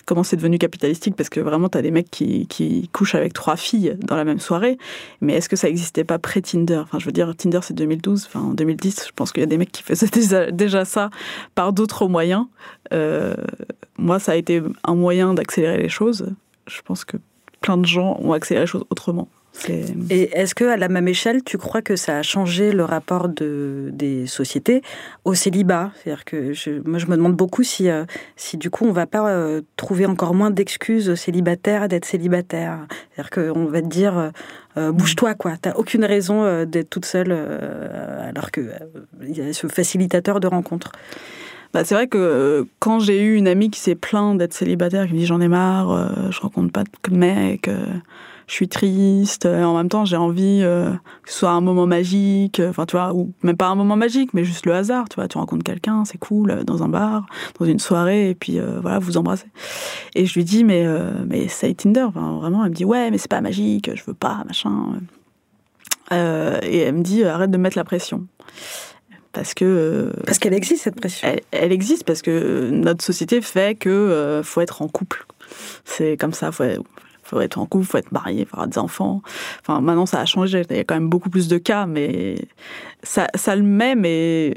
comment 0.06 0.22
c'est 0.22 0.36
devenu 0.36 0.58
capitalistique 0.58 1.16
parce 1.16 1.28
que 1.28 1.40
vraiment, 1.40 1.68
tu 1.68 1.76
as 1.76 1.82
des 1.82 1.90
mecs 1.90 2.10
qui, 2.10 2.46
qui, 2.46 2.88
couchent 2.92 3.16
avec 3.16 3.32
trois 3.32 3.56
filles 3.56 3.96
dans 4.00 4.16
la 4.16 4.24
même 4.24 4.38
soirée. 4.38 4.78
Mais 5.20 5.34
est-ce 5.34 5.48
que 5.48 5.56
ça 5.56 5.66
n'existait 5.66 6.04
pas 6.04 6.18
pré-Tinder 6.18 6.78
Enfin, 6.78 6.98
je 6.98 7.06
veux 7.06 7.12
dire, 7.12 7.34
Tinder, 7.36 7.60
c'est 7.62 7.74
2012. 7.74 8.26
Enfin, 8.26 8.40
en 8.40 8.54
2010, 8.54 9.06
je 9.08 9.12
pense 9.14 9.32
qu'il 9.32 9.40
y 9.40 9.44
a 9.44 9.48
des 9.48 9.58
mecs 9.58 9.72
qui 9.72 9.82
faisaient 9.82 10.50
déjà, 10.52 10.84
ça 10.84 11.10
par 11.54 11.72
d'autres 11.72 12.06
moyens. 12.08 12.46
Euh, 12.92 13.34
moi, 13.98 14.18
ça 14.18 14.32
a 14.32 14.36
été 14.36 14.62
un 14.84 14.94
moyen 14.94 15.34
d'accélérer 15.34 15.78
les 15.78 15.88
choses. 15.88 16.32
Je 16.68 16.80
pense 16.82 17.04
que 17.04 17.16
plein 17.60 17.76
de 17.76 17.86
gens 17.86 18.18
ont 18.22 18.32
accéléré 18.32 18.64
les 18.64 18.70
choses 18.70 18.84
autrement. 18.90 19.28
Et 20.10 20.30
est-ce 20.38 20.54
que 20.54 20.64
à 20.64 20.76
la 20.76 20.88
même 20.88 21.08
échelle, 21.08 21.42
tu 21.42 21.58
crois 21.58 21.82
que 21.82 21.96
ça 21.96 22.18
a 22.18 22.22
changé 22.22 22.72
le 22.72 22.84
rapport 22.84 23.28
de, 23.28 23.90
des 23.92 24.26
sociétés 24.26 24.82
au 25.24 25.34
célibat? 25.34 25.90
C'est-à-dire 25.96 26.24
que 26.24 26.52
je, 26.52 26.82
moi, 26.84 26.98
je 26.98 27.06
me 27.06 27.16
demande 27.16 27.34
beaucoup 27.34 27.62
si, 27.62 27.88
euh, 27.88 28.04
si 28.36 28.56
du 28.56 28.70
coup, 28.70 28.84
on 28.84 28.92
va 28.92 29.06
pas 29.06 29.28
euh, 29.28 29.62
trouver 29.76 30.06
encore 30.06 30.34
moins 30.34 30.50
d'excuses 30.50 31.08
aux 31.08 31.16
célibataires 31.16 31.88
d'être 31.88 32.04
célibataires. 32.04 32.86
C'est-à-dire 33.14 33.30
qu'on 33.30 33.64
va 33.66 33.82
te 33.82 33.86
dire, 33.86 34.30
euh, 34.76 34.92
bouge-toi, 34.92 35.34
quoi. 35.34 35.52
T'as 35.60 35.74
aucune 35.74 36.04
raison 36.04 36.64
d'être 36.64 36.90
toute 36.90 37.06
seule, 37.06 37.32
alors 37.32 38.50
que 38.50 38.70
il 39.22 39.36
y 39.36 39.40
a 39.40 39.52
ce 39.52 39.66
facilitateur 39.66 40.40
de 40.40 40.46
rencontre. 40.46 40.92
Bah, 41.72 41.84
c'est 41.84 41.94
vrai 41.94 42.06
que 42.06 42.66
quand 42.78 43.00
j'ai 43.00 43.22
eu 43.22 43.34
une 43.34 43.48
amie 43.48 43.70
qui 43.70 43.80
s'est 43.80 43.94
plainte 43.94 44.38
d'être 44.38 44.54
célibataire, 44.54 45.06
qui 45.06 45.14
me 45.14 45.18
dit 45.18 45.26
j'en 45.26 45.40
ai 45.40 45.48
marre, 45.48 46.30
je 46.30 46.40
rencontre 46.40 46.72
pas 46.72 46.84
de 46.84 47.16
mec 47.16 47.68
je 48.46 48.52
suis 48.52 48.68
triste, 48.68 49.44
et 49.44 49.64
en 49.64 49.76
même 49.76 49.88
temps 49.88 50.04
j'ai 50.04 50.16
envie 50.16 50.60
euh, 50.62 50.90
que 51.22 51.32
ce 51.32 51.38
soit 51.40 51.50
un 51.50 51.60
moment 51.60 51.86
magique, 51.86 52.60
euh, 52.60 52.70
enfin 52.70 52.86
tu 52.86 52.96
vois, 52.96 53.12
ou 53.12 53.32
même 53.42 53.56
pas 53.56 53.66
un 53.66 53.74
moment 53.74 53.96
magique, 53.96 54.34
mais 54.34 54.44
juste 54.44 54.66
le 54.66 54.74
hasard, 54.74 55.08
tu 55.08 55.16
vois, 55.16 55.26
tu 55.26 55.36
rencontres 55.38 55.64
quelqu'un, 55.64 56.04
c'est 56.04 56.18
cool, 56.18 56.50
euh, 56.50 56.62
dans 56.62 56.82
un 56.82 56.88
bar, 56.88 57.26
dans 57.58 57.66
une 57.66 57.80
soirée, 57.80 58.30
et 58.30 58.34
puis 58.34 58.60
voilà, 58.80 58.98
vous 58.98 59.16
embrassez. 59.16 59.46
Et 60.14 60.26
je 60.26 60.34
lui 60.34 60.44
dis, 60.44 60.64
mais, 60.64 60.86
mais 61.26 61.48
c'est 61.48 61.74
Tinder, 61.74 62.02
enfin, 62.02 62.38
vraiment, 62.40 62.64
elle 62.64 62.70
me 62.70 62.74
dit, 62.74 62.84
ouais, 62.84 63.10
mais 63.10 63.18
c'est 63.18 63.30
pas 63.30 63.40
magique, 63.40 63.90
je 63.94 64.04
veux 64.04 64.14
pas, 64.14 64.42
machin. 64.46 65.00
et 66.10 66.78
elle 66.78 66.94
me 66.94 67.02
dit, 67.02 67.24
arrête 67.24 67.50
de 67.50 67.58
mettre 67.58 67.76
la 67.76 67.84
pression 67.84 68.26
parce 69.32 69.52
que 69.52 70.12
parce 70.24 70.38
qu'elle 70.38 70.54
existe 70.54 70.84
cette 70.84 70.96
pression. 70.96 71.36
Elle, 71.50 71.72
existe 71.72 72.04
parce 72.04 72.22
que 72.22 72.70
notre 72.70 73.04
société 73.04 73.42
fait 73.42 73.78
que 73.78 74.40
faut 74.42 74.62
être 74.62 74.80
en 74.80 74.88
couple. 74.88 75.26
C'est 75.84 76.16
comme 76.16 76.32
ça, 76.32 76.52
faut, 76.52 76.64
faut 77.26 77.40
être 77.40 77.58
en 77.58 77.66
couple, 77.66 77.86
faut 77.86 77.98
être 77.98 78.12
marié, 78.12 78.44
faut 78.44 78.56
avoir 78.56 78.68
des 78.68 78.78
enfants. 78.78 79.22
Enfin, 79.60 79.80
maintenant, 79.80 80.06
ça 80.06 80.20
a 80.20 80.24
changé. 80.26 80.62
Il 80.70 80.76
y 80.76 80.80
a 80.80 80.84
quand 80.84 80.94
même 80.94 81.08
beaucoup 81.08 81.30
plus 81.30 81.48
de 81.48 81.58
cas, 81.58 81.86
mais 81.86 82.36
ça, 83.02 83.26
le 83.56 83.62
met, 83.62 83.94
mais 83.94 84.54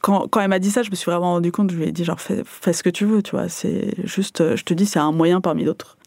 quand, 0.00 0.28
quand 0.28 0.40
elle 0.40 0.48
m'a 0.48 0.58
dit 0.58 0.70
ça, 0.70 0.82
je 0.82 0.90
me 0.90 0.96
suis 0.96 1.10
vraiment 1.10 1.32
rendu 1.34 1.52
compte, 1.52 1.70
je 1.70 1.76
lui 1.76 1.84
ai 1.84 1.92
dit, 1.92 2.04
genre, 2.04 2.20
fais, 2.20 2.72
ce 2.72 2.82
que 2.82 2.90
tu 2.90 3.04
veux, 3.04 3.22
tu 3.22 3.32
vois. 3.32 3.48
C'est 3.48 3.94
juste, 4.04 4.56
je 4.56 4.64
te 4.64 4.74
dis, 4.74 4.86
c'est 4.86 4.98
un 4.98 5.12
moyen 5.12 5.40
parmi 5.40 5.64
d'autres. 5.64 5.98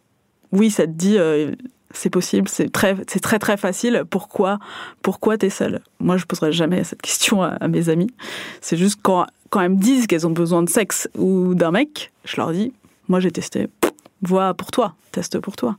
Oui, 0.52 0.72
ça 0.72 0.86
te 0.86 0.92
dit, 0.92 1.18
euh, 1.18 1.52
c'est 1.92 2.10
possible, 2.10 2.48
c'est 2.50 2.72
très, 2.72 2.96
c'est 3.08 3.20
très, 3.20 3.40
très 3.40 3.58
facile. 3.58 4.04
Pourquoi, 4.10 4.60
pourquoi 5.02 5.38
t'es 5.38 5.50
seule? 5.50 5.82
Moi, 6.00 6.18
je 6.18 6.26
poserai 6.26 6.52
jamais 6.52 6.84
cette 6.84 7.02
question 7.02 7.44
à, 7.44 7.50
à 7.50 7.68
mes 7.68 7.90
amis. 7.90 8.10
C'est 8.60 8.78
juste 8.78 9.00
quand, 9.02 9.28
quand 9.50 9.62
elles 9.62 9.70
me 9.70 9.78
disent 9.78 10.08
qu'elles 10.08 10.26
ont 10.26 10.32
besoin 10.32 10.64
de 10.64 10.70
sexe 10.70 11.10
ou 11.18 11.54
d'un 11.54 11.72
mec, 11.72 12.12
je 12.26 12.38
leur 12.38 12.52
dis, 12.52 12.74
moi, 13.08 13.20
j'ai 13.20 13.32
testé 13.32 13.68
vois 14.22 14.54
pour 14.54 14.72
toi, 14.72 14.94
teste 15.12 15.40
pour 15.40 15.56
toi. 15.56 15.76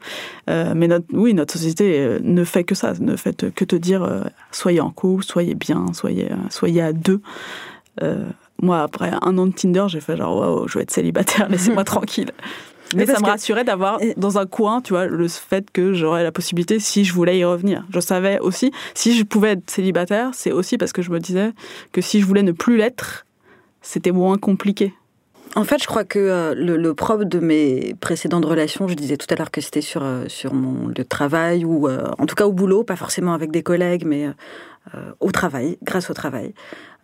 Euh, 0.50 0.72
mais 0.76 0.88
notre, 0.88 1.06
oui, 1.12 1.34
notre 1.34 1.54
société 1.54 1.98
euh, 1.98 2.18
ne 2.22 2.44
fait 2.44 2.64
que 2.64 2.74
ça, 2.74 2.94
ne 2.98 3.16
fait 3.16 3.52
que 3.52 3.64
te 3.64 3.76
dire 3.76 4.02
euh, 4.02 4.22
soyez 4.50 4.80
en 4.80 4.90
couple, 4.90 5.24
soyez 5.24 5.54
bien, 5.54 5.86
soyez, 5.92 6.28
soyez 6.50 6.82
à 6.82 6.92
deux. 6.92 7.20
moi, 8.60 8.82
après 8.82 9.10
un 9.22 9.38
an 9.38 9.46
de 9.46 9.52
Tinder, 9.52 9.84
j'ai 9.88 10.00
fait 10.00 10.16
genre 10.16 10.36
waouh, 10.36 10.68
je 10.68 10.78
vais 10.78 10.82
être 10.82 10.90
célibataire, 10.90 11.48
laissez-moi 11.50 11.84
tranquille. 11.84 12.32
Mais, 12.94 13.06
ça 13.06 13.20
me 13.20 13.26
rassurait 13.26 13.64
d'avoir 13.64 13.98
dans 14.18 14.36
un 14.36 14.44
coin, 14.44 14.82
tu 14.82 14.92
vois, 14.92 15.06
le 15.06 15.26
fait 15.26 15.70
que 15.70 15.94
j'aurais 15.94 16.22
la 16.22 16.32
possibilité 16.32 16.78
si 16.78 17.04
je 17.04 17.14
voulais 17.14 17.38
y 17.38 17.44
revenir. 17.44 17.86
Je 17.88 18.00
savais 18.00 18.38
aussi, 18.40 18.70
si 18.92 19.16
je 19.16 19.22
pouvais 19.22 19.52
être 19.52 19.70
célibataire, 19.70 20.30
c'est 20.34 20.52
aussi 20.52 20.76
parce 20.76 20.92
que 20.92 21.00
je 21.00 21.10
me 21.10 21.18
disais 21.18 21.52
que 21.92 22.02
si 22.02 22.20
je 22.20 22.26
voulais 22.26 22.42
ne 22.42 22.52
plus 22.52 22.76
l'être, 22.76 23.24
c'était 23.80 24.12
moins 24.12 24.36
compliqué 24.36 24.92
En 25.54 25.64
fait, 25.64 25.82
je 25.82 25.86
crois 25.86 26.04
que 26.04 26.18
euh, 26.18 26.54
le, 26.54 26.76
le, 26.76 26.94
propre 26.94 27.24
de 27.24 27.38
mes 27.38 27.94
précédentes 28.00 28.44
relations, 28.44 28.88
je 28.88 28.94
disais 28.94 29.18
tout 29.18 29.26
à 29.28 29.34
l'heure 29.34 29.50
que 29.50 29.60
c'était 29.60 29.82
sur, 29.82 30.02
euh, 30.02 30.24
sur 30.28 30.54
mon 30.54 30.88
lieu 30.88 30.94
de 30.94 31.02
travail 31.02 31.64
ou 31.66 31.88
euh, 31.88 32.08
en 32.18 32.24
tout 32.24 32.34
cas 32.34 32.46
au 32.46 32.52
boulot, 32.52 32.84
pas 32.84 32.96
forcément 32.96 33.34
avec 33.34 33.50
des 33.50 33.62
collègues, 33.62 34.04
mais 34.06 34.28
au 35.20 35.30
travail, 35.30 35.78
grâce 35.84 36.10
au 36.10 36.14
travail. 36.14 36.54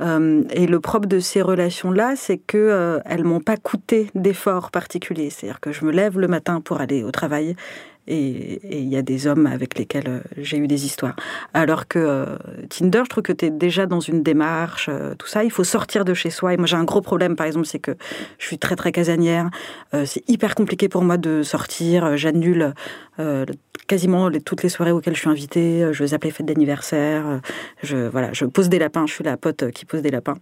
et 0.00 0.66
le 0.66 0.80
propre 0.80 1.06
de 1.06 1.20
ces 1.20 1.42
relations-là, 1.42 2.14
c'est 2.16 2.38
que 2.38 3.00
elles 3.04 3.22
m'ont 3.22 3.38
pas 3.38 3.56
coûté 3.56 4.10
d'efforts 4.16 4.72
particuliers. 4.72 5.30
C'est-à-dire 5.30 5.60
que 5.60 5.70
je 5.70 5.84
me 5.84 5.92
lève 5.92 6.18
le 6.18 6.26
matin 6.26 6.60
pour 6.60 6.80
aller 6.80 7.04
au 7.04 7.12
travail 7.12 7.54
et 8.08 8.78
il 8.78 8.88
y 8.88 8.96
a 8.96 9.02
des 9.02 9.26
hommes 9.26 9.46
avec 9.46 9.78
lesquels 9.78 10.08
euh, 10.08 10.20
j'ai 10.38 10.56
eu 10.56 10.66
des 10.66 10.86
histoires. 10.86 11.14
Alors 11.52 11.86
que 11.86 11.98
euh, 11.98 12.36
Tinder, 12.70 13.02
je 13.04 13.08
trouve 13.10 13.22
que 13.22 13.32
tu 13.32 13.46
es 13.46 13.50
déjà 13.50 13.86
dans 13.86 14.00
une 14.00 14.22
démarche, 14.22 14.88
euh, 14.88 15.14
tout 15.14 15.26
ça, 15.26 15.44
il 15.44 15.50
faut 15.50 15.64
sortir 15.64 16.04
de 16.04 16.14
chez 16.14 16.30
soi. 16.30 16.54
Et 16.54 16.56
moi, 16.56 16.66
j'ai 16.66 16.76
un 16.76 16.84
gros 16.84 17.02
problème, 17.02 17.36
par 17.36 17.46
exemple, 17.46 17.66
c'est 17.66 17.78
que 17.78 17.96
je 18.38 18.46
suis 18.46 18.58
très, 18.58 18.76
très 18.76 18.92
casanière. 18.92 19.50
c'est 20.06 20.28
hyper 20.28 20.54
compliqué 20.54 20.88
pour 20.88 21.02
moi 21.02 21.16
de 21.16 21.42
sortir. 21.42 22.16
J'annule 22.16 22.74
quasiment 23.86 24.30
toutes 24.44 24.62
les 24.62 24.68
soirées 24.68 24.92
auxquelles 24.92 25.14
je 25.14 25.20
suis 25.20 25.28
invitée. 25.28 25.88
Je 25.92 26.04
vais 26.04 26.14
appeler 26.14 26.30
fête 26.30 26.46
d'anniversaire. 26.46 27.40
je, 27.82 28.08
voilà, 28.08 28.32
je 28.32 28.44
pose 28.44 28.68
des 28.68 28.78
lapins. 28.78 29.06
Je 29.06 29.14
suis 29.14 29.24
la 29.24 29.36
pote 29.36 29.70
qui 29.72 29.84
pose 29.84 30.02
des 30.02 30.10
lapins. 30.10 30.36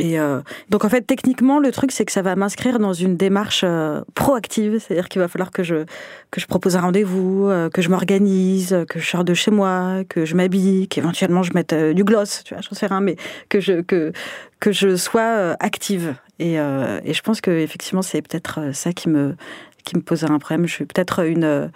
Euh, 0.00 0.42
donc 0.70 0.84
en 0.84 0.88
fait, 0.88 1.02
techniquement, 1.02 1.58
le 1.58 1.70
truc 1.70 1.92
c'est 1.92 2.04
que 2.04 2.12
ça 2.12 2.22
va 2.22 2.36
m'inscrire 2.36 2.78
dans 2.78 2.92
une 2.92 3.16
démarche 3.16 3.62
euh, 3.64 4.00
proactive, 4.14 4.78
c'est-à-dire 4.78 5.08
qu'il 5.08 5.20
va 5.20 5.28
falloir 5.28 5.50
que 5.50 5.62
je 5.62 5.84
que 6.30 6.40
je 6.40 6.46
propose 6.46 6.76
un 6.76 6.80
rendez-vous, 6.80 7.48
euh, 7.48 7.70
que 7.70 7.80
je 7.80 7.88
m'organise, 7.88 8.84
que 8.88 8.98
je 8.98 9.08
sors 9.08 9.24
de 9.24 9.34
chez 9.34 9.50
moi, 9.50 10.02
que 10.08 10.24
je 10.24 10.34
m'habille, 10.34 10.88
qu'éventuellement 10.88 11.42
je 11.42 11.52
mette 11.54 11.74
du 11.74 12.04
gloss, 12.04 12.42
tu 12.44 12.54
vois, 12.54 12.62
j'en 12.62 12.74
sais 12.74 12.86
rien, 12.86 13.00
mais 13.00 13.16
que 13.48 13.60
je 13.60 13.80
que 13.80 14.12
que 14.60 14.72
je 14.72 14.96
sois 14.96 15.56
active. 15.60 16.16
Et, 16.40 16.54
et 16.54 17.14
je 17.14 17.22
pense 17.22 17.40
que 17.40 17.50
effectivement, 17.50 18.02
c'est 18.02 18.22
peut-être 18.22 18.72
ça 18.72 18.92
qui 18.92 19.08
me 19.08 19.36
qui 19.84 19.96
me 19.96 20.02
pose 20.02 20.24
un 20.24 20.38
problème. 20.38 20.66
Je 20.66 20.74
suis 20.74 20.86
peut-être 20.86 21.24
une 21.24 21.70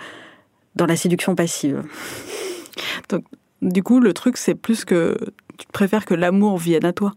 dans 0.77 0.87
la 0.87 0.97
séduction 0.97 1.35
passive. 1.35 1.83
Donc 3.09 3.25
du 3.61 3.83
coup, 3.83 4.01
le 4.01 4.13
truc 4.13 4.37
c'est 4.37 4.55
plus 4.55 4.85
que 4.85 5.17
tu 5.59 5.67
préfères 5.73 6.05
que 6.05 6.15
l'amour 6.15 6.59
vienne 6.59 6.85
à 6.85 6.93
toi. 6.93 7.13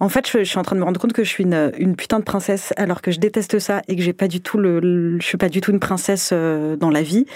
En 0.00 0.08
fait, 0.08 0.26
je, 0.26 0.44
suis 0.44 0.58
en 0.58 0.62
train 0.62 0.76
de 0.76 0.80
me 0.80 0.84
rendre 0.86 0.98
compte 0.98 1.12
que 1.12 1.24
je 1.24 1.28
suis 1.28 1.44
une, 1.44 1.94
putain 1.94 2.18
de 2.18 2.24
princesse, 2.24 2.72
alors 2.78 3.02
que 3.02 3.10
je 3.10 3.20
déteste 3.20 3.58
ça 3.58 3.82
et 3.86 3.96
que 3.96 4.02
j'ai 4.02 4.14
pas 4.14 4.28
du 4.28 4.40
tout 4.40 4.56
le, 4.56 5.18
je 5.20 5.26
suis 5.26 5.36
pas 5.36 5.50
du 5.50 5.60
tout 5.60 5.72
une 5.72 5.78
princesse 5.78 6.30
euh, 6.32 6.74
dans 6.76 6.88
la 6.88 7.02
vie. 7.02 7.26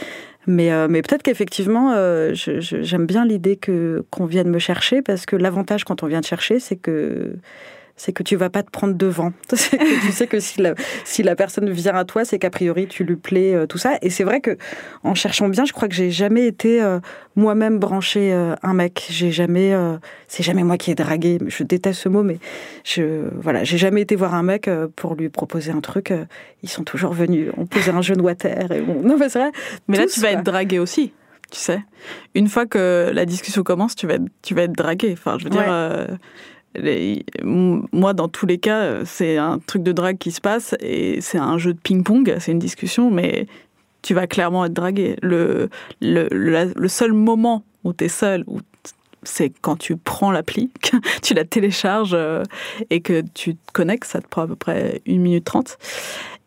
Mais, 0.46 0.72
euh, 0.72 0.88
mais 0.88 1.02
peut-être 1.02 1.22
qu'effectivement, 1.22 1.92
euh, 1.92 2.32
j'aime 2.34 3.06
bien 3.06 3.26
l'idée 3.26 3.56
que 3.56 4.04
qu'on 4.10 4.24
vienne 4.24 4.48
me 4.48 4.58
chercher 4.58 5.02
parce 5.02 5.26
que 5.26 5.36
l'avantage 5.36 5.84
quand 5.84 6.02
on 6.02 6.06
vient 6.06 6.22
te 6.22 6.26
chercher, 6.26 6.58
c'est 6.58 6.76
que 6.76 7.36
c'est 7.96 8.12
que 8.12 8.22
tu 8.22 8.34
vas 8.34 8.50
pas 8.50 8.62
te 8.62 8.70
prendre 8.70 8.94
devant. 8.94 9.32
tu 9.48 9.56
sais 10.12 10.26
que 10.26 10.40
si 10.40 10.60
la, 10.60 10.74
si 11.04 11.22
la 11.22 11.36
personne 11.36 11.70
vient 11.70 11.94
à 11.94 12.04
toi, 12.04 12.24
c'est 12.24 12.38
qu'a 12.38 12.50
priori 12.50 12.88
tu 12.88 13.04
lui 13.04 13.16
plais, 13.16 13.54
euh, 13.54 13.66
tout 13.66 13.78
ça. 13.78 13.98
Et 14.02 14.10
c'est 14.10 14.24
vrai 14.24 14.40
que 14.40 14.56
en 15.04 15.14
cherchant 15.14 15.48
bien, 15.48 15.64
je 15.64 15.72
crois 15.72 15.88
que 15.88 15.94
j'ai 15.94 16.10
jamais 16.10 16.46
été 16.46 16.82
euh, 16.82 16.98
moi-même 17.36 17.78
branché 17.78 18.32
euh, 18.32 18.54
un 18.62 18.74
mec. 18.74 19.06
J'ai 19.10 19.30
jamais, 19.30 19.72
c'est 20.28 20.42
jamais 20.42 20.64
moi 20.64 20.76
qui 20.76 20.90
ai 20.90 20.94
dragué. 20.94 21.38
Je 21.46 21.62
déteste 21.62 22.00
ce 22.00 22.08
mot, 22.08 22.22
mais 22.22 22.38
je, 22.84 23.28
voilà, 23.40 23.62
j'ai 23.64 23.78
jamais 23.78 24.02
été 24.02 24.16
voir 24.16 24.34
un 24.34 24.42
mec 24.42 24.68
pour 24.96 25.14
lui 25.14 25.28
proposer 25.28 25.70
un 25.70 25.80
truc. 25.80 26.12
ils 26.62 26.68
sont 26.68 26.84
toujours 26.84 27.12
venus. 27.12 27.50
On 27.56 27.66
posait 27.66 27.92
un 27.92 28.02
genou 28.02 28.26
à 28.28 28.34
terre 28.34 28.72
et 28.72 28.80
bon, 28.80 29.02
non, 29.02 29.16
mais 29.18 29.28
c'est 29.28 29.38
vrai. 29.38 29.52
Mais 29.88 29.98
là, 29.98 30.06
tu 30.06 30.20
vas 30.20 30.32
être 30.32 30.42
dragué 30.42 30.78
aussi. 30.78 31.12
Tu 31.50 31.60
sais, 31.60 31.80
une 32.34 32.48
fois 32.48 32.66
que 32.66 33.12
la 33.14 33.26
discussion 33.26 33.62
commence, 33.62 33.94
tu 33.94 34.08
vas 34.08 34.14
être, 34.14 34.24
tu 34.42 34.54
vas 34.54 34.62
être 34.62 34.72
dragué. 34.72 35.12
Enfin, 35.12 35.36
je 35.38 35.44
veux 35.44 35.50
dire 35.50 36.18
moi, 37.42 38.12
dans 38.14 38.28
tous 38.28 38.46
les 38.46 38.58
cas, 38.58 39.04
c'est 39.04 39.36
un 39.36 39.58
truc 39.58 39.82
de 39.82 39.92
drague 39.92 40.18
qui 40.18 40.32
se 40.32 40.40
passe 40.40 40.74
et 40.80 41.20
c'est 41.20 41.38
un 41.38 41.58
jeu 41.58 41.74
de 41.74 41.78
ping-pong, 41.78 42.36
c'est 42.40 42.52
une 42.52 42.58
discussion, 42.58 43.10
mais 43.10 43.46
tu 44.02 44.14
vas 44.14 44.26
clairement 44.26 44.64
être 44.64 44.72
dragué. 44.72 45.16
Le 45.22 45.68
seul 46.88 47.12
moment 47.12 47.64
où 47.84 47.92
tu 47.92 48.04
es 48.04 48.08
seul, 48.08 48.44
où 48.46 48.60
c'est 49.28 49.52
quand 49.60 49.76
tu 49.76 49.96
prends 49.96 50.30
l'appli, 50.30 50.70
tu 51.22 51.34
la 51.34 51.44
télécharges 51.44 52.14
euh, 52.14 52.42
et 52.90 53.00
que 53.00 53.22
tu 53.34 53.56
te 53.56 53.72
connectes, 53.72 54.04
ça 54.04 54.20
te 54.20 54.28
prend 54.28 54.42
à 54.42 54.46
peu 54.46 54.56
près 54.56 55.02
une 55.06 55.22
minute 55.22 55.44
trente 55.44 55.78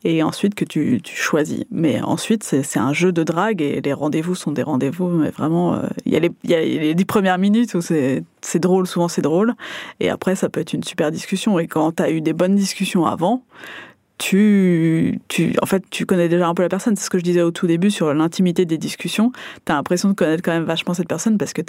et 0.04 0.24
ensuite 0.24 0.56
que 0.56 0.64
tu, 0.64 1.02
tu 1.04 1.16
choisis. 1.16 1.66
Mais 1.72 2.02
ensuite, 2.02 2.44
c'est 2.44 2.80
un 2.80 2.94
jeu 2.94 3.12
de 3.12 3.24
drague 3.24 3.62
et 3.62 3.82
les 3.82 3.94
rendez-vous 3.94 4.36
sont 4.36 4.52
des 4.52 4.64
rendez-vous, 4.64 5.08
mais 5.08 5.32
vraiment, 5.32 5.76
euh, 5.76 5.88
il 6.06 6.14
y, 6.14 6.16
a 6.16 6.20
les, 6.20 6.32
y 6.44 6.54
a 6.54 6.62
les 6.62 6.96
dix 6.96 7.06
premières 7.06 7.38
minutes 7.38 7.74
où 7.74 7.82
c'est 7.82 8.24
drôle, 8.56 8.88
souvent 8.88 9.08
c'est 9.08 9.22
drôle, 9.22 9.54
et 10.00 10.10
après, 10.10 10.36
ça 10.36 10.50
peut 10.50 10.62
être 10.62 10.74
une 10.74 10.84
super 10.84 11.12
discussion. 11.12 11.60
Et 11.60 11.68
quand 11.68 11.98
tu 11.98 12.04
as 12.04 12.12
eu 12.12 12.22
des 12.22 12.34
bonnes 12.34 12.56
discussions 12.56 13.06
avant, 13.06 13.44
tu, 14.18 15.20
tu, 15.28 15.54
en 15.62 15.66
fait, 15.66 15.84
tu 15.90 16.06
connais 16.06 16.30
déjà 16.30 16.48
un 16.48 16.54
peu 16.54 16.64
la 16.64 16.70
personne. 16.70 16.96
C'est 16.96 17.06
ce 17.06 17.10
que 17.10 17.20
je 17.20 17.24
disais 17.24 17.42
au 17.42 17.52
tout 17.52 17.68
début 17.68 17.92
sur 17.92 18.14
l'intimité 18.14 18.66
des 18.66 18.78
discussions. 18.78 19.32
Tu 19.66 19.72
as 19.72 19.76
l'impression 19.76 20.10
de 20.10 20.14
connaître 20.14 20.42
quand 20.42 20.54
même 20.54 20.64
vachement 20.64 20.94
cette 20.94 21.08
personne 21.08 21.38
parce 21.38 21.54
que 21.54 21.62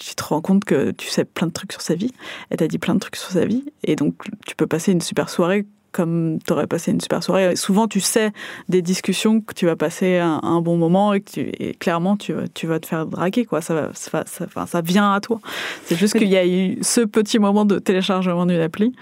tu, 0.00 0.14
te 0.14 0.22
rends 0.24 0.40
compte 0.40 0.64
que 0.64 0.90
tu 0.90 1.08
sais 1.08 1.24
plein 1.24 1.46
de 1.46 1.52
trucs 1.52 1.72
sur 1.72 1.82
sa 1.82 1.94
vie. 1.94 2.12
Elle 2.50 2.56
t'a 2.56 2.68
dit 2.68 2.78
plein 2.78 2.94
de 2.94 3.00
trucs 3.00 3.16
sur 3.16 3.30
sa 3.30 3.44
vie. 3.44 3.64
Et 3.84 3.96
donc, 3.96 4.14
tu 4.46 4.56
peux 4.56 4.66
passer 4.66 4.92
une 4.92 5.00
super 5.00 5.28
soirée 5.28 5.66
comme 5.92 6.38
tu 6.46 6.52
aurais 6.52 6.66
passé 6.66 6.92
une 6.92 7.00
super 7.00 7.22
soirée. 7.22 7.56
souvent, 7.56 7.88
tu 7.88 8.00
sais 8.00 8.30
des 8.68 8.82
discussions 8.82 9.40
que 9.40 9.54
tu 9.54 9.66
vas 9.66 9.76
passer 9.76 10.18
un, 10.18 10.60
bon 10.60 10.76
moment 10.76 11.12
et, 11.14 11.20
que 11.20 11.30
tu, 11.30 11.74
clairement, 11.78 12.16
tu, 12.16 12.32
tu, 12.54 12.66
vas 12.66 12.78
te 12.78 12.86
faire 12.86 13.06
draguer. 13.06 13.44
Quoi. 13.44 13.60
Ça, 13.60 13.90
ça, 13.94 14.24
ça, 14.26 14.66
ça 14.66 14.80
vient 14.82 15.12
à 15.12 15.20
toi. 15.20 15.40
C'est 15.84 15.96
juste 15.96 16.16
qu'il 16.16 16.28
y 16.28 16.36
a 16.36 16.46
eu 16.46 16.78
ce 16.82 17.00
petit 17.00 17.38
moment 17.38 17.64
de 17.64 17.78
téléchargement 17.78 18.46
d'une 18.46 18.60
appli 18.60 18.92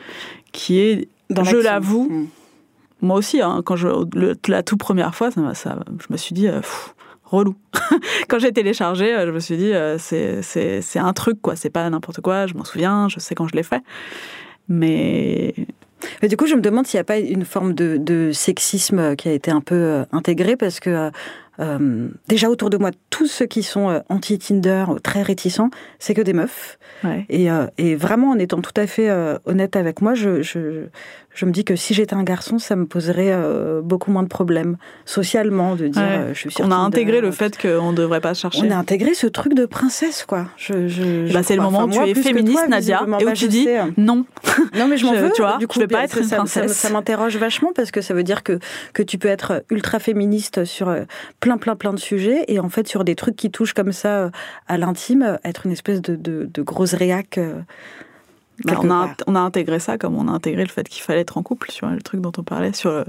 qui 0.53 0.79
est, 0.79 1.09
je 1.31 1.57
l'avoue, 1.57 2.09
hmm. 2.11 2.27
moi 3.03 3.19
aussi, 3.19 3.43
hein, 3.43 3.61
quand 3.65 3.77
je, 3.77 3.89
la 4.49 4.63
toute 4.63 4.79
première 4.79 5.15
fois, 5.15 5.31
ça, 5.31 5.55
ça, 5.55 5.79
je 6.01 6.07
me 6.11 6.17
suis 6.17 6.35
dit, 6.35 6.49
euh, 6.49 6.63
relou. 7.31 7.55
quand 8.29 8.39
j'ai 8.39 8.53
téléchargé, 8.53 9.15
euh, 9.15 9.27
je 9.27 9.31
me 9.33 9.41
suis 9.41 9.57
dit, 9.57 9.73
euh, 9.73 9.99
c'est 9.99 10.99
un 10.99 11.13
truc, 11.13 11.41
quoi. 11.41 11.57
C'est 11.57 11.71
pas 11.71 11.89
n'importe 11.89 12.21
quoi, 12.21 12.47
je 12.47 12.55
m'en 12.55 12.65
souviens, 12.65 13.09
je 13.09 13.21
sais 13.21 13.35
quand 13.35 13.49
je 13.49 13.55
l'ai 13.55 13.63
fait. 13.63 13.83
Mais 14.69 15.55
du 16.23 16.37
coup, 16.37 16.47
je 16.47 16.55
me 16.55 16.61
demande 16.61 16.87
s'il 16.87 16.99
n'y 16.99 17.03
a 17.03 17.05
pas 17.05 17.19
une 17.19 17.45
forme 17.45 17.75
de, 17.75 18.31
sexisme 18.33 19.17
qui 19.17 19.29
a 19.29 19.33
été 19.33 19.51
un 19.51 19.61
peu 19.61 19.75
euh, 19.75 20.05
intégré 20.13 20.57
parce 20.57 20.81
que 20.81 21.11
euh, 21.61 21.79
euh, 21.79 22.09
déjà 22.29 22.51
autour 22.51 22.71
de 22.71 22.77
moi, 22.77 22.91
tous 23.11 23.27
ceux 23.27 23.47
qui 23.47 23.63
sont 23.63 24.03
anti-Tinder, 24.09 24.87
très 25.03 25.23
réticents, 25.23 25.71
c'est 25.99 26.15
que 26.15 26.23
des 26.23 26.33
meufs. 26.33 26.79
Et, 27.29 27.49
et, 27.79 27.97
vraiment, 27.97 28.31
en 28.31 28.39
étant 28.39 28.61
tout 28.61 28.73
à 28.77 28.87
fait 28.87 29.11
honnête 29.45 29.77
avec 29.77 30.01
moi, 30.01 30.15
je, 30.15 30.43
je 31.39 31.47
me 31.47 31.53
dis 31.53 31.65
que 31.65 31.77
si 31.77 31.95
j'étais 31.95 32.15
un 32.15 32.25
garçon, 32.25 32.59
ça 32.59 32.75
me 32.75 32.85
poserait 32.85 33.31
euh, 33.31 33.81
beaucoup 33.81 34.11
moins 34.11 34.25
de 34.25 34.29
problèmes 34.29 34.77
socialement 35.05 35.77
de 35.77 35.87
dire 35.87 36.03
euh, 36.03 36.35
je 36.35 36.49
suis 36.49 36.63
On 36.65 36.73
a 36.73 36.75
intégré 36.75 37.21
le 37.21 37.31
fait 37.31 37.57
qu'on 37.57 37.93
ne 37.93 37.97
devrait 37.97 38.21
pas 38.21 38.35
chercher. 38.35 38.63
On 38.65 38.71
a 38.73 38.77
intégré 38.77 39.15
ce 39.15 39.29
truc 39.29 39.55
de 39.55 39.65
princesse, 39.65 40.25
quoi. 40.27 40.47
Je, 40.57 41.33
bah, 41.33 41.45
c'est 41.45 41.55
le 41.55 41.63
moment 41.63 41.85
où 41.85 41.91
tu 41.91 42.01
es 42.01 42.15
féministe, 42.15 42.69
Nadia, 42.69 43.07
et 43.21 43.25
où 43.25 43.33
tu 43.35 43.47
dis 43.47 43.69
non. 43.97 44.25
Non, 44.75 44.89
mais 44.89 44.97
je 44.97 45.07
m'en 45.07 45.15
veux. 45.15 45.31
Tu 45.33 45.43
vois, 45.43 45.59
du 45.59 45.69
coup, 45.69 45.75
je 45.77 45.81
vais 45.81 45.87
pas 45.87 46.03
être 46.03 46.19
une 46.19 46.29
princesse. 46.29 46.73
Ça, 46.73 46.91
m'interroge 46.91 47.37
vachement 47.37 47.71
parce 47.73 47.93
que 47.93 48.01
ça 48.01 48.15
veut 48.15 48.25
dire 48.25 48.43
que, 48.43 48.59
que 48.93 49.05
tu 49.05 49.17
peux 49.17 49.29
être 49.29 49.63
ultra 49.71 50.01
féministe 50.01 50.65
sur 50.65 50.89
euh, 50.89 51.03
plein, 51.49 51.59
plein, 51.59 51.77
plein 51.77 51.93
de 51.93 51.99
sujets 51.99 52.45
et 52.49 52.61
en 52.61 52.69
fait, 52.69 52.87
sur 52.87 53.05
des 53.05 53.15
trucs 53.15 53.37
qui 53.37 53.51
touchent 53.51 53.75
comme 53.75 53.93
ça 53.93 54.31
à 54.67 54.79
l'intime, 54.79 55.39
être 55.45 55.67
une 55.67 55.73
espèce 55.73 56.03
de, 56.03 56.17
de, 56.17 56.49
de 56.53 56.63
grosse 56.63 56.95
réac. 56.95 57.41
Bah, 58.65 58.75
on, 58.83 58.91
a, 58.91 59.15
on, 59.29 59.37
a, 59.37 59.41
intégré 59.41 59.79
ça 59.79 59.99
comme 59.99 60.17
on 60.17 60.27
a 60.27 60.33
intégré 60.33 60.65
le 60.65 60.69
fait 60.69 60.89
qu'il 60.89 61.03
fallait 61.03 61.21
être 61.21 61.39
en 61.39 61.45
couple, 61.45 61.71
vois, 61.81 61.93
le 61.93 62.03
truc 62.03 62.21
dont 62.21 62.33
on 62.39 62.43
parlait 62.43 62.73
sur 62.73 62.91
le, 62.91 63.05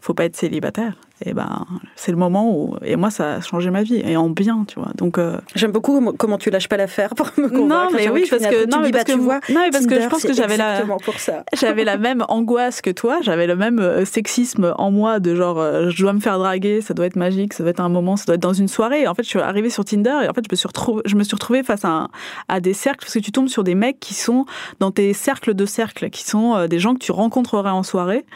faut 0.00 0.14
pas 0.14 0.24
être 0.24 0.34
célibataire 0.34 0.94
et 1.22 1.32
ben 1.32 1.64
c'est 1.94 2.10
le 2.10 2.18
moment 2.18 2.50
où 2.50 2.76
et 2.82 2.96
moi 2.96 3.08
ça 3.08 3.34
a 3.34 3.40
changé 3.40 3.70
ma 3.70 3.84
vie 3.84 4.02
et 4.04 4.16
en 4.16 4.30
bien 4.30 4.64
tu 4.66 4.80
vois. 4.80 4.90
Donc 4.96 5.16
euh, 5.16 5.38
j'aime 5.54 5.70
beaucoup 5.70 6.12
comment 6.18 6.38
tu 6.38 6.50
lâches 6.50 6.68
pas 6.68 6.76
l'affaire 6.76 7.14
pour 7.14 7.30
me 7.36 7.48
convaincre. 7.48 7.92
Non 7.92 7.96
mais 7.96 8.08
oui 8.08 8.26
parce 8.28 8.44
que 8.44 8.68
non 8.68 8.80
mais 8.80 8.90
parce 8.90 9.04
que 9.04 9.12
vois 9.12 9.38
non 9.48 9.60
mais 9.60 9.70
parce 9.70 9.86
que 9.86 10.00
je 10.00 10.08
pense 10.08 10.24
que 10.24 10.32
j'avais 10.32 10.56
la 10.56 10.82
j'avais 11.52 11.84
la 11.84 11.98
même 11.98 12.24
angoisse 12.28 12.80
que 12.80 12.90
toi 12.90 13.18
j'avais 13.22 13.46
le 13.46 13.54
même 13.54 13.78
euh, 13.78 14.04
sexisme 14.04 14.74
en 14.76 14.90
moi 14.90 15.20
de 15.20 15.36
genre 15.36 15.60
euh, 15.60 15.88
je 15.88 16.02
dois 16.02 16.12
me 16.12 16.20
faire 16.20 16.38
draguer 16.38 16.80
ça 16.80 16.94
doit 16.94 17.06
être 17.06 17.16
magique 17.16 17.52
ça 17.52 17.62
doit 17.62 17.70
être 17.70 17.80
un 17.80 17.88
moment 17.88 18.16
ça 18.16 18.24
doit 18.24 18.34
être 18.34 18.42
dans 18.42 18.52
une 18.52 18.68
soirée. 18.68 19.02
Et 19.02 19.08
en 19.08 19.14
fait 19.14 19.22
je 19.22 19.28
suis 19.28 19.38
arrivée 19.38 19.70
sur 19.70 19.84
Tinder 19.84 20.18
et 20.24 20.28
en 20.28 20.32
fait 20.32 20.44
je 20.44 20.50
me 20.50 20.56
suis 20.56 20.66
retrouvée 20.66 21.02
je 21.04 21.14
me 21.14 21.22
suis 21.22 21.34
retrouvée 21.34 21.62
face 21.62 21.84
à, 21.84 22.08
à 22.48 22.58
des 22.58 22.74
cercles 22.74 23.04
parce 23.04 23.14
que 23.14 23.20
tu 23.20 23.30
tombes 23.30 23.48
sur 23.48 23.62
des 23.62 23.76
mecs 23.76 24.00
qui 24.00 24.14
sont 24.14 24.46
dans 24.80 24.90
tes 24.90 25.12
cercles 25.12 25.54
de 25.54 25.64
cercles 25.64 26.10
qui 26.10 26.24
sont 26.24 26.66
des 26.66 26.80
gens 26.80 26.94
que 26.94 26.98
tu 26.98 27.12
rencontrerais 27.12 27.70
en 27.70 27.84
soirée. 27.84 28.26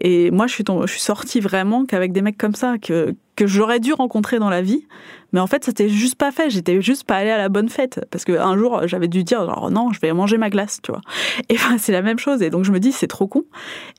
Et 0.00 0.30
moi 0.30 0.46
je 0.46 0.54
suis 0.54 0.64
je 0.66 0.90
suis 0.90 1.00
sortie 1.00 1.40
vraiment 1.40 1.84
qu'avec 1.84 2.12
des 2.12 2.21
mecs 2.22 2.38
comme 2.38 2.54
ça 2.54 2.78
que, 2.78 3.14
que 3.36 3.46
j'aurais 3.46 3.80
dû 3.80 3.92
rencontrer 3.92 4.38
dans 4.38 4.50
la 4.50 4.62
vie. 4.62 4.86
Mais 5.32 5.40
en 5.40 5.46
fait, 5.46 5.64
c'était 5.64 5.88
juste 5.88 6.16
pas 6.16 6.30
fait. 6.30 6.50
J'étais 6.50 6.80
juste 6.80 7.04
pas 7.04 7.16
allée 7.16 7.30
à 7.30 7.38
la 7.38 7.48
bonne 7.48 7.68
fête. 7.68 8.06
Parce 8.10 8.24
qu'un 8.24 8.56
jour, 8.56 8.86
j'avais 8.86 9.08
dû 9.08 9.24
dire, 9.24 9.44
genre, 9.46 9.70
non, 9.70 9.92
je 9.92 10.00
vais 10.00 10.12
manger 10.12 10.38
ma 10.38 10.50
glace, 10.50 10.80
tu 10.82 10.92
vois. 10.92 11.00
Et 11.48 11.56
ben, 11.68 11.78
c'est 11.78 11.92
la 11.92 12.02
même 12.02 12.18
chose. 12.18 12.42
Et 12.42 12.50
donc, 12.50 12.64
je 12.64 12.72
me 12.72 12.80
dis, 12.80 12.92
c'est 12.92 13.06
trop 13.06 13.26
con. 13.26 13.44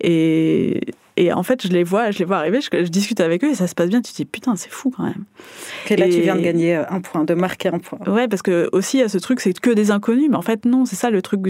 Et, 0.02 0.82
et 1.16 1.32
en 1.32 1.44
fait, 1.44 1.68
je 1.68 1.72
les 1.72 1.84
vois, 1.84 2.12
je 2.12 2.20
les 2.20 2.26
vois 2.26 2.38
arriver, 2.38 2.60
je, 2.62 2.68
je, 2.72 2.90
discute 2.90 3.20
avec 3.20 3.44
eux 3.44 3.52
et 3.52 3.56
ça 3.56 3.68
se 3.68 3.76
passe 3.76 3.90
bien. 3.90 4.02
Tu 4.02 4.12
te 4.12 4.18
dis 4.18 4.26
putain, 4.26 4.56
c'est 4.56 4.72
fou 4.72 4.92
quand 4.96 5.04
même. 5.04 5.26
Et 5.90 5.96
là, 5.96 6.08
tu 6.10 6.22
viens 6.22 6.36
de 6.36 6.42
gagner 6.42 6.76
un 6.76 7.02
point, 7.02 7.24
de 7.24 7.34
marquer 7.34 7.70
un 7.70 7.80
point. 7.80 8.00
Ouais, 8.08 8.28
parce 8.28 8.42
que 8.42 8.70
aussi, 8.72 8.98
il 8.98 9.00
y 9.02 9.04
a 9.04 9.10
ce 9.10 9.18
truc, 9.18 9.40
c'est 9.40 9.58
que 9.60 9.70
des 9.70 9.92
inconnus. 9.92 10.30
Mais 10.30 10.38
en 10.38 10.42
fait, 10.42 10.66
non, 10.66 10.86
c'est 10.86 10.96
ça 10.96 11.10
le 11.10 11.22
truc 11.22 11.42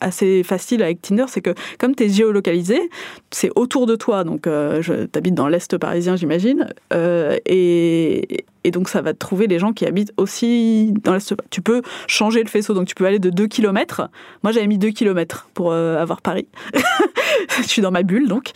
assez 0.00 0.42
facile 0.42 0.82
avec 0.82 1.02
Tinder, 1.02 1.24
c'est 1.28 1.40
que 1.40 1.54
comme 1.78 1.94
tu 1.94 2.04
es 2.04 2.08
géolocalisé, 2.08 2.90
c'est 3.30 3.50
autour 3.54 3.86
de 3.86 3.96
toi. 3.96 4.24
Donc, 4.24 4.46
euh, 4.46 4.82
je 4.82 5.04
t'habite 5.04 5.34
dans 5.34 5.48
l'Est 5.48 5.78
parisien, 5.78 6.16
j'imagine. 6.16 6.68
Euh, 6.92 7.36
et, 7.46 8.44
et 8.64 8.70
donc, 8.70 8.88
ça 8.88 9.02
va 9.02 9.12
te 9.12 9.18
trouver 9.18 9.46
les 9.46 9.58
gens 9.58 9.72
qui 9.72 9.86
habitent 9.86 10.12
aussi 10.16 10.92
dans 11.02 11.14
l'Est. 11.14 11.34
Tu 11.50 11.62
peux 11.62 11.82
changer 12.06 12.42
le 12.42 12.48
faisceau, 12.48 12.74
donc 12.74 12.86
tu 12.86 12.94
peux 12.94 13.06
aller 13.06 13.18
de 13.18 13.30
2 13.30 13.46
km. 13.46 14.08
Moi, 14.42 14.52
j'avais 14.52 14.66
mis 14.66 14.78
2 14.78 14.90
km 14.90 15.48
pour 15.54 15.72
euh, 15.72 15.96
avoir 15.96 16.22
Paris. 16.22 16.48
je 17.62 17.68
suis 17.68 17.82
dans 17.82 17.90
ma 17.90 18.02
bulle, 18.02 18.28
donc. 18.28 18.52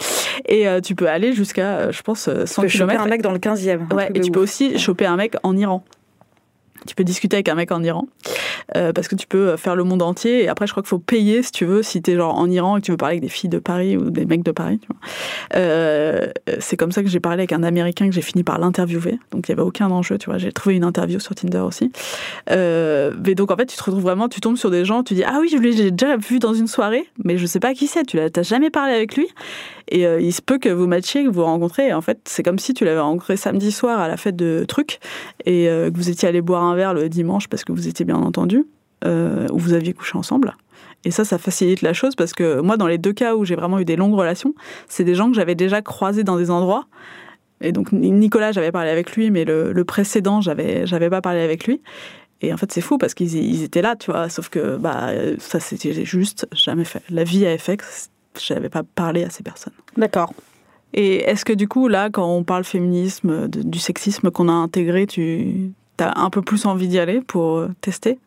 Et 0.47 0.69
euh, 0.69 0.81
tu 0.81 0.95
peux 0.95 1.09
aller 1.09 1.33
jusqu'à, 1.33 1.77
euh, 1.79 1.93
je 1.93 2.03
pense, 2.03 2.29
100 2.29 2.31
tu 2.45 2.61
peux 2.61 2.67
km. 2.69 2.93
choper 2.93 2.97
un 2.97 3.09
mec 3.09 3.23
dans 3.23 3.33
le 3.33 3.39
15e. 3.39 3.93
Ouais, 3.95 4.11
et 4.15 4.21
tu 4.21 4.31
peux 4.31 4.41
aussi 4.41 4.79
choper 4.79 5.07
un 5.07 5.17
mec 5.17 5.35
en 5.43 5.57
Iran. 5.57 5.85
Tu 6.87 6.95
peux 6.95 7.05
discuter 7.05 7.37
avec 7.37 7.49
un 7.49 7.55
mec 7.55 7.73
en 7.73 7.83
Iran 7.83 8.07
euh, 8.75 8.93
parce 8.93 9.09
que 9.09 9.15
tu 9.15 9.27
peux 9.27 9.57
faire 9.57 9.77
le 9.77 9.85
monde 9.85 10.03
entier 10.03 10.45
et 10.45 10.49
après 10.49 10.67
je 10.67 10.73
crois 10.73 10.83
qu'il 10.83 10.89
faut 10.89 10.99
payer 10.99 11.43
si 11.43 11.53
tu 11.53 11.65
veux 11.65 11.83
si 11.83 12.03
tu 12.03 12.11
es 12.11 12.17
genre 12.17 12.35
en 12.37 12.51
Iran 12.51 12.77
et 12.77 12.81
que 12.81 12.87
tu 12.87 12.91
veux 12.91 12.97
parler 12.97 13.15
avec 13.15 13.23
des 13.23 13.29
filles 13.29 13.51
de 13.51 13.59
Paris 13.59 13.97
ou 13.97 14.11
des 14.11 14.27
mecs 14.27 14.43
de 14.43 14.51
Paris. 14.51 14.81
Euh, 15.55 16.27
c'est 16.59 16.77
comme 16.77 16.93
ça 16.93 17.03
que 17.03 17.09
j'ai 17.09 17.21
parlé 17.21 17.41
avec 17.41 17.53
un 17.53 17.63
Américain 17.63 18.09
que 18.09 18.15
j'ai 18.15 18.23
fini 18.23 18.43
par 18.43 18.59
l'interviewer 18.59 19.19
donc 19.31 19.49
il 19.49 19.53
n'y 19.53 19.61
avait 19.61 19.67
aucun 19.67 19.91
enjeu. 19.91 20.19
Tu 20.19 20.27
vois, 20.27 20.39
j'ai 20.39 20.53
trouvé 20.53 20.77
une 20.77 20.85
interview 20.85 21.21
sur 21.21 21.35
Tinder 21.35 21.59
aussi. 21.59 21.93
Euh, 22.51 23.13
mais 23.25 23.35
donc 23.35 23.51
en 23.51 23.57
fait 23.57 23.67
tu 23.67 23.77
te 23.77 23.83
retrouves 23.83 24.03
vraiment, 24.03 24.29
tu 24.29 24.41
tombes 24.41 24.57
sur 24.57 24.71
des 24.71 24.85
gens, 24.85 25.03
tu 25.03 25.15
dis 25.15 25.25
ah 25.25 25.39
oui 25.41 25.49
je 25.51 25.59
l'ai 25.59 25.91
déjà 25.91 26.17
vu 26.17 26.39
dans 26.39 26.55
une 26.55 26.67
soirée 26.67 27.07
mais 27.25 27.39
je 27.39 27.47
sais 27.47 27.61
pas 27.61 27.75
qui 27.75 27.87
c'est, 27.87 28.05
tu 28.05 28.17
l'as 28.17 28.43
jamais 28.43 28.71
parlé 28.71 28.93
avec 28.93 29.17
lui 29.17 29.29
et 29.89 30.03
il 30.03 30.33
se 30.33 30.43
peut 30.43 30.59
que 30.59 30.69
vous 30.69 30.89
matchiez, 30.89 31.23
que 31.23 31.29
vous 31.29 31.45
rencontrez. 31.45 31.89
Et 31.89 31.95
en 31.95 32.01
fait, 32.01 32.19
c'est 32.25 32.43
comme 32.43 32.59
si 32.59 32.75
tu 32.75 32.85
l'avais 32.85 32.99
rencontré 32.99 33.37
samedi 33.37 33.71
soir 33.71 34.01
à 34.01 34.09
la 34.09 34.17
fête 34.17 34.35
de 34.35 34.65
trucs 34.67 34.99
et 35.45 35.67
que 35.67 35.93
vous 35.95 36.11
étiez 36.11 36.29
allé 36.29 36.41
boire 36.41 36.65
un 36.65 36.75
verre 36.77 36.95
le 36.95 37.09
dimanche 37.09 37.49
parce 37.49 37.65
que 37.65 37.73
vous 37.73 37.89
étiez 37.89 38.05
bien 38.05 38.17
entendu 38.17 38.67
euh, 39.05 39.47
ou 39.53 39.59
vous 39.59 39.73
aviez 39.73 39.93
couché 39.93 40.17
ensemble. 40.17 40.57
Et 41.05 41.11
ça, 41.11 41.25
ça 41.25 41.39
facilite 41.39 41.83
la 41.83 41.93
chose 41.93 42.15
parce 42.15 42.33
que 42.33 42.61
moi, 42.61 42.77
dans 42.77 42.87
les 42.87 42.99
deux 42.99 43.13
cas 43.13 43.35
où 43.35 43.45
j'ai 43.45 43.55
vraiment 43.55 43.79
eu 43.79 43.85
des 43.85 43.97
longues 43.97 44.15
relations, 44.15 44.55
c'est 44.89 45.05
des 45.05 45.15
gens 45.15 45.29
que 45.29 45.37
j'avais 45.37 45.55
déjà 45.55 45.83
croisés 45.83 46.25
dans 46.25 46.37
des 46.37 46.51
endroits. 46.51 46.87
Et 47.61 47.73
donc 47.73 47.93
Nicolas, 47.93 48.53
j'avais 48.53 48.73
parlé 48.73 48.91
avec 48.91 49.17
lui, 49.17 49.31
mais 49.31 49.45
le, 49.45 49.73
le 49.73 49.85
précédent, 49.85 50.41
j'avais 50.41 50.87
j'avais 50.87 51.09
pas 51.09 51.23
parlé 51.23 51.41
avec 51.41 51.67
lui. 51.67 51.81
Et 52.43 52.53
en 52.53 52.57
fait, 52.57 52.71
c'est 52.71 52.83
fou 52.83 52.99
parce 52.99 53.15
qu'ils 53.15 53.35
ils 53.35 53.63
étaient 53.63 53.83
là, 53.83 53.97
tu 53.97 54.11
vois. 54.11 54.29
Sauf 54.29 54.51
que 54.51 54.77
bah 54.77 55.11
ça, 55.39 55.59
c'était 55.59 56.05
juste 56.05 56.47
jamais 56.53 56.85
fait. 56.85 57.03
La 57.09 57.25
vie 57.25 57.47
fait 57.59 57.79
que 57.79 57.85
j'avais 58.39 58.69
pas 58.69 58.83
parlé 58.83 59.25
à 59.25 59.31
ces 59.31 59.43
personnes. 59.43 59.73
D'accord. 59.97 60.33
Et 60.93 61.17
est-ce 61.25 61.45
que 61.45 61.53
du 61.53 61.69
coup, 61.69 61.89
là, 61.89 62.11
quand 62.11 62.27
on 62.27 62.45
parle 62.45 62.65
féminisme, 62.65 63.49
de, 63.49 63.63
du 63.63 63.79
sexisme 63.79 64.31
qu'on 64.31 64.49
a 64.49 64.53
intégré, 64.53 65.07
tu 65.07 65.73
as 66.05 66.19
un 66.21 66.31
peu 66.31 66.43
plus 66.43 66.67
envie 66.67 66.89
d'y 66.89 66.99
aller 66.99 67.21
pour 67.21 67.67
tester? 67.81 68.19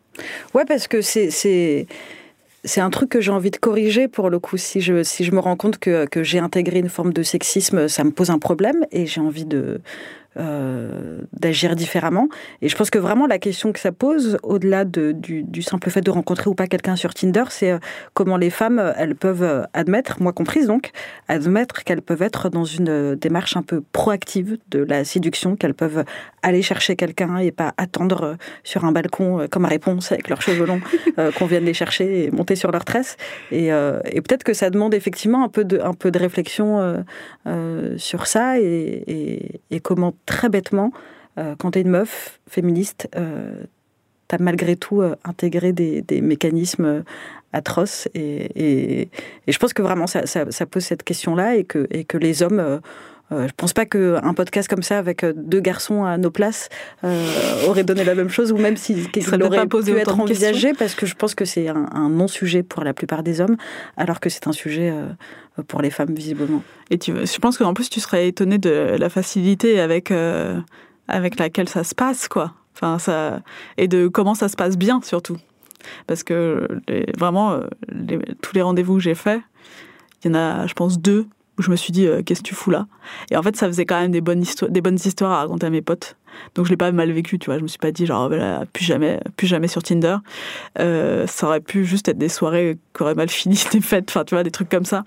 Ouais, 0.53 0.65
parce 0.65 0.87
que 0.87 1.01
c'est 1.01 1.29
c'est 2.65 2.81
un 2.81 2.89
truc 2.89 3.09
que 3.09 3.21
j'ai 3.21 3.31
envie 3.31 3.51
de 3.51 3.57
corriger 3.57 4.07
pour 4.07 4.29
le 4.29 4.39
coup. 4.39 4.57
Si 4.57 4.81
je, 4.81 5.03
si 5.03 5.23
je 5.23 5.31
me 5.31 5.39
rends 5.39 5.55
compte 5.55 5.77
que, 5.77 6.05
que 6.05 6.23
j'ai 6.23 6.39
intégré 6.39 6.79
une 6.79 6.89
forme 6.89 7.13
de 7.13 7.23
sexisme, 7.23 7.87
ça 7.87 8.03
me 8.03 8.11
pose 8.11 8.29
un 8.31 8.39
problème 8.39 8.85
et 8.91 9.05
j'ai 9.05 9.21
envie 9.21 9.45
de, 9.45 9.81
euh, 10.37 11.21
d'agir 11.33 11.75
différemment. 11.75 12.29
Et 12.61 12.69
je 12.69 12.75
pense 12.75 12.89
que 12.89 12.99
vraiment 12.99 13.27
la 13.27 13.39
question 13.39 13.71
que 13.71 13.79
ça 13.79 13.91
pose, 13.91 14.37
au-delà 14.43 14.85
de, 14.85 15.11
du, 15.11 15.61
simple 15.61 15.89
fait 15.89 16.01
de 16.01 16.11
rencontrer 16.11 16.49
ou 16.49 16.55
pas 16.55 16.67
quelqu'un 16.67 16.95
sur 16.95 17.13
Tinder, 17.13 17.45
c'est 17.49 17.71
euh, 17.71 17.79
comment 18.13 18.37
les 18.37 18.49
femmes, 18.49 18.93
elles 18.97 19.15
peuvent 19.15 19.67
admettre, 19.73 20.21
moi 20.21 20.33
comprise 20.33 20.67
donc, 20.67 20.91
admettre 21.27 21.83
qu'elles 21.83 22.01
peuvent 22.01 22.21
être 22.21 22.49
dans 22.49 22.65
une 22.65 23.15
démarche 23.15 23.57
un 23.57 23.63
peu 23.63 23.81
proactive 23.91 24.57
de 24.69 24.83
la 24.83 25.03
séduction, 25.03 25.55
qu'elles 25.55 25.73
peuvent 25.73 26.03
aller 26.41 26.61
chercher 26.61 26.95
quelqu'un 26.95 27.37
et 27.37 27.51
pas 27.51 27.73
attendre 27.77 28.37
sur 28.63 28.85
un 28.85 28.91
balcon 28.91 29.47
comme 29.51 29.65
réponse 29.65 30.11
avec 30.11 30.29
leurs 30.29 30.41
cheveux 30.41 30.65
longs 30.65 30.81
qu'on 31.37 31.45
vienne 31.45 31.65
les 31.65 31.73
chercher 31.73 32.25
et 32.25 32.31
monter 32.31 32.55
sur 32.55 32.71
leurs 32.71 32.85
tresses. 32.85 33.17
Et, 33.51 33.71
euh, 33.71 33.99
peut-être 34.01 34.43
que 34.43 34.53
ça 34.53 34.69
demande 34.69 34.93
effectivement 34.93 35.43
un 35.43 35.49
peu 35.49 35.63
de, 35.63 35.79
un 35.79 35.93
peu 35.93 36.11
de 36.11 36.19
réflexion 36.19 36.79
euh, 36.79 36.97
euh, 37.47 37.97
sur 37.97 38.27
ça 38.27 38.59
et, 38.59 39.61
comment 39.83 40.13
très 40.25 40.49
bêtement, 40.49 40.91
quand 41.57 41.71
tu 41.71 41.79
es 41.79 41.81
une 41.83 41.89
meuf 41.89 42.39
féministe, 42.47 43.07
tu 43.13 44.35
as 44.35 44.37
malgré 44.39 44.75
tout 44.75 45.01
intégré 45.23 45.71
des, 45.73 46.21
mécanismes 46.21 47.03
atroces. 47.53 48.07
Et, 48.13 49.09
je 49.47 49.57
pense 49.57 49.73
que 49.73 49.81
vraiment 49.81 50.07
ça, 50.07 50.65
pose 50.65 50.83
cette 50.83 51.03
question-là 51.03 51.55
et 51.55 51.63
que, 51.63 51.87
et 51.91 52.03
que 52.03 52.17
les 52.17 52.43
hommes 52.43 52.81
euh, 53.31 53.47
je 53.47 53.53
pense 53.55 53.73
pas 53.73 53.85
qu'un 53.85 54.33
podcast 54.33 54.67
comme 54.67 54.81
ça 54.81 54.97
avec 54.97 55.23
deux 55.23 55.59
garçons 55.59 56.03
à 56.03 56.17
nos 56.17 56.31
places 56.31 56.69
euh, 57.03 57.67
aurait 57.67 57.83
donné 57.83 58.03
la 58.03 58.15
même 58.15 58.29
chose, 58.29 58.51
ou 58.51 58.57
même 58.57 58.75
s'il 58.75 59.03
si, 59.03 59.09
qu 59.09 59.19
aurait 59.43 59.67
pu 59.67 59.91
être 59.91 60.19
envisagé, 60.19 60.73
parce 60.73 60.95
que 60.95 61.05
je 61.05 61.15
pense 61.15 61.35
que 61.35 61.45
c'est 61.45 61.67
un, 61.67 61.87
un 61.91 62.09
non-sujet 62.09 62.63
pour 62.63 62.83
la 62.83 62.93
plupart 62.93 63.21
des 63.21 63.41
hommes, 63.41 63.57
alors 63.97 64.19
que 64.19 64.29
c'est 64.29 64.47
un 64.47 64.51
sujet 64.51 64.89
euh, 64.91 65.63
pour 65.67 65.81
les 65.81 65.91
femmes 65.91 66.13
visiblement. 66.13 66.63
Et 66.89 66.97
tu, 66.97 67.13
je 67.13 67.37
pense 67.37 67.57
qu'en 67.57 67.73
plus 67.73 67.89
tu 67.89 67.99
serais 67.99 68.27
étonné 68.27 68.57
de 68.57 68.95
la 68.97 69.09
facilité 69.09 69.79
avec 69.79 70.09
euh, 70.11 70.59
avec 71.07 71.37
laquelle 71.39 71.69
ça 71.69 71.83
se 71.83 71.93
passe, 71.93 72.27
quoi. 72.27 72.53
Enfin, 72.75 72.97
ça 72.97 73.41
et 73.77 73.87
de 73.87 74.07
comment 74.07 74.35
ça 74.35 74.47
se 74.47 74.55
passe 74.55 74.77
bien 74.77 75.01
surtout, 75.03 75.37
parce 76.07 76.23
que 76.23 76.67
les, 76.87 77.05
vraiment 77.17 77.59
les, 77.89 78.17
tous 78.41 78.55
les 78.55 78.61
rendez-vous 78.61 78.95
que 78.95 79.01
j'ai 79.01 79.15
faits, 79.15 79.41
il 80.23 80.31
y 80.31 80.31
en 80.31 80.35
a, 80.35 80.67
je 80.67 80.73
pense, 80.73 80.99
deux 80.99 81.27
où 81.59 81.61
je 81.61 81.69
me 81.69 81.75
suis 81.75 81.91
dit 81.91 82.07
euh, 82.07 82.23
qu'est-ce 82.23 82.41
que 82.41 82.47
tu 82.47 82.55
fous 82.55 82.71
là? 82.71 82.87
Et 83.29 83.37
en 83.37 83.43
fait, 83.43 83.55
ça 83.55 83.67
faisait 83.67 83.85
quand 83.85 83.99
même 83.99 84.11
des 84.11 84.21
bonnes 84.21 84.41
histoires, 84.41 84.71
des 84.71 84.81
bonnes 84.81 84.95
histoires 84.95 85.31
à 85.33 85.39
raconter 85.41 85.67
à 85.67 85.69
mes 85.69 85.81
potes. 85.81 86.15
Donc 86.55 86.65
je 86.65 86.71
l'ai 86.71 86.77
pas 86.77 86.91
mal 86.91 87.11
vécu, 87.11 87.37
tu 87.37 87.47
vois. 87.47 87.57
Je 87.57 87.63
me 87.63 87.67
suis 87.67 87.77
pas 87.77 87.91
dit 87.91 88.05
genre 88.05 88.29
voilà, 88.29 88.63
plus 88.71 88.85
jamais, 88.85 89.19
plus 89.35 89.45
jamais 89.45 89.67
sur 89.67 89.83
Tinder. 89.83 90.17
Euh, 90.79 91.27
ça 91.27 91.47
aurait 91.47 91.59
pu 91.59 91.85
juste 91.85 92.07
être 92.07 92.17
des 92.17 92.29
soirées 92.29 92.77
qui 92.95 93.03
auraient 93.03 93.15
mal 93.15 93.29
fini, 93.29 93.61
des 93.71 93.81
fêtes, 93.81 94.09
enfin 94.09 94.23
tu 94.23 94.35
vois, 94.35 94.43
des 94.43 94.51
trucs 94.51 94.69
comme 94.69 94.85
ça. 94.85 95.03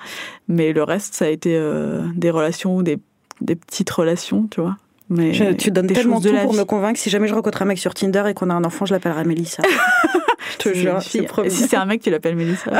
Mais 0.46 0.72
le 0.72 0.82
reste, 0.82 1.14
ça 1.14 1.24
a 1.24 1.28
été 1.28 1.56
euh, 1.56 2.02
des 2.14 2.30
relations, 2.30 2.82
des, 2.82 2.98
des 3.40 3.56
petites 3.56 3.90
relations, 3.90 4.46
tu 4.50 4.60
vois. 4.60 4.76
Mais 5.08 5.34
je, 5.34 5.44
tu 5.52 5.70
donnes 5.70 5.88
tellement 5.88 6.20
tout 6.20 6.32
pour 6.42 6.52
vie. 6.52 6.58
me 6.58 6.64
convaincre. 6.64 6.98
Si 6.98 7.10
jamais 7.10 7.28
je 7.28 7.34
rencontre 7.34 7.60
un 7.62 7.66
mec 7.66 7.78
sur 7.78 7.92
Tinder 7.92 8.24
et 8.28 8.34
qu'on 8.34 8.48
a 8.50 8.54
un 8.54 8.64
enfant, 8.64 8.86
je 8.86 8.94
l'appellerai 8.94 9.24
Mélissa. 9.24 9.62
je 10.52 10.56
te 10.56 10.74
jure. 10.74 10.98
Et 11.44 11.50
si 11.50 11.68
c'est 11.68 11.76
un 11.76 11.84
mec, 11.84 12.00
tu 12.02 12.10
l'appelles 12.10 12.36
Mélissa. 12.36 12.70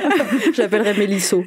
J'appellerai 0.54 0.94
Mélisso. 0.94 1.44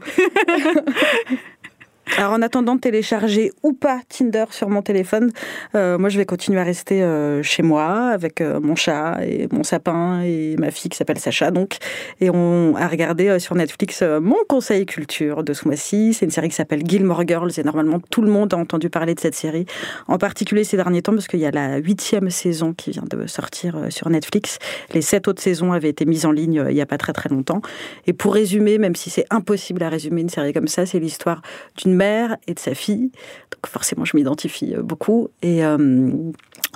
Alors 2.18 2.34
en 2.34 2.42
attendant 2.42 2.76
de 2.76 2.80
télécharger 2.80 3.52
ou 3.64 3.74
pas 3.74 4.00
Tinder 4.08 4.46
sur 4.52 4.70
mon 4.70 4.82
téléphone, 4.82 5.32
euh, 5.74 5.98
moi 5.98 6.10
je 6.10 6.18
vais 6.18 6.26
continuer 6.26 6.60
à 6.60 6.64
rester 6.64 7.02
euh, 7.02 7.42
chez 7.42 7.64
moi 7.64 8.10
avec 8.10 8.42
euh, 8.42 8.60
mon 8.60 8.76
chat 8.76 9.18
et 9.26 9.48
mon 9.52 9.64
sapin 9.64 10.22
et 10.22 10.56
ma 10.58 10.70
fille 10.72 10.90
qui 10.90 10.98
s'appelle 10.98 11.18
Sacha 11.18 11.50
donc 11.50 11.78
et 12.22 12.30
on 12.30 12.76
a 12.76 12.88
regardé 12.88 13.40
sur 13.40 13.56
Netflix 13.56 14.04
mon 14.22 14.38
conseil 14.48 14.86
culture 14.86 15.44
de 15.44 15.54
ce 15.54 15.68
mois-ci. 15.68 16.14
C'est 16.14 16.26
une 16.26 16.32
série 16.32 16.50
qui 16.50 16.56
s'appelle 16.56 16.84
Gilmore 16.86 17.28
Girls 17.28 17.52
et 17.58 17.64
normalement 17.64 18.00
tout 18.12 18.22
le 18.22 18.30
monde 18.30 18.54
a 18.54 18.58
entendu 18.58 18.90
parler 18.90 19.16
de 19.16 19.20
cette 19.20 19.36
série, 19.36 19.66
en 20.08 20.18
particulier 20.18 20.64
ces 20.64 20.78
derniers 20.78 21.02
temps 21.02 21.14
parce 21.14 21.28
qu'il 21.28 21.40
y 21.40 21.46
a 21.46 21.52
la 21.52 21.78
huitième 21.78 22.30
saison 22.30 22.74
qui 22.74 22.92
vient 22.92 23.04
de 23.10 23.26
sortir 23.26 23.78
sur 23.90 24.10
Netflix. 24.10 24.60
Les 24.94 25.02
sept 25.02 25.28
autres 25.28 25.42
saisons 25.42 25.74
avaient 25.74 25.90
été 25.90 26.06
mises 26.06 26.26
en 26.26 26.32
ligne 26.32 26.66
il 26.70 26.76
y 26.76 26.82
a 26.82 26.86
pas 26.86 26.98
très 26.98 27.14
très 27.14 27.30
longtemps. 27.30 27.62
Et 28.06 28.14
pour 28.14 28.36
résumer, 28.36 28.78
même 28.78 28.96
si 28.96 29.10
c'est 29.10 29.26
impossible 29.32 29.82
à 29.84 29.90
résumer 29.90 30.22
une 30.22 30.30
série 30.30 30.54
comme 30.54 30.68
ça, 30.68 30.86
c'est 30.86 31.00
l'histoire 31.00 31.42
d'une 31.78 31.95
mère 31.96 32.38
et 32.48 32.54
de 32.54 32.60
sa 32.60 32.76
fille. 32.76 33.12
Donc 33.52 33.68
forcément, 33.68 34.06
je 34.06 34.16
m'identifie 34.16 34.76
beaucoup. 34.82 35.30
Et 35.42 35.66
euh, 35.66 36.12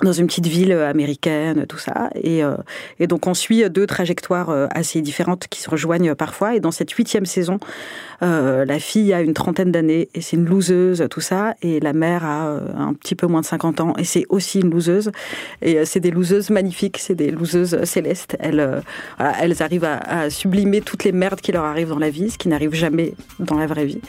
dans 0.02 0.12
une 0.12 0.26
petite 0.26 0.46
ville 0.46 0.72
américaine, 0.72 1.66
tout 1.66 1.78
ça. 1.78 2.10
Et, 2.14 2.42
euh, 2.42 2.56
et, 2.98 3.06
donc 3.06 3.26
on 3.26 3.34
suit 3.34 3.68
deux 3.70 3.86
trajectoires 3.86 4.50
assez 4.70 5.02
différentes 5.02 5.46
qui 5.48 5.60
se 5.60 5.70
rejoignent 5.70 6.14
parfois. 6.14 6.56
Et 6.56 6.60
dans 6.60 6.70
cette 6.70 6.90
huitième 6.90 7.26
saison, 7.26 7.58
euh, 8.22 8.64
la 8.64 8.78
fille 8.78 9.12
a 9.12 9.20
une 9.20 9.34
trentaine 9.34 9.70
d'années 9.70 10.08
et 10.14 10.20
c'est 10.20 10.36
une 10.36 10.46
loseuse, 10.46 11.06
tout 11.10 11.20
ça. 11.20 11.54
Et 11.62 11.80
la 11.80 11.92
mère 11.92 12.24
a 12.24 12.60
un 12.76 12.94
petit 12.94 13.14
peu 13.14 13.26
moins 13.26 13.42
de 13.42 13.46
50 13.46 13.80
ans 13.80 13.92
et 13.98 14.04
c'est 14.04 14.24
aussi 14.28 14.60
une 14.60 14.70
loseuse. 14.70 15.10
Et 15.62 15.84
c'est 15.84 16.00
des 16.00 16.10
loseuses 16.10 16.50
magnifiques, 16.50 16.98
c'est 16.98 17.14
des 17.14 17.30
loseuses 17.30 17.84
célestes. 17.84 18.36
Elles, 18.40 18.82
elles 19.18 19.62
arrivent 19.62 19.84
à, 19.84 20.30
sublimer 20.30 20.80
toutes 20.80 21.04
les 21.04 21.12
merdes 21.12 21.40
qui 21.40 21.52
leur 21.52 21.64
arrivent 21.64 21.88
dans 21.88 21.98
la 21.98 22.10
vie, 22.10 22.30
ce 22.30 22.38
qui 22.38 22.48
n'arrive 22.48 22.74
jamais 22.74 23.14
dans 23.38 23.56
la 23.56 23.66
vraie 23.66 23.84
vie. 23.84 24.00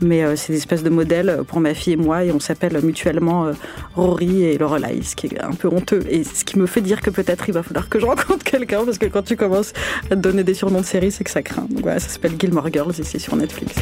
Mais 0.00 0.24
euh, 0.24 0.36
c'est 0.36 0.57
espèces 0.58 0.82
de 0.82 0.90
modèles 0.90 1.40
pour 1.46 1.60
ma 1.60 1.74
fille 1.74 1.94
et 1.94 1.96
moi 1.96 2.24
et 2.24 2.32
on 2.32 2.40
s'appelle 2.40 2.78
mutuellement 2.82 3.46
euh, 3.46 3.52
Rory 3.94 4.44
et 4.44 4.58
Lorelai, 4.58 5.02
ce 5.02 5.16
qui 5.16 5.26
est 5.26 5.40
un 5.40 5.52
peu 5.52 5.68
honteux 5.68 6.02
et 6.08 6.24
ce 6.24 6.44
qui 6.44 6.58
me 6.58 6.66
fait 6.66 6.80
dire 6.80 7.00
que 7.00 7.10
peut-être 7.10 7.48
il 7.48 7.52
va 7.52 7.62
falloir 7.62 7.88
que 7.88 7.98
je 7.98 8.06
rencontre 8.06 8.44
quelqu'un 8.44 8.84
parce 8.84 8.98
que 8.98 9.06
quand 9.06 9.22
tu 9.22 9.36
commences 9.36 9.72
à 10.10 10.16
te 10.16 10.20
donner 10.20 10.44
des 10.44 10.54
surnoms 10.54 10.80
de 10.80 10.86
série, 10.86 11.10
c'est 11.10 11.24
que 11.24 11.30
ça 11.30 11.42
craint. 11.42 11.66
Donc 11.70 11.82
voilà, 11.82 12.00
ça 12.00 12.08
s'appelle 12.08 12.34
Gilmore 12.38 12.70
Girls 12.72 12.94
et 12.98 13.04
c'est 13.04 13.18
sur 13.18 13.36
Netflix. 13.36 13.76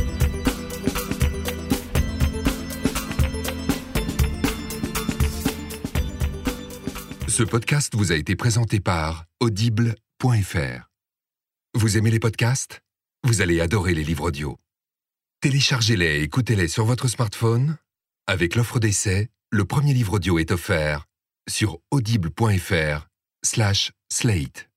Ce 7.29 7.43
podcast 7.43 7.95
vous 7.95 8.13
a 8.13 8.15
été 8.15 8.35
présenté 8.35 8.81
par 8.81 9.27
audible.fr. 9.41 10.91
Vous 11.75 11.99
aimez 11.99 12.11
les 12.11 12.19
podcasts? 12.19 12.81
Vous 13.25 13.43
allez 13.43 13.61
adorer 13.61 13.93
les 13.93 14.05
livres 14.05 14.29
audio. 14.29 14.57
Téléchargez-les 15.41 16.21
et 16.21 16.23
écoutez-les 16.23 16.67
sur 16.67 16.87
votre 16.87 17.09
smartphone. 17.09 17.77
Avec 18.27 18.55
l'offre 18.55 18.81
d'essai, 18.81 19.29
le 19.51 19.67
premier 19.67 19.93
livre 19.93 20.15
audio 20.15 20.39
est 20.39 20.51
offert 20.51 21.05
sur 21.49 21.79
audible.fr 21.91 23.07
slash 23.45 23.93
slate. 24.11 24.71